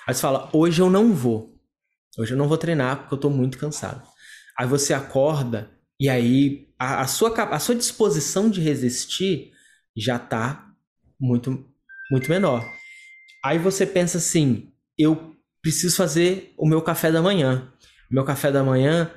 Aí 0.07 0.15
você 0.15 0.21
fala, 0.21 0.49
hoje 0.53 0.81
eu 0.81 0.91
não 0.91 1.13
vou. 1.13 1.52
Hoje 2.19 2.33
eu 2.33 2.37
não 2.39 2.49
vou 2.49 2.59
treinar 2.59 2.99
porque 3.01 3.15
eu 3.15 3.19
tô 3.19 3.31
muito 3.31 3.59
cansado. 3.59 4.07
Aí 4.59 4.67
você 4.67 4.93
acorda 4.93 5.71
e 5.99 6.09
aí 6.09 6.69
a, 6.79 7.03
a 7.03 7.07
sua, 7.07 7.33
a 7.33 7.59
sua 7.59 7.75
disposição 7.75 8.51
de 8.51 8.61
resistir 8.61 9.53
já 9.97 10.19
tá 10.19 10.71
muito, 11.19 11.65
muito 12.11 12.29
menor. 12.29 12.63
Aí 13.45 13.59
você 13.59 13.87
pensa 13.87 14.19
assim, 14.19 14.73
eu 14.99 15.35
preciso 15.63 15.97
fazer 15.97 16.53
o 16.59 16.69
meu 16.69 16.83
café 16.83 17.11
da 17.11 17.23
manhã. 17.23 17.73
Meu 18.11 18.25
café 18.25 18.53
da 18.53 18.63
manhã, 18.63 19.11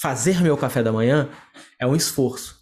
fazer 0.00 0.40
meu 0.40 0.56
café 0.56 0.82
da 0.82 0.92
manhã 0.92 1.28
é 1.80 1.86
um 1.86 1.96
esforço. 1.96 2.56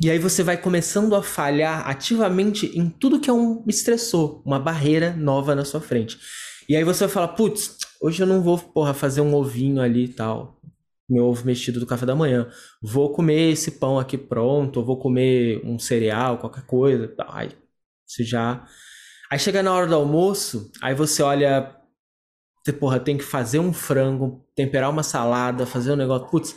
E 0.00 0.10
aí 0.10 0.18
você 0.18 0.42
vai 0.42 0.56
começando 0.56 1.14
a 1.14 1.22
falhar 1.22 1.88
ativamente 1.88 2.66
em 2.76 2.90
tudo 2.90 3.20
que 3.20 3.30
é 3.30 3.32
um 3.32 3.62
estressor, 3.68 4.42
uma 4.44 4.58
barreira 4.58 5.14
nova 5.14 5.54
na 5.54 5.64
sua 5.64 5.80
frente. 5.80 6.18
E 6.68 6.74
aí 6.74 6.82
você 6.82 7.04
vai 7.04 7.08
falar, 7.08 7.28
putz, 7.28 7.76
hoje 8.02 8.22
eu 8.22 8.26
não 8.26 8.42
vou, 8.42 8.58
porra, 8.58 8.92
fazer 8.92 9.20
um 9.20 9.34
ovinho 9.34 9.80
ali 9.80 10.04
e 10.04 10.08
tal. 10.08 10.60
Meu 11.08 11.26
ovo 11.26 11.44
mexido 11.44 11.78
do 11.78 11.86
café 11.86 12.04
da 12.04 12.14
manhã. 12.14 12.50
Vou 12.82 13.12
comer 13.12 13.52
esse 13.52 13.72
pão 13.72 13.98
aqui 13.98 14.18
pronto, 14.18 14.78
ou 14.78 14.84
vou 14.84 14.98
comer 14.98 15.60
um 15.64 15.78
cereal, 15.78 16.38
qualquer 16.38 16.64
coisa. 16.64 17.14
Aí 17.28 17.50
você 18.06 18.24
já. 18.24 18.66
Aí 19.30 19.38
chega 19.38 19.62
na 19.62 19.72
hora 19.72 19.86
do 19.86 19.94
almoço, 19.94 20.70
aí 20.82 20.94
você 20.94 21.22
olha. 21.22 21.76
Você, 22.64 22.72
porra, 22.72 23.00
tem 23.00 23.16
que 23.16 23.24
fazer 23.24 23.58
um 23.58 23.72
frango, 23.72 24.46
temperar 24.54 24.88
uma 24.88 25.02
salada, 25.02 25.66
fazer 25.66 25.92
um 25.92 25.96
negócio. 25.96 26.28
Putz, 26.28 26.54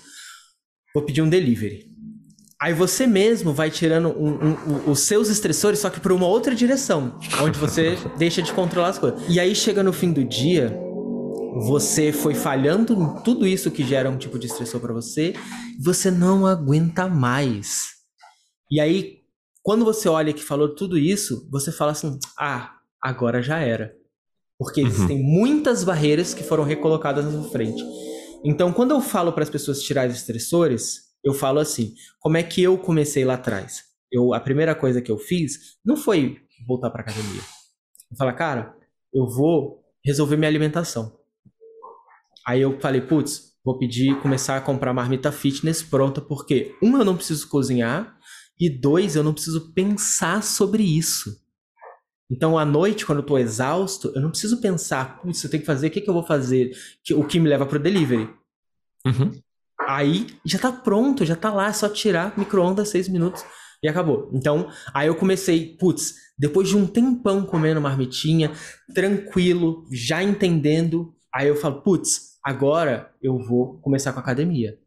vou 0.93 1.03
pedir 1.03 1.21
um 1.21 1.29
delivery. 1.29 1.95
Aí 2.61 2.73
você 2.73 3.05
mesmo 3.05 3.53
vai 3.53 3.69
tirando 3.69 4.09
um, 4.09 4.33
um, 4.33 4.51
um, 4.51 4.91
os 4.91 5.01
seus 5.01 5.29
estressores, 5.29 5.79
só 5.79 5.89
que 5.89 5.99
por 5.99 6.11
uma 6.11 6.25
outra 6.25 6.55
direção, 6.55 7.19
onde 7.41 7.59
você 7.59 7.97
deixa 8.17 8.41
de 8.41 8.53
controlar 8.53 8.89
as 8.89 8.99
coisas. 8.99 9.21
E 9.27 9.39
aí 9.39 9.53
chega 9.53 9.83
no 9.83 9.91
fim 9.91 10.13
do 10.13 10.23
dia, 10.23 10.79
você 11.55 12.11
foi 12.11 12.35
falhando 12.35 12.93
em 12.93 13.23
tudo 13.23 13.47
isso 13.47 13.71
que 13.71 13.85
gera 13.85 14.09
um 14.09 14.17
tipo 14.17 14.37
de 14.37 14.47
estressor 14.47 14.81
para 14.81 14.93
você, 14.93 15.33
você 15.81 16.11
não 16.11 16.45
aguenta 16.45 17.07
mais. 17.07 17.93
E 18.69 18.81
aí, 18.81 19.21
quando 19.63 19.85
você 19.85 20.09
olha 20.09 20.33
que 20.33 20.43
falou 20.43 20.75
tudo 20.75 20.97
isso, 20.97 21.47
você 21.49 21.71
fala 21.71 21.93
assim: 21.93 22.19
ah, 22.37 22.75
agora 23.01 23.41
já 23.41 23.59
era. 23.59 23.95
Porque 24.59 24.81
uhum. 24.81 24.87
existem 24.87 25.23
muitas 25.23 25.83
barreiras 25.83 26.33
que 26.33 26.43
foram 26.43 26.63
recolocadas 26.63 27.23
na 27.23 27.31
sua 27.31 27.49
frente. 27.49 27.81
Então, 28.43 28.73
quando 28.73 28.91
eu 28.91 28.99
falo 28.99 29.31
para 29.31 29.43
as 29.43 29.49
pessoas 29.49 29.81
tirar 29.81 30.09
os 30.09 30.15
estressores, 30.15 31.05
eu 31.23 31.33
falo 31.33 31.59
assim: 31.59 31.93
como 32.19 32.35
é 32.35 32.43
que 32.43 32.61
eu 32.61 32.77
comecei 32.77 33.23
lá 33.23 33.35
atrás? 33.35 33.83
Eu, 34.11 34.33
a 34.33 34.41
primeira 34.41 34.75
coisa 34.75 35.01
que 35.01 35.11
eu 35.11 35.17
fiz 35.17 35.77
não 35.85 35.95
foi 35.95 36.37
voltar 36.67 36.89
para 36.89 37.01
academia. 37.01 37.41
Eu 38.11 38.17
falei, 38.17 38.35
cara, 38.35 38.75
eu 39.13 39.25
vou 39.27 39.83
resolver 40.03 40.35
minha 40.35 40.49
alimentação. 40.49 41.24
Aí 42.45 42.61
eu 42.61 42.79
falei, 42.79 43.01
putz, 43.01 43.55
vou 43.63 43.77
pedir 43.77 44.19
começar 44.21 44.57
a 44.57 44.61
comprar 44.61 44.93
marmita 44.93 45.31
fitness 45.31 45.81
pronta, 45.81 46.21
porque 46.21 46.75
um, 46.81 46.97
eu 46.97 47.05
não 47.05 47.15
preciso 47.15 47.47
cozinhar, 47.49 48.15
e 48.59 48.69
dois, 48.69 49.15
eu 49.15 49.23
não 49.23 49.33
preciso 49.33 49.73
pensar 49.73 50.43
sobre 50.43 50.83
isso. 50.83 51.43
Então, 52.29 52.57
à 52.57 52.65
noite, 52.65 53.05
quando 53.05 53.19
eu 53.19 53.25
tô 53.25 53.37
exausto, 53.37 54.11
eu 54.15 54.21
não 54.21 54.29
preciso 54.29 54.61
pensar, 54.61 55.21
putz, 55.21 55.43
eu 55.43 55.49
tenho 55.49 55.61
que 55.61 55.67
fazer, 55.67 55.87
o 55.87 55.91
que, 55.91 56.01
que 56.01 56.09
eu 56.09 56.13
vou 56.13 56.23
fazer? 56.23 56.71
O 57.13 57.23
que 57.23 57.39
me 57.39 57.49
leva 57.49 57.65
pro 57.65 57.79
delivery. 57.79 58.29
Uhum. 59.05 59.31
Aí 59.87 60.27
já 60.43 60.57
tá 60.57 60.71
pronto, 60.71 61.25
já 61.25 61.35
tá 61.35 61.53
lá, 61.53 61.67
é 61.67 61.73
só 61.73 61.87
tirar 61.89 62.37
micro-ondas, 62.37 62.89
seis 62.89 63.07
minutos 63.07 63.43
e 63.83 63.87
acabou. 63.87 64.29
Então, 64.33 64.69
aí 64.93 65.07
eu 65.07 65.15
comecei, 65.15 65.75
putz, 65.77 66.15
depois 66.37 66.67
de 66.67 66.75
um 66.75 66.87
tempão 66.87 67.45
comendo 67.45 67.79
marmitinha, 67.79 68.51
tranquilo, 68.93 69.85
já 69.91 70.23
entendendo, 70.23 71.13
aí 71.33 71.47
eu 71.47 71.55
falo, 71.55 71.81
putz, 71.81 72.34
agora 72.45 73.11
eu 73.19 73.39
vou 73.39 73.79
começar 73.79 74.13
com 74.13 74.19
a 74.19 74.21
academia. 74.21 74.77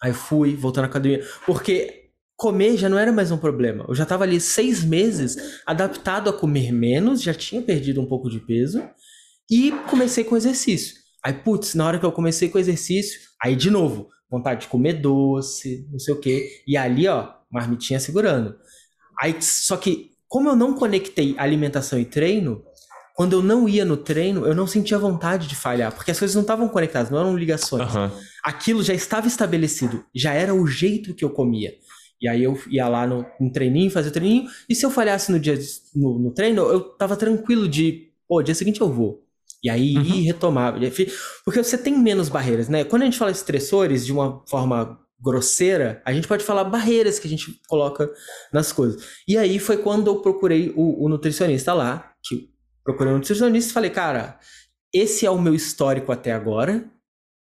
Aí 0.00 0.12
fui, 0.12 0.54
voltando 0.54 0.84
à 0.84 0.86
academia, 0.86 1.26
porque 1.44 2.10
comer 2.36 2.76
já 2.76 2.88
não 2.88 2.96
era 2.96 3.10
mais 3.10 3.32
um 3.32 3.38
problema. 3.38 3.84
Eu 3.88 3.94
já 3.94 4.06
tava 4.06 4.22
ali 4.22 4.40
seis 4.40 4.84
meses 4.84 5.60
adaptado 5.66 6.30
a 6.30 6.32
comer 6.32 6.70
menos, 6.70 7.22
já 7.22 7.34
tinha 7.34 7.60
perdido 7.60 8.00
um 8.00 8.06
pouco 8.06 8.30
de 8.30 8.38
peso 8.38 8.88
e 9.50 9.72
comecei 9.90 10.22
com 10.22 10.36
exercício. 10.36 10.94
Aí, 11.24 11.32
putz, 11.32 11.74
na 11.74 11.84
hora 11.84 11.98
que 11.98 12.06
eu 12.06 12.12
comecei 12.12 12.48
com 12.48 12.58
exercício, 12.58 13.18
aí 13.42 13.56
de 13.56 13.68
novo, 13.68 14.08
vontade 14.30 14.60
de 14.60 14.68
comer 14.68 15.00
doce, 15.00 15.88
não 15.90 15.98
sei 15.98 16.14
o 16.14 16.20
quê. 16.20 16.62
E 16.68 16.76
ali, 16.76 17.08
ó, 17.08 17.32
marmitinha 17.50 17.98
segurando. 17.98 18.56
Aí, 19.20 19.34
só 19.40 19.76
que, 19.76 20.12
como 20.28 20.48
eu 20.48 20.54
não 20.54 20.74
conectei 20.74 21.34
alimentação 21.36 21.98
e 21.98 22.04
treino, 22.04 22.62
quando 23.16 23.32
eu 23.32 23.42
não 23.42 23.66
ia 23.66 23.82
no 23.82 23.96
treino, 23.96 24.44
eu 24.44 24.54
não 24.54 24.66
sentia 24.66 24.98
vontade 24.98 25.48
de 25.48 25.56
falhar, 25.56 25.90
porque 25.90 26.10
as 26.10 26.18
coisas 26.18 26.34
não 26.34 26.42
estavam 26.42 26.68
conectadas, 26.68 27.10
não 27.10 27.18
eram 27.18 27.34
ligações. 27.34 27.94
Uhum. 27.94 28.10
Aquilo 28.44 28.82
já 28.82 28.92
estava 28.92 29.26
estabelecido, 29.26 30.04
já 30.14 30.34
era 30.34 30.54
o 30.54 30.66
jeito 30.66 31.14
que 31.14 31.24
eu 31.24 31.30
comia. 31.30 31.72
E 32.20 32.28
aí 32.28 32.44
eu 32.44 32.60
ia 32.68 32.86
lá 32.86 33.06
no, 33.06 33.24
no 33.40 33.50
treininho, 33.50 33.90
fazia 33.90 34.10
o 34.10 34.12
treininho, 34.12 34.46
e 34.68 34.74
se 34.74 34.84
eu 34.84 34.90
falhasse 34.90 35.32
no 35.32 35.40
dia 35.40 35.58
no, 35.94 36.18
no 36.18 36.30
treino, 36.30 36.60
eu 36.64 36.80
tava 36.80 37.16
tranquilo 37.16 37.66
de, 37.66 38.10
pô, 38.28 38.42
dia 38.42 38.54
seguinte 38.54 38.82
eu 38.82 38.92
vou. 38.92 39.24
E 39.64 39.70
aí 39.70 39.96
uhum. 39.96 40.04
ir 40.04 40.20
retomar. 40.26 40.74
Porque 41.42 41.64
você 41.64 41.78
tem 41.78 41.98
menos 41.98 42.28
barreiras, 42.28 42.68
né? 42.68 42.84
Quando 42.84 43.00
a 43.00 43.04
gente 43.06 43.16
fala 43.16 43.30
estressores 43.30 44.04
de 44.04 44.12
uma 44.12 44.44
forma 44.46 45.00
grosseira, 45.18 46.02
a 46.04 46.12
gente 46.12 46.28
pode 46.28 46.44
falar 46.44 46.64
barreiras 46.64 47.18
que 47.18 47.26
a 47.26 47.30
gente 47.30 47.58
coloca 47.66 48.10
nas 48.52 48.72
coisas. 48.72 49.02
E 49.26 49.38
aí 49.38 49.58
foi 49.58 49.78
quando 49.78 50.08
eu 50.08 50.16
procurei 50.16 50.70
o, 50.76 51.02
o 51.02 51.08
nutricionista 51.08 51.72
lá, 51.72 52.12
que 52.22 52.54
procurei 52.86 53.12
um 53.12 53.16
nutricionista 53.16 53.70
e 53.70 53.74
falei, 53.74 53.90
cara, 53.90 54.38
esse 54.94 55.26
é 55.26 55.30
o 55.30 55.40
meu 55.40 55.54
histórico 55.54 56.12
até 56.12 56.32
agora. 56.32 56.88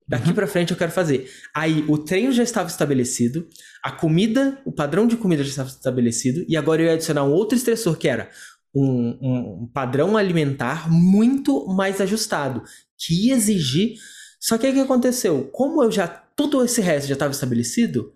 Daqui 0.07 0.29
uhum. 0.29 0.33
para 0.33 0.47
frente 0.47 0.71
eu 0.71 0.77
quero 0.77 0.91
fazer. 0.91 1.31
Aí 1.55 1.85
o 1.87 1.95
treino 1.95 2.31
já 2.31 2.41
estava 2.41 2.67
estabelecido, 2.67 3.47
a 3.83 3.91
comida, 3.91 4.59
o 4.65 4.71
padrão 4.71 5.05
de 5.05 5.15
comida 5.15 5.43
já 5.43 5.49
estava 5.49 5.69
estabelecido, 5.69 6.43
e 6.49 6.57
agora 6.57 6.81
eu 6.81 6.87
ia 6.87 6.93
adicionar 6.93 7.23
um 7.23 7.31
outro 7.31 7.55
estressor 7.55 7.95
que 7.95 8.07
era 8.07 8.27
um, 8.73 9.17
um 9.21 9.67
padrão 9.71 10.17
alimentar 10.17 10.91
muito 10.91 11.67
mais 11.67 12.01
ajustado, 12.01 12.63
que 12.97 13.27
ia 13.27 13.35
exigir. 13.35 13.97
Só 14.39 14.57
que 14.57 14.67
o 14.67 14.73
que 14.73 14.79
aconteceu? 14.79 15.47
Como 15.53 15.83
eu 15.83 15.91
já 15.91 16.07
todo 16.07 16.63
esse 16.65 16.81
resto 16.81 17.07
já 17.07 17.13
estava 17.13 17.31
estabelecido, 17.31 18.11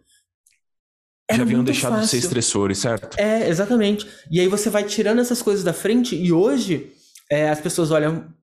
já 1.32 1.44
haviam 1.44 1.64
deixado 1.64 1.92
fácil. 1.92 2.06
de 2.06 2.10
ser 2.10 2.18
estressores, 2.18 2.78
certo? 2.80 3.20
É, 3.20 3.48
exatamente. 3.48 4.08
E 4.32 4.40
aí 4.40 4.48
você 4.48 4.70
vai 4.70 4.84
tirando 4.84 5.20
essas 5.20 5.42
coisas 5.42 5.64
da 5.64 5.74
frente 5.74 6.16
e 6.16 6.32
hoje 6.32 6.92
é, 7.32 7.50
as 7.50 7.62
pessoas 7.62 7.92
olham, 7.92 8.34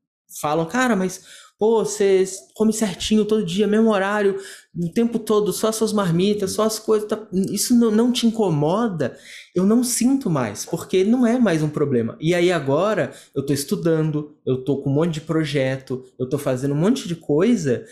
falam, 0.41 0.67
cara, 0.67 0.97
mas 0.97 1.23
pô, 1.61 1.85
você 1.85 2.25
come 2.55 2.73
certinho 2.73 3.27
todo 3.27 3.45
dia, 3.45 3.67
mesmo 3.67 3.91
horário, 3.91 4.41
o 4.75 4.91
tempo 4.91 5.19
todo, 5.19 5.53
só 5.53 5.69
as 5.69 5.77
suas 5.77 5.93
marmitas, 5.93 6.53
só 6.53 6.63
as 6.63 6.79
coisas. 6.79 7.07
Tá... 7.07 7.29
Isso 7.51 7.79
não, 7.79 7.91
não 7.91 8.11
te 8.11 8.27
incomoda? 8.27 9.15
Eu 9.55 9.67
não 9.67 9.85
sinto 9.85 10.31
mais, 10.31 10.65
porque 10.65 11.05
não 11.05 11.27
é 11.27 11.39
mais 11.39 11.63
um 11.63 11.69
problema. 11.69 12.17
E 12.19 12.35
aí 12.35 12.51
agora 12.51 13.13
eu 13.35 13.45
tô 13.45 13.53
estudando, 13.53 14.35
eu 14.47 14.65
tô 14.65 14.79
com 14.79 14.89
um 14.89 14.95
monte 14.95 15.15
de 15.15 15.21
projeto, 15.21 16.03
eu 16.19 16.27
tô 16.27 16.39
fazendo 16.39 16.73
um 16.73 16.79
monte 16.79 17.07
de 17.07 17.15
coisa 17.15 17.85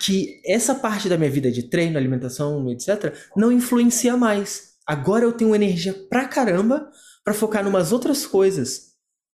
que 0.00 0.40
essa 0.44 0.74
parte 0.74 1.08
da 1.08 1.16
minha 1.16 1.30
vida 1.30 1.50
de 1.50 1.64
treino, 1.64 1.96
alimentação, 1.96 2.68
etc., 2.70 3.14
não 3.36 3.52
influencia 3.52 4.16
mais. 4.16 4.72
Agora 4.84 5.24
eu 5.24 5.32
tenho 5.32 5.54
energia 5.54 5.94
pra 6.10 6.26
caramba 6.26 6.90
para 7.24 7.34
focar 7.34 7.64
em 7.64 7.68
umas 7.68 7.92
outras 7.92 8.26
coisas. 8.26 8.91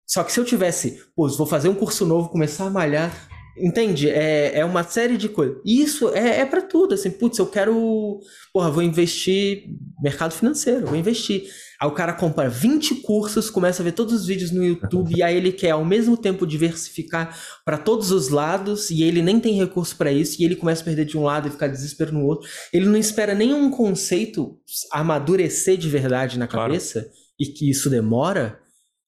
Só 0.06 0.24
que 0.24 0.32
se 0.32 0.40
eu 0.40 0.46
tivesse, 0.46 1.02
pô, 1.16 1.28
vou 1.30 1.48
fazer 1.48 1.70
um 1.70 1.76
curso 1.76 2.06
novo, 2.06 2.30
começar 2.30 2.66
a 2.66 2.70
malhar, 2.70 3.12
Entende? 3.56 4.10
É, 4.10 4.60
é 4.60 4.66
uma 4.66 4.84
série 4.84 5.16
de 5.16 5.30
coisas. 5.30 5.58
Isso 5.64 6.10
é, 6.10 6.40
é 6.40 6.46
para 6.46 6.62
tudo. 6.62 6.96
Assim, 6.96 7.12
putz, 7.12 7.38
eu 7.38 7.46
quero. 7.46 8.20
Porra, 8.52 8.72
vou 8.72 8.82
investir. 8.82 9.66
Mercado 10.02 10.34
financeiro, 10.34 10.88
vou 10.88 10.96
investir. 10.96 11.44
Aí 11.80 11.88
o 11.88 11.92
cara 11.92 12.14
compra 12.14 12.50
20 12.50 12.96
cursos, 12.96 13.52
começa 13.52 13.84
a 13.84 13.86
ver 13.86 13.92
todos 13.92 14.14
os 14.14 14.26
vídeos 14.26 14.52
no 14.52 14.64
YouTube, 14.64 15.14
e 15.16 15.22
aí 15.22 15.36
ele 15.36 15.52
quer 15.52 15.72
ao 15.72 15.86
mesmo 15.86 16.18
tempo 16.18 16.48
diversificar 16.48 17.38
para 17.64 17.78
todos 17.78 18.10
os 18.10 18.30
lados, 18.30 18.90
e 18.90 19.04
ele 19.04 19.22
nem 19.22 19.40
tem 19.40 19.56
recurso 19.56 19.96
para 19.98 20.12
isso, 20.12 20.42
e 20.42 20.46
ele 20.46 20.56
começa 20.56 20.82
a 20.82 20.86
perder 20.86 21.06
de 21.06 21.18
um 21.18 21.24
lado 21.24 21.48
e 21.48 21.52
ficar 21.52 21.68
desespero 21.68 22.14
no 22.14 22.26
outro. 22.26 22.50
Ele 22.72 22.86
não 22.86 22.98
espera 22.98 23.36
nenhum 23.36 23.70
conceito 23.70 24.58
amadurecer 24.92 25.78
de 25.78 25.90
verdade 25.90 26.40
na 26.40 26.48
cabeça, 26.48 27.02
claro. 27.02 27.16
e 27.40 27.46
que 27.48 27.70
isso 27.70 27.90
demora 27.90 28.63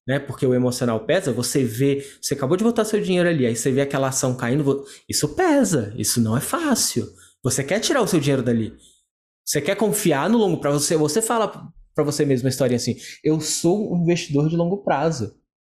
né? 0.07 0.19
Porque 0.19 0.45
o 0.45 0.53
emocional 0.53 1.05
pesa, 1.05 1.31
você 1.31 1.63
vê, 1.63 2.05
você 2.21 2.33
acabou 2.33 2.57
de 2.57 2.63
botar 2.63 2.85
seu 2.85 3.01
dinheiro 3.01 3.27
ali, 3.27 3.45
aí 3.45 3.55
você 3.55 3.71
vê 3.71 3.81
aquela 3.81 4.09
ação 4.09 4.35
caindo, 4.35 4.85
isso 5.09 5.29
pesa, 5.29 5.93
isso 5.97 6.21
não 6.21 6.37
é 6.37 6.41
fácil. 6.41 7.07
Você 7.43 7.63
quer 7.63 7.79
tirar 7.79 8.01
o 8.01 8.07
seu 8.07 8.19
dinheiro 8.19 8.43
dali. 8.43 8.73
Você 9.45 9.61
quer 9.61 9.75
confiar 9.75 10.29
no 10.29 10.37
longo 10.37 10.59
prazo, 10.59 10.79
você, 10.79 10.97
você 10.97 11.21
fala 11.21 11.71
para 11.93 12.03
você 12.03 12.25
mesmo 12.25 12.47
a 12.47 12.49
história 12.49 12.75
assim: 12.75 12.95
"Eu 13.23 13.39
sou 13.39 13.93
um 13.93 14.01
investidor 14.01 14.49
de 14.49 14.55
longo 14.55 14.83
prazo". 14.83 15.35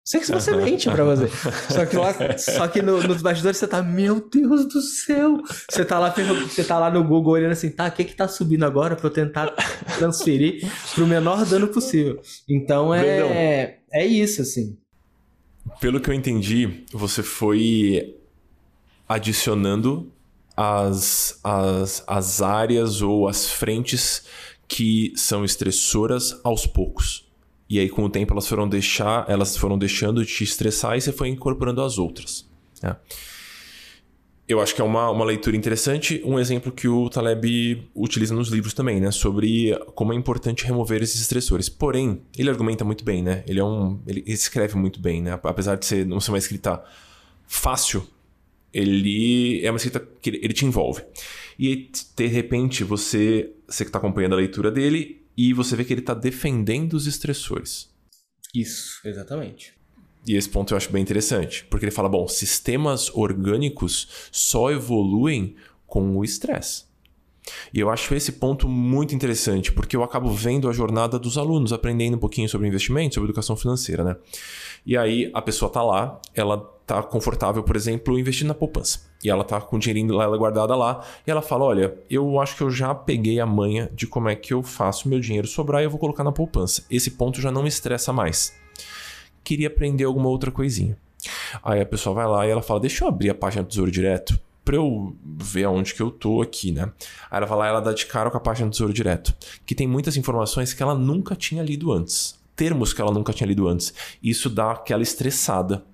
Sei 0.08 0.20
que 0.20 0.32
você 0.32 0.56
mente 0.56 0.88
pra 0.88 1.04
você. 1.04 1.28
Só 1.74 1.84
que 1.84 1.96
lá, 1.98 2.38
só 2.38 2.68
que 2.68 2.80
no, 2.80 3.02
nos 3.02 3.24
bastidores 3.24 3.58
você 3.58 3.68
tá, 3.68 3.82
meu 3.82 4.22
Deus 4.30 4.68
do 4.68 4.80
céu. 4.80 5.42
Você 5.68 5.84
tá 5.84 5.98
lá, 5.98 6.12
você 6.12 6.64
tá 6.64 6.78
lá 6.78 6.92
no 6.92 7.04
Google 7.04 7.34
olhando 7.34 7.54
assim, 7.54 7.72
tá, 7.72 7.88
o 7.88 7.92
que 7.92 8.04
que 8.04 8.16
tá 8.16 8.28
subindo 8.28 8.64
agora 8.66 8.96
pra 8.96 9.08
eu 9.08 9.12
tentar 9.12 9.48
transferir 9.98 10.72
pro 10.94 11.08
menor 11.08 11.44
dano 11.44 11.68
possível. 11.70 12.22
Então 12.48 12.94
é, 12.94 13.80
é 13.92 14.06
isso, 14.06 14.44
assim. 14.44 14.78
Pelo 15.82 16.00
que 16.00 16.12
eu 16.12 16.14
entendi, 16.14 16.86
você 16.94 17.24
foi 17.24 18.16
adicionando 19.10 20.14
as, 20.56 21.40
as, 21.44 22.04
as 22.06 22.42
áreas 22.44 23.02
ou 23.02 23.28
as 23.28 23.50
frentes 23.52 24.24
que 24.68 25.12
são 25.16 25.44
estressoras 25.44 26.40
aos 26.44 26.68
poucos. 26.68 27.25
E 27.70 27.80
aí, 27.80 27.90
com 27.90 28.04
o 28.04 28.10
tempo, 28.10 28.34
elas 28.34 28.48
foram 28.48 28.68
deixar, 28.68 29.26
elas 29.28 29.58
foram 29.58 29.78
deixando 29.78 30.24
de 30.24 30.32
te 30.32 30.44
estressar 30.44 30.98
e 30.98 31.02
você 31.02 31.12
foi 31.12 31.30
incorporando 31.30 31.82
as 31.82 31.98
outras. 31.98 32.48
Né? 32.82 32.96
Eu 34.48 34.62
acho 34.62 34.76
que 34.76 34.82
é 34.82 34.84
uma, 34.84 35.10
uma 35.10 35.26
leitura 35.26 35.58
interessante. 35.58 36.22
Um 36.24 36.38
exemplo 36.38 36.72
que 36.72 36.88
o 36.88 37.10
Taleb 37.10 37.90
utiliza 37.96 38.36
nos 38.36 38.50
livros 38.50 38.76
também, 38.76 39.02
né? 39.02 39.10
Sobre 39.10 39.76
como 39.96 40.14
é 40.14 40.16
importante 40.16 40.64
remover 40.66 41.02
esses 41.02 41.20
estressores. 41.20 41.68
Porém, 41.68 42.22
ele 42.38 42.52
argumenta 42.52 42.86
muito 42.86 43.04
bem, 43.04 43.24
né? 43.24 43.44
Ele 43.48 43.60
é 43.60 43.64
um. 43.64 44.00
Ele 44.06 44.24
escreve 44.28 44.76
muito 44.76 45.00
bem, 45.00 45.20
né? 45.20 45.40
Apesar 45.42 45.76
de 45.78 45.86
ser, 45.88 46.06
não 46.06 46.20
ser 46.20 46.30
uma 46.30 46.38
escrita 46.38 46.84
fácil, 47.48 48.08
ele 48.72 49.66
é 49.66 49.72
uma 49.72 49.78
escrita 49.78 50.00
que 50.22 50.30
ele 50.30 50.54
te 50.54 50.64
envolve. 50.64 51.02
E 51.58 51.90
de 52.16 52.28
repente 52.28 52.84
você, 52.84 53.52
você 53.68 53.84
que 53.84 53.90
está 53.90 53.98
acompanhando 53.98 54.34
a 54.34 54.38
leitura 54.38 54.70
dele, 54.70 55.25
e 55.38 55.54
você 55.54 55.76
vê 55.76 55.84
que 55.84 55.94
ele 55.94 56.02
está 56.02 56.14
defendendo 56.14 56.94
os 56.94 57.08
estressores. 57.08 57.90
Isso, 58.54 59.00
exatamente. 59.04 59.74
E 60.28 60.36
esse 60.36 60.50
ponto 60.50 60.74
eu 60.74 60.78
acho 60.78 60.92
bem 60.92 61.02
interessante, 61.02 61.66
porque 61.66 61.86
ele 61.86 61.92
fala: 61.92 62.10
bom, 62.10 62.28
sistemas 62.28 63.10
orgânicos 63.14 64.30
só 64.32 64.72
evoluem 64.72 65.56
com 65.86 66.18
o 66.18 66.24
estresse. 66.24 66.86
E 67.72 67.80
eu 67.80 67.92
acho 67.92 68.16
esse 68.16 68.32
ponto 68.32 68.68
muito 68.68 69.14
interessante, 69.14 69.72
porque 69.72 69.96
eu 69.96 70.04
acabo 70.04 70.32
vendo 70.32 70.68
a 70.68 70.74
jornada 70.74 71.20
dos 71.20 71.38
alunos, 71.38 71.72
aprendendo 71.72 72.16
um 72.16 72.20
pouquinho 72.20 72.50
sobre 72.50 72.68
investimento, 72.68 73.16
sobre 73.16 73.28
educação 73.28 73.56
financeira, 73.56 74.04
né? 74.04 74.16
E 74.84 74.98
aí 74.98 75.30
a 75.34 75.42
pessoa 75.42 75.72
tá 75.72 75.84
lá, 75.84 76.20
ela 76.34 76.75
tá 76.86 77.02
confortável, 77.02 77.64
por 77.64 77.76
exemplo, 77.76 78.18
investindo 78.20 78.50
na 78.50 78.54
poupança. 78.54 79.02
E 79.24 79.30
ela 79.30 79.44
tá 79.44 79.60
com 79.60 79.76
o 79.76 79.80
dinheirinho 79.80 80.08
dela 80.08 80.38
guardada 80.38 80.76
lá, 80.76 81.04
e 81.26 81.32
ela 81.32 81.42
fala: 81.42 81.66
"Olha, 81.66 81.98
eu 82.10 82.40
acho 82.40 82.56
que 82.56 82.64
eu 82.64 82.70
já 82.70 82.94
peguei 82.94 83.40
a 83.40 83.46
manha 83.46 83.90
de 83.94 84.06
como 84.06 84.30
é 84.30 84.36
que 84.36 84.54
eu 84.54 84.62
faço 84.62 85.10
meu 85.10 85.20
dinheiro 85.20 85.48
sobrar 85.48 85.82
e 85.82 85.86
eu 85.86 85.90
vou 85.90 86.00
colocar 86.00 86.24
na 86.24 86.32
poupança. 86.32 86.86
Esse 86.90 87.12
ponto 87.12 87.42
já 87.42 87.52
não 87.52 87.64
me 87.64 87.70
estressa 87.70 88.14
mais. 88.14 88.56
Queria 89.44 89.68
aprender 89.68 90.04
alguma 90.04 90.30
outra 90.30 90.52
coisinha." 90.52 90.98
Aí 91.64 91.82
a 91.82 91.86
pessoa 91.86 92.14
vai 92.14 92.28
lá 92.28 92.48
e 92.48 92.52
ela 92.52 92.62
fala: 92.62 92.80
"Deixa 92.80 93.04
eu 93.04 93.08
abrir 93.08 93.30
a 93.30 93.36
página 93.36 93.64
do 93.64 93.70
Tesouro 93.70 93.92
Direto." 93.92 94.40
para 94.66 94.78
eu 94.78 95.16
ver 95.24 95.66
aonde 95.66 95.94
que 95.94 96.02
eu 96.02 96.10
tô 96.10 96.42
aqui, 96.42 96.72
né? 96.72 96.92
Aí 97.30 97.38
ela 97.38 97.46
vai 97.46 97.56
lá 97.56 97.68
ela 97.68 97.80
dá 97.80 97.94
de 97.94 98.08
cara 98.08 98.32
com 98.32 98.38
a 98.38 98.40
página 98.40 98.68
do 98.68 98.72
Tesouro 98.72 98.92
Direto, 98.92 99.32
que 99.64 99.76
tem 99.76 99.88
muitas 99.88 100.18
informações 100.18 100.74
que 100.74 100.82
ela 100.82 100.96
nunca 100.96 101.36
tinha 101.36 101.62
lido 101.62 101.92
antes, 101.92 102.42
termos 102.56 102.92
que 102.92 103.00
ela 103.00 103.12
nunca 103.12 103.32
tinha 103.32 103.46
lido 103.46 103.68
antes. 103.68 103.94
Isso 104.24 104.50
dá 104.50 104.72
aquela 104.72 105.04
estressada 105.04 105.86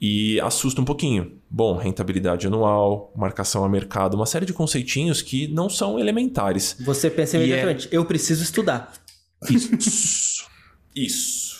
e 0.00 0.40
assusta 0.40 0.80
um 0.80 0.84
pouquinho. 0.84 1.38
Bom, 1.48 1.76
rentabilidade 1.76 2.46
anual, 2.46 3.12
marcação 3.16 3.64
a 3.64 3.68
mercado, 3.68 4.14
uma 4.14 4.26
série 4.26 4.46
de 4.46 4.52
conceitinhos 4.52 5.22
que 5.22 5.48
não 5.48 5.68
são 5.68 5.98
elementares. 5.98 6.76
Você 6.84 7.10
pensa 7.10 7.36
é 7.36 7.40
imediatamente, 7.40 7.88
é... 7.90 7.96
eu 7.96 8.04
preciso 8.04 8.42
estudar. 8.42 8.92
Isso. 9.48 10.46
Isso. 10.94 11.54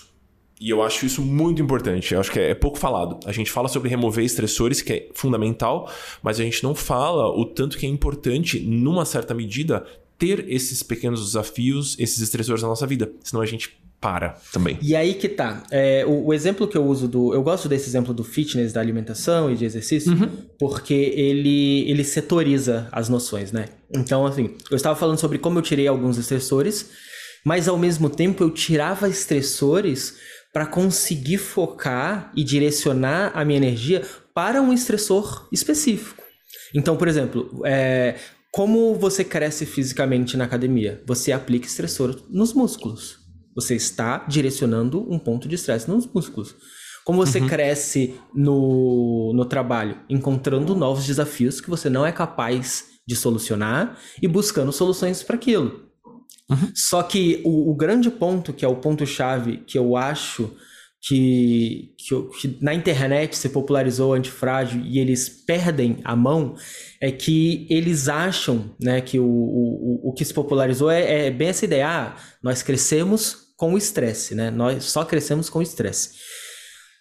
E 0.60 0.70
eu 0.70 0.82
acho 0.82 1.04
isso 1.04 1.20
muito 1.20 1.60
importante. 1.60 2.14
Eu 2.14 2.20
acho 2.20 2.30
que 2.30 2.38
é, 2.38 2.50
é 2.50 2.54
pouco 2.54 2.78
falado. 2.78 3.18
A 3.26 3.32
gente 3.32 3.50
fala 3.50 3.68
sobre 3.68 3.90
remover 3.90 4.24
estressores, 4.24 4.80
que 4.80 4.92
é 4.92 5.08
fundamental, 5.12 5.92
mas 6.22 6.38
a 6.40 6.44
gente 6.44 6.62
não 6.62 6.74
fala 6.74 7.28
o 7.28 7.44
tanto 7.44 7.76
que 7.76 7.84
é 7.84 7.88
importante, 7.88 8.60
numa 8.60 9.04
certa 9.04 9.34
medida, 9.34 9.84
ter 10.16 10.48
esses 10.48 10.82
pequenos 10.82 11.24
desafios, 11.24 11.98
esses 11.98 12.20
estressores 12.20 12.62
na 12.62 12.68
nossa 12.68 12.86
vida. 12.86 13.12
Senão 13.22 13.42
a 13.42 13.46
gente 13.46 13.76
para 14.04 14.36
também. 14.52 14.78
E 14.82 14.94
aí 14.94 15.14
que 15.14 15.30
tá. 15.30 15.62
É, 15.70 16.04
o, 16.06 16.26
o, 16.26 16.34
exemplo 16.34 16.68
que 16.68 16.76
eu 16.76 16.84
uso 16.84 17.08
do. 17.08 17.32
Eu 17.32 17.42
gosto 17.42 17.70
desse 17.70 17.88
exemplo 17.88 18.12
do 18.12 18.22
fitness, 18.22 18.70
da 18.70 18.78
alimentação 18.78 19.50
e 19.50 19.56
de 19.56 19.64
exercício, 19.64 20.12
uhum. 20.12 20.28
porque 20.58 20.92
ele, 20.92 21.88
ele 21.88 22.04
setoriza 22.04 22.86
as 22.92 23.08
noções, 23.08 23.50
né? 23.50 23.64
Então, 23.90 24.26
assim, 24.26 24.50
eu 24.70 24.76
estava 24.76 24.94
falando 24.94 25.18
sobre 25.18 25.38
como 25.38 25.58
eu 25.58 25.62
tirei 25.62 25.88
alguns 25.88 26.18
estressores, 26.18 26.90
mas 27.46 27.66
ao 27.66 27.78
mesmo 27.78 28.10
tempo 28.10 28.44
eu 28.44 28.50
tirava 28.50 29.08
estressores 29.08 30.16
para 30.52 30.66
conseguir 30.66 31.38
focar 31.38 32.30
e 32.36 32.44
direcionar 32.44 33.32
a 33.34 33.42
minha 33.42 33.56
energia 33.56 34.02
para 34.34 34.60
um 34.60 34.70
estressor 34.70 35.48
específico. 35.50 36.22
Então, 36.74 36.94
por 36.94 37.08
exemplo, 37.08 37.62
é, 37.64 38.16
como 38.52 38.94
você 38.96 39.24
cresce 39.24 39.64
fisicamente 39.64 40.36
na 40.36 40.44
academia? 40.44 41.02
Você 41.06 41.32
aplica 41.32 41.66
estressor 41.66 42.22
nos 42.28 42.52
músculos. 42.52 43.23
Você 43.54 43.74
está 43.74 44.18
direcionando 44.28 45.06
um 45.12 45.18
ponto 45.18 45.48
de 45.48 45.54
estresse 45.54 45.88
nos 45.88 46.06
músculos. 46.06 46.54
Como 47.04 47.24
você 47.24 47.38
uhum. 47.38 47.46
cresce 47.46 48.14
no, 48.34 49.32
no 49.34 49.44
trabalho? 49.44 49.98
Encontrando 50.08 50.74
novos 50.74 51.06
desafios 51.06 51.60
que 51.60 51.68
você 51.68 51.90
não 51.90 52.04
é 52.04 52.10
capaz 52.10 52.86
de 53.06 53.14
solucionar 53.14 53.98
e 54.22 54.26
buscando 54.26 54.72
soluções 54.72 55.22
para 55.22 55.36
aquilo. 55.36 55.84
Uhum. 56.50 56.72
Só 56.74 57.02
que 57.02 57.42
o, 57.44 57.70
o, 57.70 57.74
grande 57.74 58.10
ponto, 58.10 58.52
que 58.52 58.64
é 58.64 58.68
o 58.68 58.76
ponto-chave 58.76 59.58
que 59.66 59.78
eu 59.78 59.96
acho 59.96 60.50
que, 61.00 61.94
que, 61.98 62.14
que, 62.40 62.58
na 62.62 62.72
internet 62.72 63.36
se 63.36 63.50
popularizou 63.50 64.10
o 64.10 64.14
antifrágil 64.14 64.82
e 64.82 64.98
eles 64.98 65.28
perdem 65.28 65.98
a 66.02 66.16
mão 66.16 66.54
é 66.98 67.10
que 67.10 67.66
eles 67.68 68.08
acham 68.08 68.74
né, 68.80 69.02
que 69.02 69.18
o, 69.18 69.26
o, 69.26 70.08
o 70.08 70.12
que 70.14 70.24
se 70.24 70.32
popularizou 70.32 70.90
é, 70.90 71.26
é 71.26 71.30
bem 71.30 71.48
essa 71.48 71.66
ideia: 71.66 71.88
ah, 71.88 72.16
nós 72.42 72.62
crescemos 72.62 73.43
com 73.56 73.74
o 73.74 73.78
estresse, 73.78 74.34
né? 74.34 74.50
Nós 74.50 74.84
só 74.84 75.04
crescemos 75.04 75.48
com 75.48 75.60
o 75.60 75.62
estresse. 75.62 76.10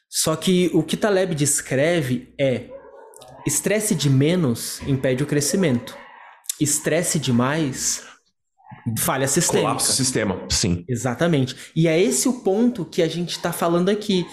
Só 0.09 0.35
que 0.35 0.69
o 0.73 0.83
que 0.83 0.95
Taleb 0.95 1.33
descreve 1.33 2.33
é 2.39 2.69
estresse 3.47 3.95
de 3.95 4.09
menos 4.09 4.79
impede 4.87 5.23
o 5.23 5.27
crescimento. 5.27 5.97
Estresse 6.59 7.17
demais 7.19 8.03
falha 8.99 9.27
sistêmica. 9.27 9.67
Colapso 9.67 9.93
sistema, 9.93 10.45
sim. 10.49 10.83
Exatamente. 10.87 11.55
E 11.75 11.87
é 11.87 11.99
esse 11.99 12.27
o 12.27 12.41
ponto 12.41 12.85
que 12.85 13.01
a 13.01 13.07
gente 13.07 13.31
está 13.31 13.51
falando 13.51 13.89
aqui, 13.89 14.25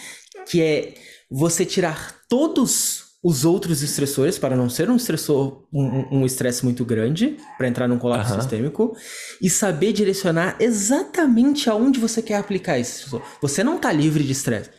que 0.47 0.61
é 0.61 0.95
você 1.31 1.65
tirar 1.65 2.17
todos 2.29 3.10
os 3.23 3.45
outros 3.45 3.83
estressores 3.83 4.39
para 4.39 4.57
não 4.57 4.71
ser 4.71 4.89
um 4.89 4.97
estressor, 4.97 5.67
um 5.73 6.25
estresse 6.25 6.63
um 6.63 6.67
muito 6.67 6.85
grande, 6.85 7.37
para 7.59 7.69
entrar 7.69 7.87
num 7.87 7.99
colapso 7.99 8.33
uhum. 8.33 8.41
sistêmico, 8.41 8.97
e 9.43 9.51
saber 9.51 9.93
direcionar 9.93 10.57
exatamente 10.59 11.69
aonde 11.69 12.01
você 12.01 12.23
quer 12.23 12.37
aplicar 12.37 12.79
esse 12.79 12.93
estressor. 12.93 13.23
Você 13.43 13.63
não 13.63 13.77
está 13.77 13.93
livre 13.93 14.25
de 14.25 14.33
estresse. 14.33 14.71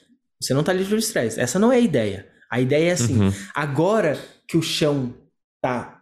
Você 0.42 0.54
não 0.54 0.62
está 0.62 0.74
livre 0.74 0.98
de 0.98 1.04
estresse. 1.04 1.40
Essa 1.40 1.60
não 1.60 1.72
é 1.72 1.76
a 1.76 1.82
ideia. 1.82 2.28
A 2.52 2.60
ideia 2.60 2.90
é 2.90 2.94
assim: 2.94 3.20
uhum. 3.20 3.34
agora 3.54 4.20
que 4.48 4.58
o 4.58 4.62
chão 4.62 5.14
tá 5.62 6.02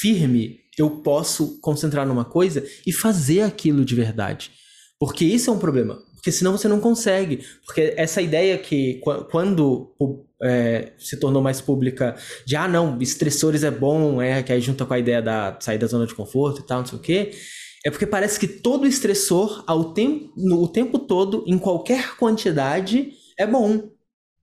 firme, 0.00 0.60
eu 0.78 1.02
posso 1.02 1.60
concentrar 1.60 2.06
numa 2.06 2.24
coisa 2.24 2.64
e 2.86 2.92
fazer 2.92 3.42
aquilo 3.42 3.84
de 3.84 3.94
verdade. 3.94 4.50
Porque 4.98 5.26
isso 5.26 5.50
é 5.50 5.52
um 5.52 5.58
problema. 5.58 5.98
Porque 6.14 6.32
senão 6.32 6.56
você 6.56 6.66
não 6.68 6.80
consegue. 6.80 7.44
Porque 7.66 7.92
essa 7.96 8.22
ideia 8.22 8.56
que 8.58 9.00
quando 9.30 9.94
é, 10.42 10.92
se 10.98 11.18
tornou 11.18 11.42
mais 11.42 11.60
pública 11.60 12.16
de 12.46 12.56
ah, 12.56 12.68
não, 12.68 12.98
estressores 13.00 13.64
é 13.64 13.70
bom, 13.70 14.22
é, 14.22 14.42
que 14.42 14.52
aí 14.52 14.60
junta 14.60 14.86
com 14.86 14.94
a 14.94 14.98
ideia 14.98 15.20
da 15.20 15.56
sair 15.60 15.78
da 15.78 15.86
zona 15.86 16.06
de 16.06 16.14
conforto 16.14 16.60
e 16.60 16.66
tal, 16.66 16.80
não 16.80 16.86
sei 16.86 16.98
o 16.98 17.02
quê. 17.02 17.32
É 17.84 17.90
porque 17.90 18.06
parece 18.06 18.38
que 18.38 18.48
todo 18.48 18.86
estressor, 18.86 19.64
ao 19.66 19.92
tempo, 19.92 20.32
no, 20.36 20.62
o 20.62 20.68
tempo 20.68 20.98
todo, 20.98 21.44
em 21.46 21.58
qualquer 21.58 22.16
quantidade, 22.16 23.12
é 23.38 23.46
bom. 23.46 23.90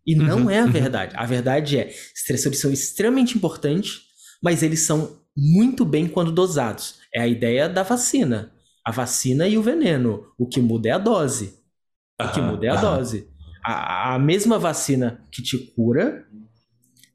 E 0.06 0.18
uhum, 0.18 0.26
não 0.26 0.50
é 0.50 0.60
a 0.60 0.66
uhum. 0.66 0.72
verdade. 0.72 1.14
A 1.16 1.26
verdade 1.26 1.78
é, 1.78 1.94
estressores 2.16 2.60
são 2.60 2.72
extremamente 2.72 3.36
importantes, 3.36 4.02
mas 4.42 4.64
eles 4.64 4.82
são 4.82 5.20
muito 5.36 5.84
bem 5.84 6.08
quando 6.08 6.32
dosados. 6.32 6.96
É 7.14 7.22
a 7.22 7.28
ideia 7.28 7.68
da 7.68 7.84
vacina. 7.84 8.54
A 8.86 8.92
vacina 8.92 9.48
e 9.48 9.58
o 9.58 9.64
veneno. 9.64 10.28
O 10.38 10.48
que 10.48 10.62
muda 10.62 10.90
é 10.90 10.92
a 10.92 10.98
dose. 10.98 11.60
O 12.22 12.32
que 12.32 12.40
muda 12.40 12.68
é 12.68 12.70
a 12.70 12.76
dose. 12.76 13.28
A, 13.66 14.14
a 14.14 14.20
mesma 14.20 14.60
vacina 14.60 15.26
que 15.32 15.42
te 15.42 15.58
cura 15.74 16.28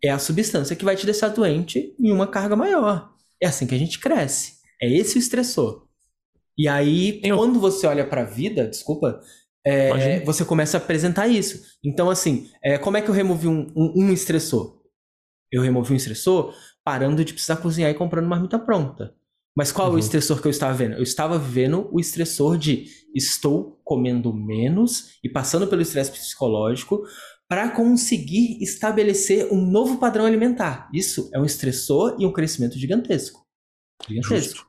é 0.03 0.11
a 0.11 0.19
substância 0.19 0.75
que 0.75 0.85
vai 0.85 0.97
te 0.97 1.07
deixar 1.07 1.29
doente 1.29 1.95
em 1.99 2.11
uma 2.11 2.27
carga 2.27 2.57
maior. 2.57 3.13
É 3.41 3.47
assim 3.47 3.67
que 3.67 3.75
a 3.75 3.79
gente 3.79 3.99
cresce. 3.99 4.55
É 4.83 4.91
esse 4.91 5.17
o 5.17 5.19
estressor. 5.19 5.87
E 6.59 6.67
aí, 6.67 7.21
Eu... 7.23 7.37
quando 7.37 7.61
você 7.61 7.87
olha 7.87 8.07
para 8.07 8.23
a 8.23 8.25
vida, 8.25 8.67
desculpa, 8.67 9.21
é, 9.65 10.21
você 10.25 10.45
começa 10.45 10.77
a 10.77 10.81
apresentar 10.81 11.29
isso. 11.29 11.63
Então, 11.85 12.11
assim, 12.11 12.51
é, 12.63 12.79
como 12.79 12.97
é 12.97 13.03
que 13.03 13.09
eu 13.09 13.15
removi 13.15 13.47
um, 13.47 13.67
um, 13.77 14.05
um, 14.05 14.13
estressor? 14.13 14.81
Eu 15.53 15.63
removi 15.63 15.93
um 15.93 15.97
estressor 15.97 16.55
parando 16.83 17.25
de 17.25 17.33
precisar 17.33 17.57
cozinhar 17.57 17.91
e 17.91 17.95
comprando 17.95 18.29
marmita 18.29 18.59
pronta. 18.59 19.15
Mas 19.57 19.73
qual 19.73 19.87
uhum. 19.87 19.93
é 19.93 19.95
o 19.95 19.99
uhum. 19.99 20.01
estressor 20.01 20.41
que 20.41 20.47
eu 20.47 20.51
estava 20.51 20.73
vendo? 20.75 20.95
Eu 20.95 21.03
estava 21.03 21.39
vivendo 21.39 21.89
o 21.93 22.01
estressor 22.01 22.57
de 22.57 22.87
estou 23.15 23.80
comendo 23.91 24.33
menos 24.33 25.19
e 25.21 25.29
passando 25.29 25.67
pelo 25.67 25.83
estresse 25.83 26.13
psicológico 26.13 27.03
para 27.49 27.71
conseguir 27.71 28.63
estabelecer 28.63 29.53
um 29.53 29.61
novo 29.61 29.99
padrão 29.99 30.25
alimentar. 30.25 30.89
Isso 30.95 31.29
é 31.35 31.41
um 31.41 31.45
estressor 31.45 32.17
e 32.21 32.25
um 32.25 32.33
crescimento 32.33 32.79
gigantesco. 32.79 33.45
Gigantesco. 34.09 34.37
Justo. 34.37 34.67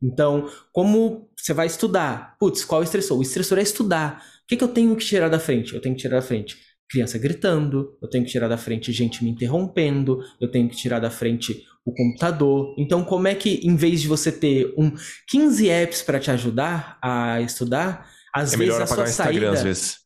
Então, 0.00 0.48
como 0.72 1.28
você 1.36 1.52
vai 1.52 1.66
estudar? 1.66 2.36
Putz, 2.38 2.64
qual 2.64 2.80
é 2.80 2.84
o 2.84 2.86
estressor? 2.86 3.18
O 3.18 3.22
estressor 3.22 3.58
é 3.58 3.62
estudar. 3.62 4.24
O 4.44 4.46
que, 4.46 4.56
que 4.56 4.62
eu 4.62 4.68
tenho 4.68 4.94
que 4.94 5.04
tirar 5.04 5.28
da 5.28 5.40
frente? 5.40 5.74
Eu 5.74 5.80
tenho 5.80 5.96
que 5.96 6.02
tirar 6.02 6.20
da 6.20 6.22
frente 6.22 6.56
criança 6.92 7.18
gritando, 7.18 7.96
eu 8.02 8.08
tenho 8.08 8.22
que 8.22 8.30
tirar 8.30 8.48
da 8.48 8.58
frente 8.58 8.92
gente 8.92 9.24
me 9.24 9.30
interrompendo, 9.30 10.20
eu 10.38 10.50
tenho 10.50 10.68
que 10.68 10.76
tirar 10.76 11.00
da 11.00 11.10
frente 11.10 11.64
o 11.86 11.92
computador. 11.92 12.74
Então, 12.78 13.02
como 13.02 13.26
é 13.26 13.34
que, 13.34 13.66
em 13.66 13.74
vez 13.74 14.02
de 14.02 14.08
você 14.08 14.30
ter 14.30 14.74
um 14.76 14.92
15 15.28 15.68
apps 15.70 16.02
para 16.02 16.20
te 16.20 16.30
ajudar 16.30 16.98
a 17.02 17.40
estudar, 17.40 18.06
às 18.34 18.54
é 18.54 18.56
vezes 18.56 18.74
a 18.74 18.86
sua 18.86 19.06
saída 19.06 19.50
às 19.50 19.62
vezes. 19.62 19.98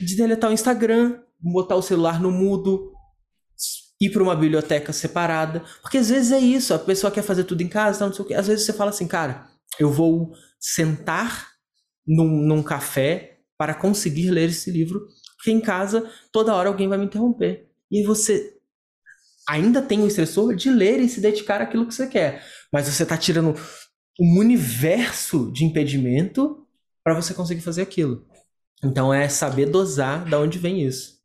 de 0.00 0.16
deletar 0.16 0.50
o 0.50 0.52
Instagram, 0.52 1.20
botar 1.40 1.76
o 1.76 1.82
celular 1.82 2.20
no 2.20 2.30
mudo, 2.30 2.92
ir 4.00 4.10
para 4.10 4.22
uma 4.22 4.34
biblioteca 4.34 4.92
separada, 4.92 5.64
porque 5.80 5.98
às 5.98 6.08
vezes 6.08 6.32
é 6.32 6.38
isso, 6.38 6.74
a 6.74 6.78
pessoa 6.78 7.10
quer 7.10 7.22
fazer 7.22 7.44
tudo 7.44 7.62
em 7.62 7.68
casa, 7.68 8.04
não 8.04 8.12
sei 8.12 8.24
o 8.24 8.28
quê. 8.28 8.34
Às 8.34 8.48
vezes 8.48 8.66
você 8.66 8.72
fala 8.72 8.90
assim, 8.90 9.06
cara, 9.06 9.46
eu 9.78 9.90
vou 9.90 10.32
sentar 10.58 11.52
num, 12.06 12.28
num 12.46 12.62
café 12.62 13.38
para 13.56 13.74
conseguir 13.74 14.30
ler 14.30 14.48
esse 14.50 14.70
livro, 14.70 15.06
porque 15.36 15.50
em 15.50 15.60
casa 15.60 16.10
toda 16.32 16.54
hora 16.54 16.68
alguém 16.68 16.88
vai 16.88 16.98
me 16.98 17.04
interromper. 17.04 17.68
E 17.90 18.02
você 18.02 18.56
ainda 19.48 19.80
tem 19.80 20.00
o 20.00 20.06
estressor 20.06 20.54
de 20.54 20.70
ler 20.70 20.98
e 21.00 21.08
se 21.08 21.20
dedicar 21.20 21.60
àquilo 21.60 21.86
que 21.86 21.94
você 21.94 22.06
quer. 22.06 22.44
Mas 22.72 22.88
você 22.88 23.02
está 23.02 23.16
tirando 23.16 23.54
um 24.20 24.38
universo 24.38 25.52
de 25.52 25.64
impedimento 25.64 26.61
para 27.04 27.14
você 27.14 27.34
conseguir 27.34 27.60
fazer 27.60 27.82
aquilo. 27.82 28.24
Então 28.82 29.12
é 29.12 29.28
saber 29.28 29.66
dosar 29.66 30.28
da 30.28 30.40
onde 30.40 30.58
vem 30.58 30.82
isso. 30.82 31.20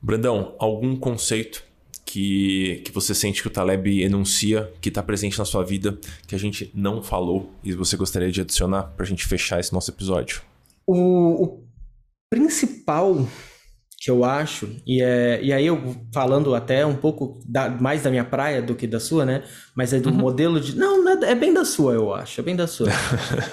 Brandão, 0.00 0.54
algum 0.58 0.96
conceito 0.96 1.62
que, 2.04 2.82
que 2.84 2.90
você 2.90 3.14
sente 3.14 3.42
que 3.42 3.48
o 3.48 3.50
Taleb 3.50 4.02
enuncia, 4.02 4.72
que 4.80 4.88
está 4.88 5.02
presente 5.02 5.38
na 5.38 5.44
sua 5.44 5.64
vida, 5.64 5.98
que 6.26 6.34
a 6.34 6.38
gente 6.38 6.70
não 6.74 7.02
falou 7.02 7.52
e 7.62 7.72
você 7.72 7.96
gostaria 7.96 8.32
de 8.32 8.40
adicionar 8.40 8.84
para 8.96 9.04
a 9.04 9.08
gente 9.08 9.26
fechar 9.26 9.60
esse 9.60 9.72
nosso 9.72 9.90
episódio? 9.90 10.42
O, 10.86 11.44
o 11.44 11.64
principal 12.28 13.28
que 14.00 14.10
eu 14.10 14.24
acho, 14.24 14.74
e, 14.86 15.02
é, 15.02 15.42
e 15.42 15.52
aí 15.52 15.66
eu 15.66 15.94
falando 16.10 16.54
até 16.54 16.86
um 16.86 16.96
pouco 16.96 17.38
da, 17.44 17.68
mais 17.68 18.02
da 18.02 18.10
minha 18.10 18.24
praia 18.24 18.62
do 18.62 18.74
que 18.74 18.86
da 18.86 18.98
sua, 18.98 19.26
né? 19.26 19.44
Mas 19.76 19.92
é 19.92 20.00
do 20.00 20.08
uhum. 20.08 20.14
modelo 20.14 20.58
de. 20.58 20.74
Não, 20.74 21.06
é, 21.06 21.32
é, 21.32 21.34
bem 21.34 21.52
da 21.52 21.66
sua, 21.66 21.92
eu 21.92 22.14
acho, 22.14 22.40
é 22.40 22.44
bem 22.44 22.56
da 22.56 22.66
sua. 22.66 22.88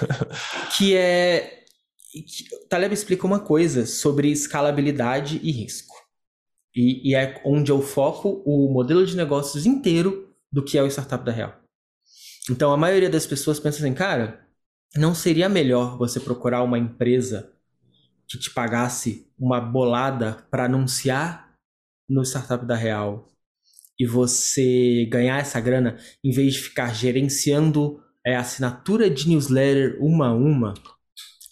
que 0.74 0.96
é. 0.96 1.64
Que, 2.10 2.48
Taleb 2.66 2.94
explica 2.94 3.26
uma 3.26 3.40
coisa 3.40 3.84
sobre 3.84 4.30
escalabilidade 4.30 5.38
e 5.42 5.52
risco. 5.52 5.94
E, 6.74 7.10
e, 7.10 7.14
é 7.14 7.42
onde 7.44 7.70
eu 7.70 7.82
foco 7.82 8.42
o 8.46 8.72
modelo 8.72 9.04
de 9.04 9.14
negócios 9.14 9.66
inteiro 9.66 10.32
do 10.50 10.64
que 10.64 10.78
é 10.78 10.82
o 10.82 10.86
startup 10.86 11.22
da 11.26 11.30
Real. 11.30 11.54
Então 12.50 12.72
a 12.72 12.76
maioria 12.76 13.10
das 13.10 13.26
pessoas 13.26 13.60
pensa 13.60 13.80
assim, 13.80 13.92
cara, 13.92 14.46
não 14.96 15.14
seria 15.14 15.48
melhor 15.48 15.98
você 15.98 16.18
procurar 16.18 16.62
uma 16.62 16.78
empresa 16.78 17.52
que 18.28 18.38
te 18.38 18.50
pagasse 18.50 19.26
uma 19.38 19.60
bolada 19.60 20.44
para 20.50 20.64
anunciar 20.64 21.54
no 22.08 22.22
startup 22.22 22.64
da 22.66 22.76
Real 22.76 23.28
e 23.98 24.06
você 24.06 25.06
ganhar 25.10 25.38
essa 25.38 25.60
grana 25.60 25.98
em 26.22 26.30
vez 26.30 26.54
de 26.54 26.60
ficar 26.60 26.94
gerenciando 26.94 28.00
é, 28.24 28.36
assinatura 28.36 29.10
de 29.10 29.28
newsletter 29.28 29.96
uma 30.00 30.28
a 30.28 30.34
uma. 30.34 30.74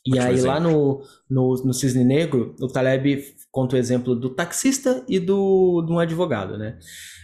E 0.07 0.19
aí 0.19 0.41
lá 0.41 0.61
no, 0.61 1.03
no, 1.29 1.55
no 1.65 1.75
Cisne 1.75 2.05
Negro, 2.05 2.55
o 2.61 2.69
Taleb 2.69 3.25
conta 3.51 3.75
o 3.75 3.79
exemplo 3.79 4.15
do 4.15 4.31
taxista 4.31 5.05
e 5.09 5.19
do, 5.19 5.83
de 5.83 5.93
um 5.93 5.99
advogado, 5.99 6.57
né? 6.57 6.79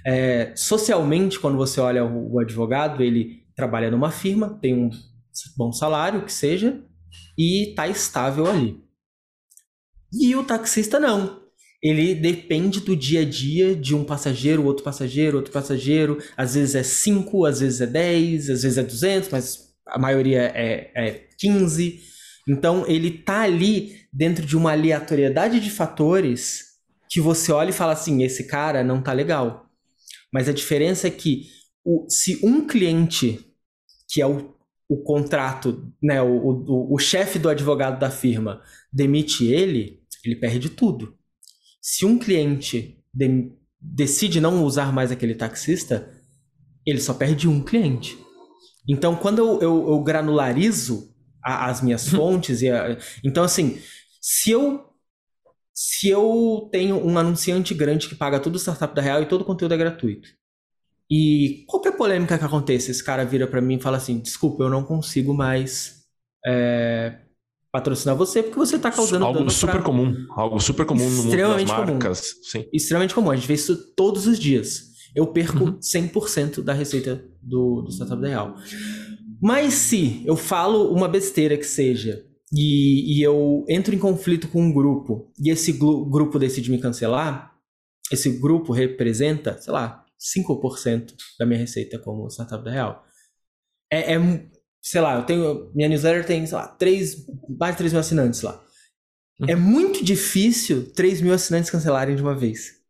É, 0.05 0.53
socialmente, 0.57 1.39
quando 1.39 1.57
você 1.57 1.81
olha 1.81 2.05
o, 2.05 2.35
o 2.35 2.39
advogado, 2.41 3.03
ele 3.03 3.45
trabalha 3.55 3.91
numa 3.91 4.11
firma, 4.11 4.59
tem 4.61 4.75
um 4.75 4.91
bom 5.57 5.73
salário, 5.73 6.25
que 6.25 6.33
seja, 6.33 6.83
e 7.39 7.71
está 7.71 7.87
estável 7.87 8.47
ali. 8.47 8.83
E 10.13 10.35
o 10.37 10.45
taxista 10.45 11.01
não. 11.01 11.43
Ele 11.83 12.15
depende 12.15 12.81
do 12.81 12.95
dia 12.95 13.23
a 13.23 13.25
dia 13.25 13.75
de 13.75 13.95
um 13.95 14.05
passageiro, 14.05 14.65
outro 14.65 14.85
passageiro, 14.85 15.39
outro 15.39 15.53
passageiro. 15.53 16.19
Às 16.37 16.55
vezes 16.55 16.75
é 16.75 16.83
5, 16.83 17.45
às 17.45 17.61
vezes 17.61 17.81
é 17.81 17.87
10, 17.87 18.51
às 18.51 18.63
vezes 18.63 18.79
é 18.79 18.83
200, 18.83 19.29
mas 19.31 19.75
a 19.87 19.99
maioria 19.99 20.53
é, 20.55 20.93
é 20.95 21.11
15. 21.39 22.01
Então 22.49 22.87
ele 22.87 23.11
tá 23.11 23.41
ali 23.41 23.97
dentro 24.13 24.47
de 24.47 24.57
uma 24.57 24.73
aleatoriedade 24.73 25.59
de 25.59 25.71
fatores 25.71 26.73
que 27.09 27.21
você 27.21 27.51
olha 27.51 27.71
e 27.71 27.75
fala 27.75 27.93
assim: 27.93 28.23
esse 28.23 28.47
cara 28.47 28.85
não 28.85 29.03
tá 29.03 29.13
legal. 29.13 29.67
Mas 30.33 30.49
a 30.49 30.53
diferença 30.53 31.09
é 31.09 31.11
que 31.11 31.49
o, 31.85 32.07
se 32.09 32.39
um 32.45 32.67
cliente, 32.67 33.45
que 34.09 34.23
é 34.23 34.27
o, 34.27 34.55
o 34.89 35.03
contrato, 35.03 35.93
né, 36.03 36.23
o, 36.23 36.65
o, 36.67 36.95
o 36.95 36.99
chefe 36.99 37.39
do 37.39 37.49
advogado 37.49 37.99
da 37.99 38.11
firma, 38.11 38.63
demite 38.93 39.47
ele, 39.47 40.02
ele 40.25 40.37
perde 40.37 40.70
tudo. 40.70 41.16
Se 41.81 42.05
um 42.05 42.18
cliente 42.18 43.03
de, 43.12 43.53
decide 43.81 44.41
não 44.41 44.64
usar 44.64 44.93
mais 44.93 45.11
aquele 45.11 45.35
taxista, 45.35 46.12
ele 46.87 47.01
só 47.01 47.14
perde 47.14 47.49
um 47.49 47.62
cliente. 47.62 48.18
Então, 48.89 49.16
quando 49.16 49.39
eu, 49.39 49.61
eu, 49.61 49.89
eu 49.91 50.03
granularizo 50.03 51.14
a, 51.43 51.68
as 51.70 51.83
minhas 51.83 52.07
fontes, 52.11 52.62
e 52.62 52.70
a, 52.70 52.99
então, 53.25 53.45
assim, 53.45 53.81
se 54.20 54.51
eu 54.51 54.89
se 55.75 56.07
eu 56.07 56.68
tenho 56.70 56.97
um 56.97 57.16
anunciante 57.18 57.73
grande 57.73 58.07
que 58.07 58.14
paga 58.14 58.39
tudo 58.39 58.57
o 58.57 58.59
startup 58.59 58.95
da 58.95 59.01
Real 59.01 59.23
e 59.23 59.27
todo 59.27 59.41
o 59.41 59.45
conteúdo 59.45 59.73
é 59.73 59.77
gratuito, 59.77 60.29
e 61.11 61.64
qualquer 61.66 61.97
polêmica 61.97 62.39
que 62.39 62.45
aconteça, 62.45 62.91
esse 62.91 63.03
cara 63.05 63.25
vira 63.25 63.47
para 63.47 63.61
mim 63.61 63.77
e 63.77 63.81
fala 63.81 63.97
assim: 63.99 64.18
desculpa, 64.18 64.62
eu 64.62 64.70
não 64.70 64.83
consigo 64.85 65.35
mais 65.35 66.05
é, 66.47 67.18
patrocinar 67.73 68.14
você 68.14 68.43
porque 68.43 68.59
você 68.59 68.79
tá 68.79 68.91
causando 68.91 69.25
algo 69.25 69.51
super 69.51 69.73
pra... 69.73 69.83
comum, 69.83 70.14
algo 70.31 70.61
super 70.61 70.85
comum 70.85 71.09
no 71.09 71.23
mundo 71.25 71.37
das 71.37 71.64
marcas, 71.64 72.33
comum. 72.33 72.45
sim. 72.45 72.68
Extremamente 72.73 73.14
comum. 73.14 73.31
A 73.31 73.37
gente 73.37 73.49
vê 73.49 73.55
isso 73.55 73.95
todos 73.95 74.27
os 74.27 74.39
dias. 74.39 74.93
Eu 75.14 75.27
perco 75.27 75.64
uhum. 75.64 75.79
100% 75.79 76.62
da 76.62 76.75
receita 76.75 77.25
do, 77.43 77.83
do 77.83 77.91
startup 77.91 78.20
da 78.20 78.29
Real. 78.29 78.55
Mas 79.41 79.75
se 79.75 80.23
eu 80.25 80.37
falo 80.37 80.93
uma 80.93 81.09
besteira 81.09 81.57
que 81.57 81.64
seja 81.64 82.25
e, 82.53 83.18
e 83.18 83.23
eu 83.23 83.64
entro 83.68 83.95
em 83.95 83.99
conflito 83.99 84.49
com 84.49 84.62
um 84.62 84.73
grupo 84.73 85.33
e 85.43 85.51
esse 85.51 85.73
grupo 85.73 86.39
decide 86.39 86.70
me 86.70 86.79
cancelar, 86.79 87.55
esse 88.11 88.31
grupo 88.39 88.73
representa, 88.73 89.59
sei 89.61 89.73
lá, 89.73 90.05
5% 90.20 91.14
da 91.39 91.47
minha 91.47 91.59
receita 91.59 91.99
como 91.99 92.29
startup 92.29 92.62
da 92.62 92.70
Real. 92.70 93.05
É, 93.91 94.14
é, 94.14 94.47
sei 94.83 95.01
lá, 95.01 95.16
eu 95.16 95.22
tenho. 95.22 95.70
Minha 95.74 95.89
newsletter 95.89 96.26
tem, 96.26 96.45
sei 96.45 96.57
lá, 96.57 96.66
3, 96.66 97.24
mais 97.59 97.74
de 97.74 97.78
3 97.78 97.93
mil 97.93 98.01
assinantes 98.01 98.43
lá. 98.43 98.61
Uhum. 99.41 99.49
É 99.49 99.55
muito 99.55 100.05
difícil 100.05 100.93
3 100.93 101.20
mil 101.20 101.33
assinantes 101.33 101.70
cancelarem 101.70 102.16
de 102.16 102.22
uma 102.22 102.35
vez. 102.35 102.83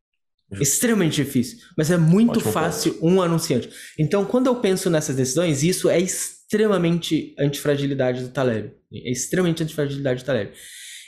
Uhum. 0.51 0.61
Extremamente 0.61 1.23
difícil. 1.23 1.59
Mas 1.77 1.91
é 1.91 1.99
muito 1.99 2.39
Ótimo 2.39 2.53
fácil 2.53 2.95
ponto. 2.95 3.07
um 3.07 3.23
anunciante. 3.23 3.71
Então, 3.99 4.25
quando 4.25 4.47
eu 4.47 4.57
penso 4.57 4.89
nessas 4.89 5.17
decisões, 5.17 5.63
isso 5.63 5.89
é 5.91 6.01
extremamente 6.01 7.35
antifragilidade 7.39 8.23
do 8.23 8.29
Taleb. 8.31 8.73
É 8.93 9.11
extremamente 9.11 9.63
antifragilidade 9.63 10.23
do 10.23 10.27
Taleb. 10.27 10.53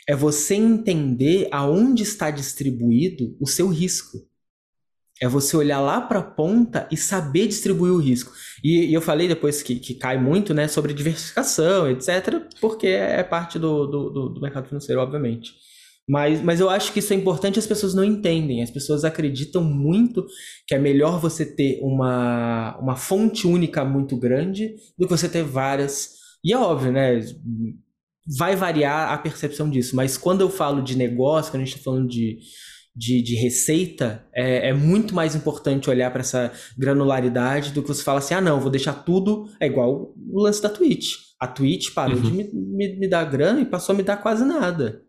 É 0.07 0.15
você 0.15 0.55
entender 0.55 1.49
aonde 1.51 2.03
está 2.03 2.31
distribuído 2.31 3.37
o 3.41 3.47
seu 3.47 3.69
risco. 3.69 4.19
É 5.21 5.29
você 5.29 5.57
olhar 5.57 5.81
lá 5.81 6.01
para 6.01 6.19
a 6.19 6.23
ponta 6.23 6.89
e 6.91 6.97
saber 6.97 7.47
distribuir 7.47 7.93
o 7.93 7.99
risco. 7.99 8.33
E, 8.63 8.87
e 8.87 8.95
eu 8.95 9.01
falei 9.01 9.29
depois 9.29 9.63
que, 9.63 9.77
que, 9.77 9.95
cai 9.95 10.19
muito 10.19 10.53
né, 10.53 10.67
sobre 10.67 10.93
diversificação, 10.93 11.89
etc., 11.89 12.43
porque 12.61 12.89
é 12.89 13.23
parte 13.23 13.59
do, 13.59 13.87
do, 13.87 14.29
do, 14.31 14.41
mercado 14.41 14.67
financeiro, 14.67 15.01
obviamente. 15.01 15.53
Mas, 16.09 16.43
mas 16.43 16.61
eu 16.61 16.69
acho 16.69 16.93
que 16.93 16.99
isso 16.99 17.13
é 17.13 17.17
importante 17.17 17.59
as 17.59 17.67
pessoas 17.67 17.95
não 17.95 18.05
entendem. 18.05 18.63
As 18.63 18.71
pessoas 18.71 19.05
acreditam 19.05 19.63
muito 19.63 20.27
que 20.67 20.75
é 20.75 20.79
melhor 20.79 21.19
você 21.21 21.47
ter 21.47 21.79
uma, 21.81 22.77
uma 22.79 22.97
fonte 22.97 23.47
única 23.47 23.85
muito 23.85 24.17
grande 24.17 24.75
do 24.99 25.07
que 25.07 25.17
você 25.17 25.29
ter 25.29 25.43
várias. 25.43 26.11
E 26.45 26.53
é 26.53 26.59
óbvio, 26.59 26.93
né? 26.93 27.21
Vai 28.37 28.55
variar 28.55 29.13
a 29.13 29.19
percepção 29.19 29.71
disso. 29.71 29.97
Mas 29.97 30.19
quando 30.19 30.43
eu 30.43 30.51
falo 30.51 30.83
de 30.83 30.97
negócio, 30.97 31.51
quando 31.51 31.63
a 31.63 31.65
gente 31.65 31.77
está 31.77 31.85
falando 31.85 32.09
de 32.09 32.39
de, 32.97 33.21
de 33.21 33.35
receita, 33.35 34.25
é, 34.33 34.69
é, 34.69 34.73
muito 34.73 35.15
mais 35.15 35.35
importante 35.35 35.91
olhar 35.91 36.11
para 36.13 36.21
essa 36.21 36.53
granularidade 36.79 37.73
do 37.73 37.83
que 37.83 37.89
você 37.89 38.03
fala 38.03 38.19
assim: 38.19 38.35
ah, 38.35 38.41
não, 38.41 38.61
vou 38.61 38.71
deixar 38.71 38.93
tudo. 38.93 39.49
É 39.59 39.67
igual 39.67 40.15
o 40.17 40.43
lance 40.43 40.63
da 40.63 40.69
Twitch. 40.69 41.17
A 41.41 41.49
Twitch 41.49 41.93
parou 41.93 42.17
uhum. 42.17 42.23
de 42.23 42.31
me, 42.31 42.51
me, 42.53 42.97
me, 43.01 43.09
dar 43.09 43.25
grana 43.25 43.61
e 43.61 43.67
passou 43.67 43.93
a 43.93 43.97
me 43.97 44.05
dar 44.05 44.19
quase 44.19 44.45
nada. 44.45 45.03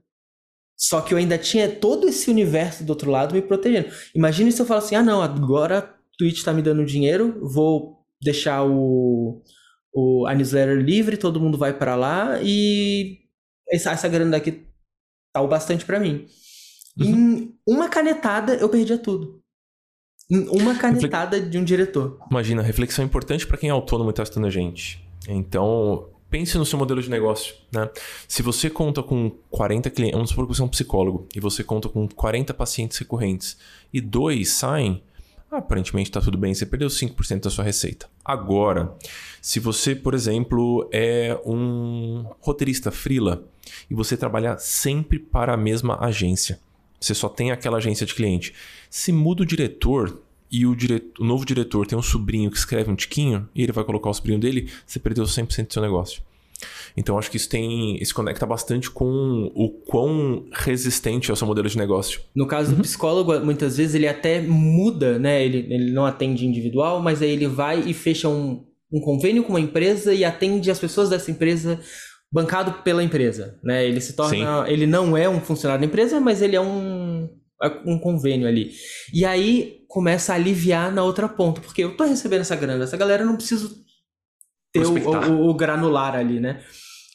Só 0.75 0.99
que 0.99 1.13
eu 1.13 1.17
ainda 1.17 1.37
tinha 1.37 1.69
todo 1.69 2.07
esse 2.07 2.29
universo 2.29 2.83
do 2.83 2.89
outro 2.89 3.11
lado 3.11 3.35
me 3.35 3.41
protegendo. 3.41 3.89
Imagina 4.15 4.51
se 4.51 4.61
eu 4.61 4.65
falo 4.65 4.79
assim: 4.79 4.95
ah, 4.95 5.03
não, 5.03 5.21
agora 5.21 5.77
a 5.77 5.81
Twitch 6.17 6.37
está 6.37 6.51
me 6.51 6.63
dando 6.63 6.85
dinheiro, 6.85 7.39
vou 7.41 8.03
deixar 8.19 8.65
o, 8.65 9.43
o, 9.93 10.25
a 10.25 10.33
newsletter 10.33 10.79
livre, 10.79 11.17
todo 11.17 11.39
mundo 11.39 11.57
vai 11.57 11.77
para 11.77 11.95
lá 11.95 12.39
e 12.41 13.19
essa, 13.69 13.91
essa 13.91 14.07
grana 14.07 14.31
daqui 14.31 14.65
tá 15.31 15.41
o 15.41 15.47
bastante 15.47 15.85
para 15.85 15.99
mim. 15.99 16.25
Uhum. 16.99 17.07
Em 17.07 17.55
uma 17.67 17.89
canetada, 17.89 18.55
eu 18.55 18.69
perdia 18.69 18.97
tudo. 18.97 19.41
Em 20.29 20.47
uma 20.49 20.75
canetada 20.75 21.39
de 21.39 21.57
um 21.57 21.63
diretor. 21.63 22.19
Imagina, 22.31 22.61
reflexão 22.61 23.05
importante 23.05 23.45
para 23.45 23.57
quem 23.57 23.69
é 23.69 23.71
autônomo 23.71 24.09
e 24.09 24.11
está 24.11 24.23
estudando 24.23 24.47
a 24.47 24.49
gente. 24.49 25.05
Então, 25.27 26.09
pense 26.29 26.57
no 26.57 26.65
seu 26.65 26.79
modelo 26.79 27.01
de 27.01 27.09
negócio, 27.09 27.55
né? 27.71 27.89
Se 28.27 28.41
você 28.41 28.69
conta 28.69 29.03
com 29.03 29.29
40 29.49 29.89
clientes, 29.89 30.15
vamos 30.15 30.29
supor 30.29 30.47
que 30.47 30.55
você 30.55 30.61
é 30.61 30.65
um 30.65 30.69
psicólogo, 30.69 31.27
e 31.35 31.39
você 31.39 31.63
conta 31.63 31.87
com 31.89 32.07
40 32.07 32.53
pacientes 32.53 32.97
recorrentes, 32.97 33.57
e 33.93 34.01
dois 34.01 34.49
saem, 34.49 35.03
aparentemente 35.51 36.09
está 36.09 36.19
tudo 36.19 36.37
bem, 36.37 36.53
você 36.53 36.65
perdeu 36.65 36.89
5% 36.89 37.43
da 37.43 37.49
sua 37.49 37.63
receita. 37.63 38.07
Agora, 38.23 38.95
se 39.41 39.59
você, 39.59 39.95
por 39.95 40.13
exemplo, 40.13 40.89
é 40.91 41.39
um 41.45 42.25
roteirista 42.39 42.91
frila, 42.91 43.47
e 43.89 43.93
você 43.93 44.17
trabalha 44.17 44.57
sempre 44.57 45.19
para 45.19 45.53
a 45.53 45.57
mesma 45.57 46.03
agência, 46.03 46.59
você 46.99 47.13
só 47.13 47.29
tem 47.29 47.51
aquela 47.51 47.77
agência 47.77 48.05
de 48.05 48.13
cliente. 48.13 48.53
Se 48.89 49.11
muda 49.11 49.43
o 49.43 49.45
diretor 49.45 50.21
e 50.51 50.65
o, 50.65 50.75
diretor, 50.75 51.21
o 51.21 51.25
novo 51.25 51.45
diretor 51.45 51.85
tem 51.85 51.97
um 51.97 52.01
sobrinho 52.01 52.49
que 52.49 52.57
escreve 52.57 52.89
um 52.89 52.95
tiquinho 52.95 53.47
e 53.53 53.63
ele 53.63 53.71
vai 53.71 53.83
colocar 53.83 54.09
o 54.09 54.13
sobrinho 54.13 54.39
dele, 54.39 54.69
você 54.85 54.99
perdeu 54.99 55.23
100% 55.25 55.67
do 55.67 55.73
seu 55.73 55.81
negócio. 55.81 56.21
Então 56.95 57.17
acho 57.17 57.29
que 57.29 57.37
isso 57.37 57.49
tem, 57.49 58.01
isso 58.01 58.15
conecta 58.15 58.45
bastante 58.45 58.89
com 58.89 59.51
o 59.53 59.69
quão 59.69 60.45
resistente 60.51 61.29
é 61.29 61.33
o 61.33 61.35
seu 61.35 61.45
modelo 61.45 61.67
de 61.67 61.77
negócio. 61.77 62.21
No 62.33 62.47
caso 62.47 62.71
uhum. 62.71 62.77
do 62.77 62.83
psicólogo, 62.83 63.37
muitas 63.41 63.77
vezes 63.77 63.95
ele 63.95 64.07
até 64.07 64.41
muda, 64.41 65.19
né? 65.19 65.43
Ele, 65.43 65.57
ele 65.69 65.91
não 65.91 66.05
atende 66.05 66.45
individual, 66.45 67.01
mas 67.01 67.21
aí 67.21 67.31
ele 67.31 67.47
vai 67.47 67.81
e 67.81 67.93
fecha 67.93 68.29
um, 68.29 68.63
um 68.91 69.01
convênio 69.01 69.43
com 69.43 69.49
uma 69.49 69.59
empresa 69.59 70.13
e 70.13 70.23
atende 70.23 70.71
as 70.71 70.79
pessoas 70.79 71.09
dessa 71.09 71.29
empresa 71.29 71.79
bancado 72.35 72.83
pela 72.83 73.01
empresa, 73.01 73.57
né? 73.63 73.87
Ele 73.87 74.01
se 74.01 74.11
torna, 74.11 74.65
Sim. 74.65 74.69
ele 74.69 74.85
não 74.85 75.15
é 75.15 75.29
um 75.29 75.39
funcionário 75.39 75.79
da 75.79 75.87
empresa, 75.87 76.19
mas 76.19 76.41
ele 76.41 76.53
é 76.53 76.59
um 76.59 77.29
é 77.63 77.67
um 77.85 77.97
convênio 77.97 78.45
ali. 78.45 78.73
E 79.13 79.23
aí 79.23 79.85
começa 79.87 80.33
a 80.33 80.35
aliviar 80.35 80.91
na 80.91 81.01
outra 81.01 81.29
ponta, 81.29 81.61
porque 81.61 81.81
eu 81.81 81.95
tô 81.95 82.03
recebendo 82.03 82.41
essa 82.41 82.57
grana, 82.57 82.83
essa 82.83 82.97
galera 82.97 83.23
não 83.23 83.37
preciso 83.37 83.73
ter 84.73 84.85
o, 84.85 84.91
o, 84.91 85.49
o, 85.49 85.53
granular 85.53 86.13
ali, 86.13 86.41
né? 86.41 86.61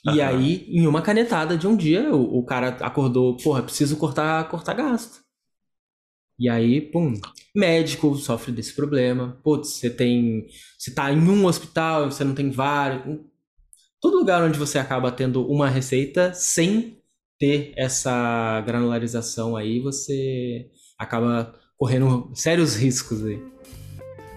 E 0.07 0.09
uhum. 0.09 0.27
aí, 0.27 0.67
em 0.71 0.87
uma 0.87 1.03
canetada 1.03 1.55
de 1.55 1.67
um 1.67 1.77
dia, 1.77 2.15
o, 2.15 2.39
o, 2.39 2.43
cara 2.43 2.69
acordou, 2.81 3.37
porra, 3.37 3.63
preciso 3.63 3.99
cortar, 3.99 4.49
cortar 4.49 4.73
gasto. 4.73 5.21
E 6.39 6.49
aí, 6.49 6.81
pum, 6.81 7.13
médico 7.55 8.17
sofre 8.17 8.51
desse 8.51 8.75
problema. 8.75 9.39
Putz, 9.45 9.75
você 9.75 9.91
tem. 9.91 10.47
Você 10.79 10.95
tá 10.95 11.13
em 11.13 11.29
um 11.29 11.45
hospital, 11.45 12.11
você 12.11 12.25
não 12.25 12.35
tem 12.35 12.51
vários 12.51 13.21
todo 14.01 14.19
lugar 14.19 14.43
onde 14.43 14.59
você 14.59 14.79
acaba 14.79 15.13
tendo 15.13 15.47
uma 15.47 15.69
receita 15.69 16.33
sem 16.33 16.99
ter 17.39 17.73
essa 17.77 18.61
granularização 18.67 19.57
aí, 19.57 19.81
você 19.81 20.71
acaba 20.99 21.55
correndo 21.77 22.31
sérios 22.35 22.77
riscos 22.77 23.25
aí. 23.25 23.43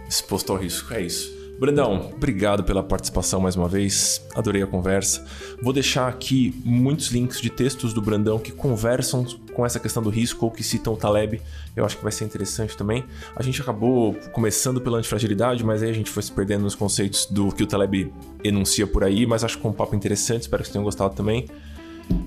Exposto 0.07 0.51
ao 0.51 0.57
risco, 0.57 0.93
é 0.93 1.01
isso. 1.01 1.42
Brandão, 1.63 2.11
obrigado 2.13 2.61
pela 2.61 2.83
participação 2.83 3.39
mais 3.39 3.55
uma 3.55 3.69
vez. 3.69 4.21
Adorei 4.35 4.61
a 4.61 4.67
conversa. 4.67 5.25
Vou 5.61 5.71
deixar 5.71 6.09
aqui 6.09 6.53
muitos 6.65 7.07
links 7.07 7.39
de 7.39 7.49
textos 7.49 7.93
do 7.93 8.01
Brandão 8.01 8.37
que 8.37 8.51
conversam 8.51 9.25
com 9.53 9.65
essa 9.65 9.79
questão 9.79 10.03
do 10.03 10.09
risco 10.09 10.43
ou 10.43 10.51
que 10.51 10.61
citam 10.61 10.91
o 10.91 10.97
Taleb. 10.97 11.41
Eu 11.73 11.85
acho 11.85 11.95
que 11.95 12.03
vai 12.03 12.11
ser 12.11 12.25
interessante 12.25 12.75
também. 12.75 13.05
A 13.33 13.41
gente 13.41 13.61
acabou 13.61 14.13
começando 14.33 14.81
pela 14.81 14.97
antifragilidade, 14.97 15.63
mas 15.63 15.81
aí 15.81 15.89
a 15.89 15.93
gente 15.93 16.09
foi 16.11 16.21
se 16.21 16.33
perdendo 16.33 16.63
nos 16.63 16.75
conceitos 16.75 17.27
do 17.27 17.49
que 17.49 17.63
o 17.63 17.65
Taleb 17.65 18.11
enuncia 18.43 18.85
por 18.85 19.01
aí, 19.05 19.25
mas 19.25 19.45
acho 19.45 19.55
que 19.55 19.61
foi 19.61 19.71
um 19.71 19.73
papo 19.73 19.95
interessante, 19.95 20.41
espero 20.41 20.63
que 20.63 20.67
vocês 20.67 20.73
tenham 20.73 20.83
gostado 20.83 21.15
também. 21.15 21.47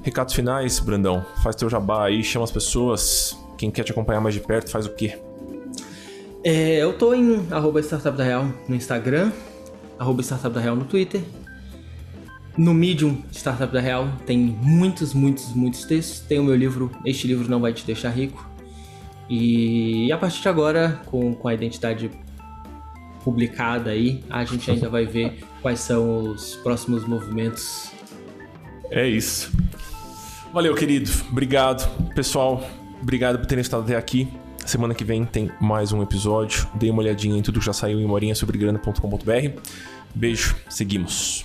Recados 0.02 0.32
finais, 0.32 0.80
Brandão. 0.80 1.22
Faz 1.42 1.54
teu 1.54 1.68
jabá 1.68 2.06
aí, 2.06 2.24
chama 2.24 2.44
as 2.44 2.50
pessoas. 2.50 3.38
Quem 3.58 3.70
quer 3.70 3.84
te 3.84 3.92
acompanhar 3.92 4.22
mais 4.22 4.34
de 4.34 4.40
perto, 4.40 4.70
faz 4.70 4.86
o 4.86 4.94
quê? 4.94 5.25
É, 6.48 6.76
eu 6.76 6.92
tô 6.92 7.12
em 7.12 7.44
arroba 7.50 7.80
Startup 7.80 8.16
da 8.16 8.22
Real 8.22 8.48
no 8.68 8.76
Instagram, 8.76 9.32
arroba 9.98 10.22
Startup 10.22 10.54
da 10.54 10.60
Real 10.60 10.76
no 10.76 10.84
Twitter. 10.84 11.20
No 12.56 12.72
Medium 12.72 13.20
Startup 13.32 13.72
da 13.72 13.80
Real 13.80 14.08
tem 14.24 14.38
muitos, 14.38 15.12
muitos, 15.12 15.52
muitos 15.52 15.82
textos. 15.82 16.20
Tem 16.20 16.38
o 16.38 16.44
meu 16.44 16.54
livro, 16.54 16.88
Este 17.04 17.26
Livro 17.26 17.50
Não 17.50 17.60
Vai 17.60 17.72
Te 17.72 17.84
Deixar 17.84 18.10
Rico. 18.10 18.48
E 19.28 20.12
a 20.12 20.16
partir 20.16 20.40
de 20.40 20.48
agora, 20.48 21.00
com, 21.06 21.34
com 21.34 21.48
a 21.48 21.54
identidade 21.54 22.12
publicada 23.24 23.90
aí, 23.90 24.22
a 24.30 24.44
gente 24.44 24.70
ainda 24.70 24.88
vai 24.88 25.04
ver 25.04 25.42
quais 25.60 25.80
são 25.80 26.30
os 26.30 26.54
próximos 26.54 27.04
movimentos. 27.08 27.90
É 28.88 29.04
isso. 29.04 29.50
Valeu, 30.52 30.76
querido. 30.76 31.10
Obrigado. 31.28 31.90
Pessoal, 32.14 32.64
obrigado 33.02 33.36
por 33.36 33.46
terem 33.46 33.62
estado 33.62 33.82
até 33.82 33.96
aqui. 33.96 34.28
Semana 34.66 34.94
que 34.94 35.04
vem 35.04 35.24
tem 35.24 35.50
mais 35.60 35.92
um 35.92 36.02
episódio. 36.02 36.68
Dê 36.74 36.90
uma 36.90 37.00
olhadinha 37.00 37.38
em 37.38 37.42
tudo 37.42 37.60
que 37.60 37.66
já 37.66 37.72
saiu 37.72 38.00
em 38.00 38.04
morinhasobregrana.com.br. 38.04 39.60
Beijo, 40.12 40.56
seguimos. 40.68 41.44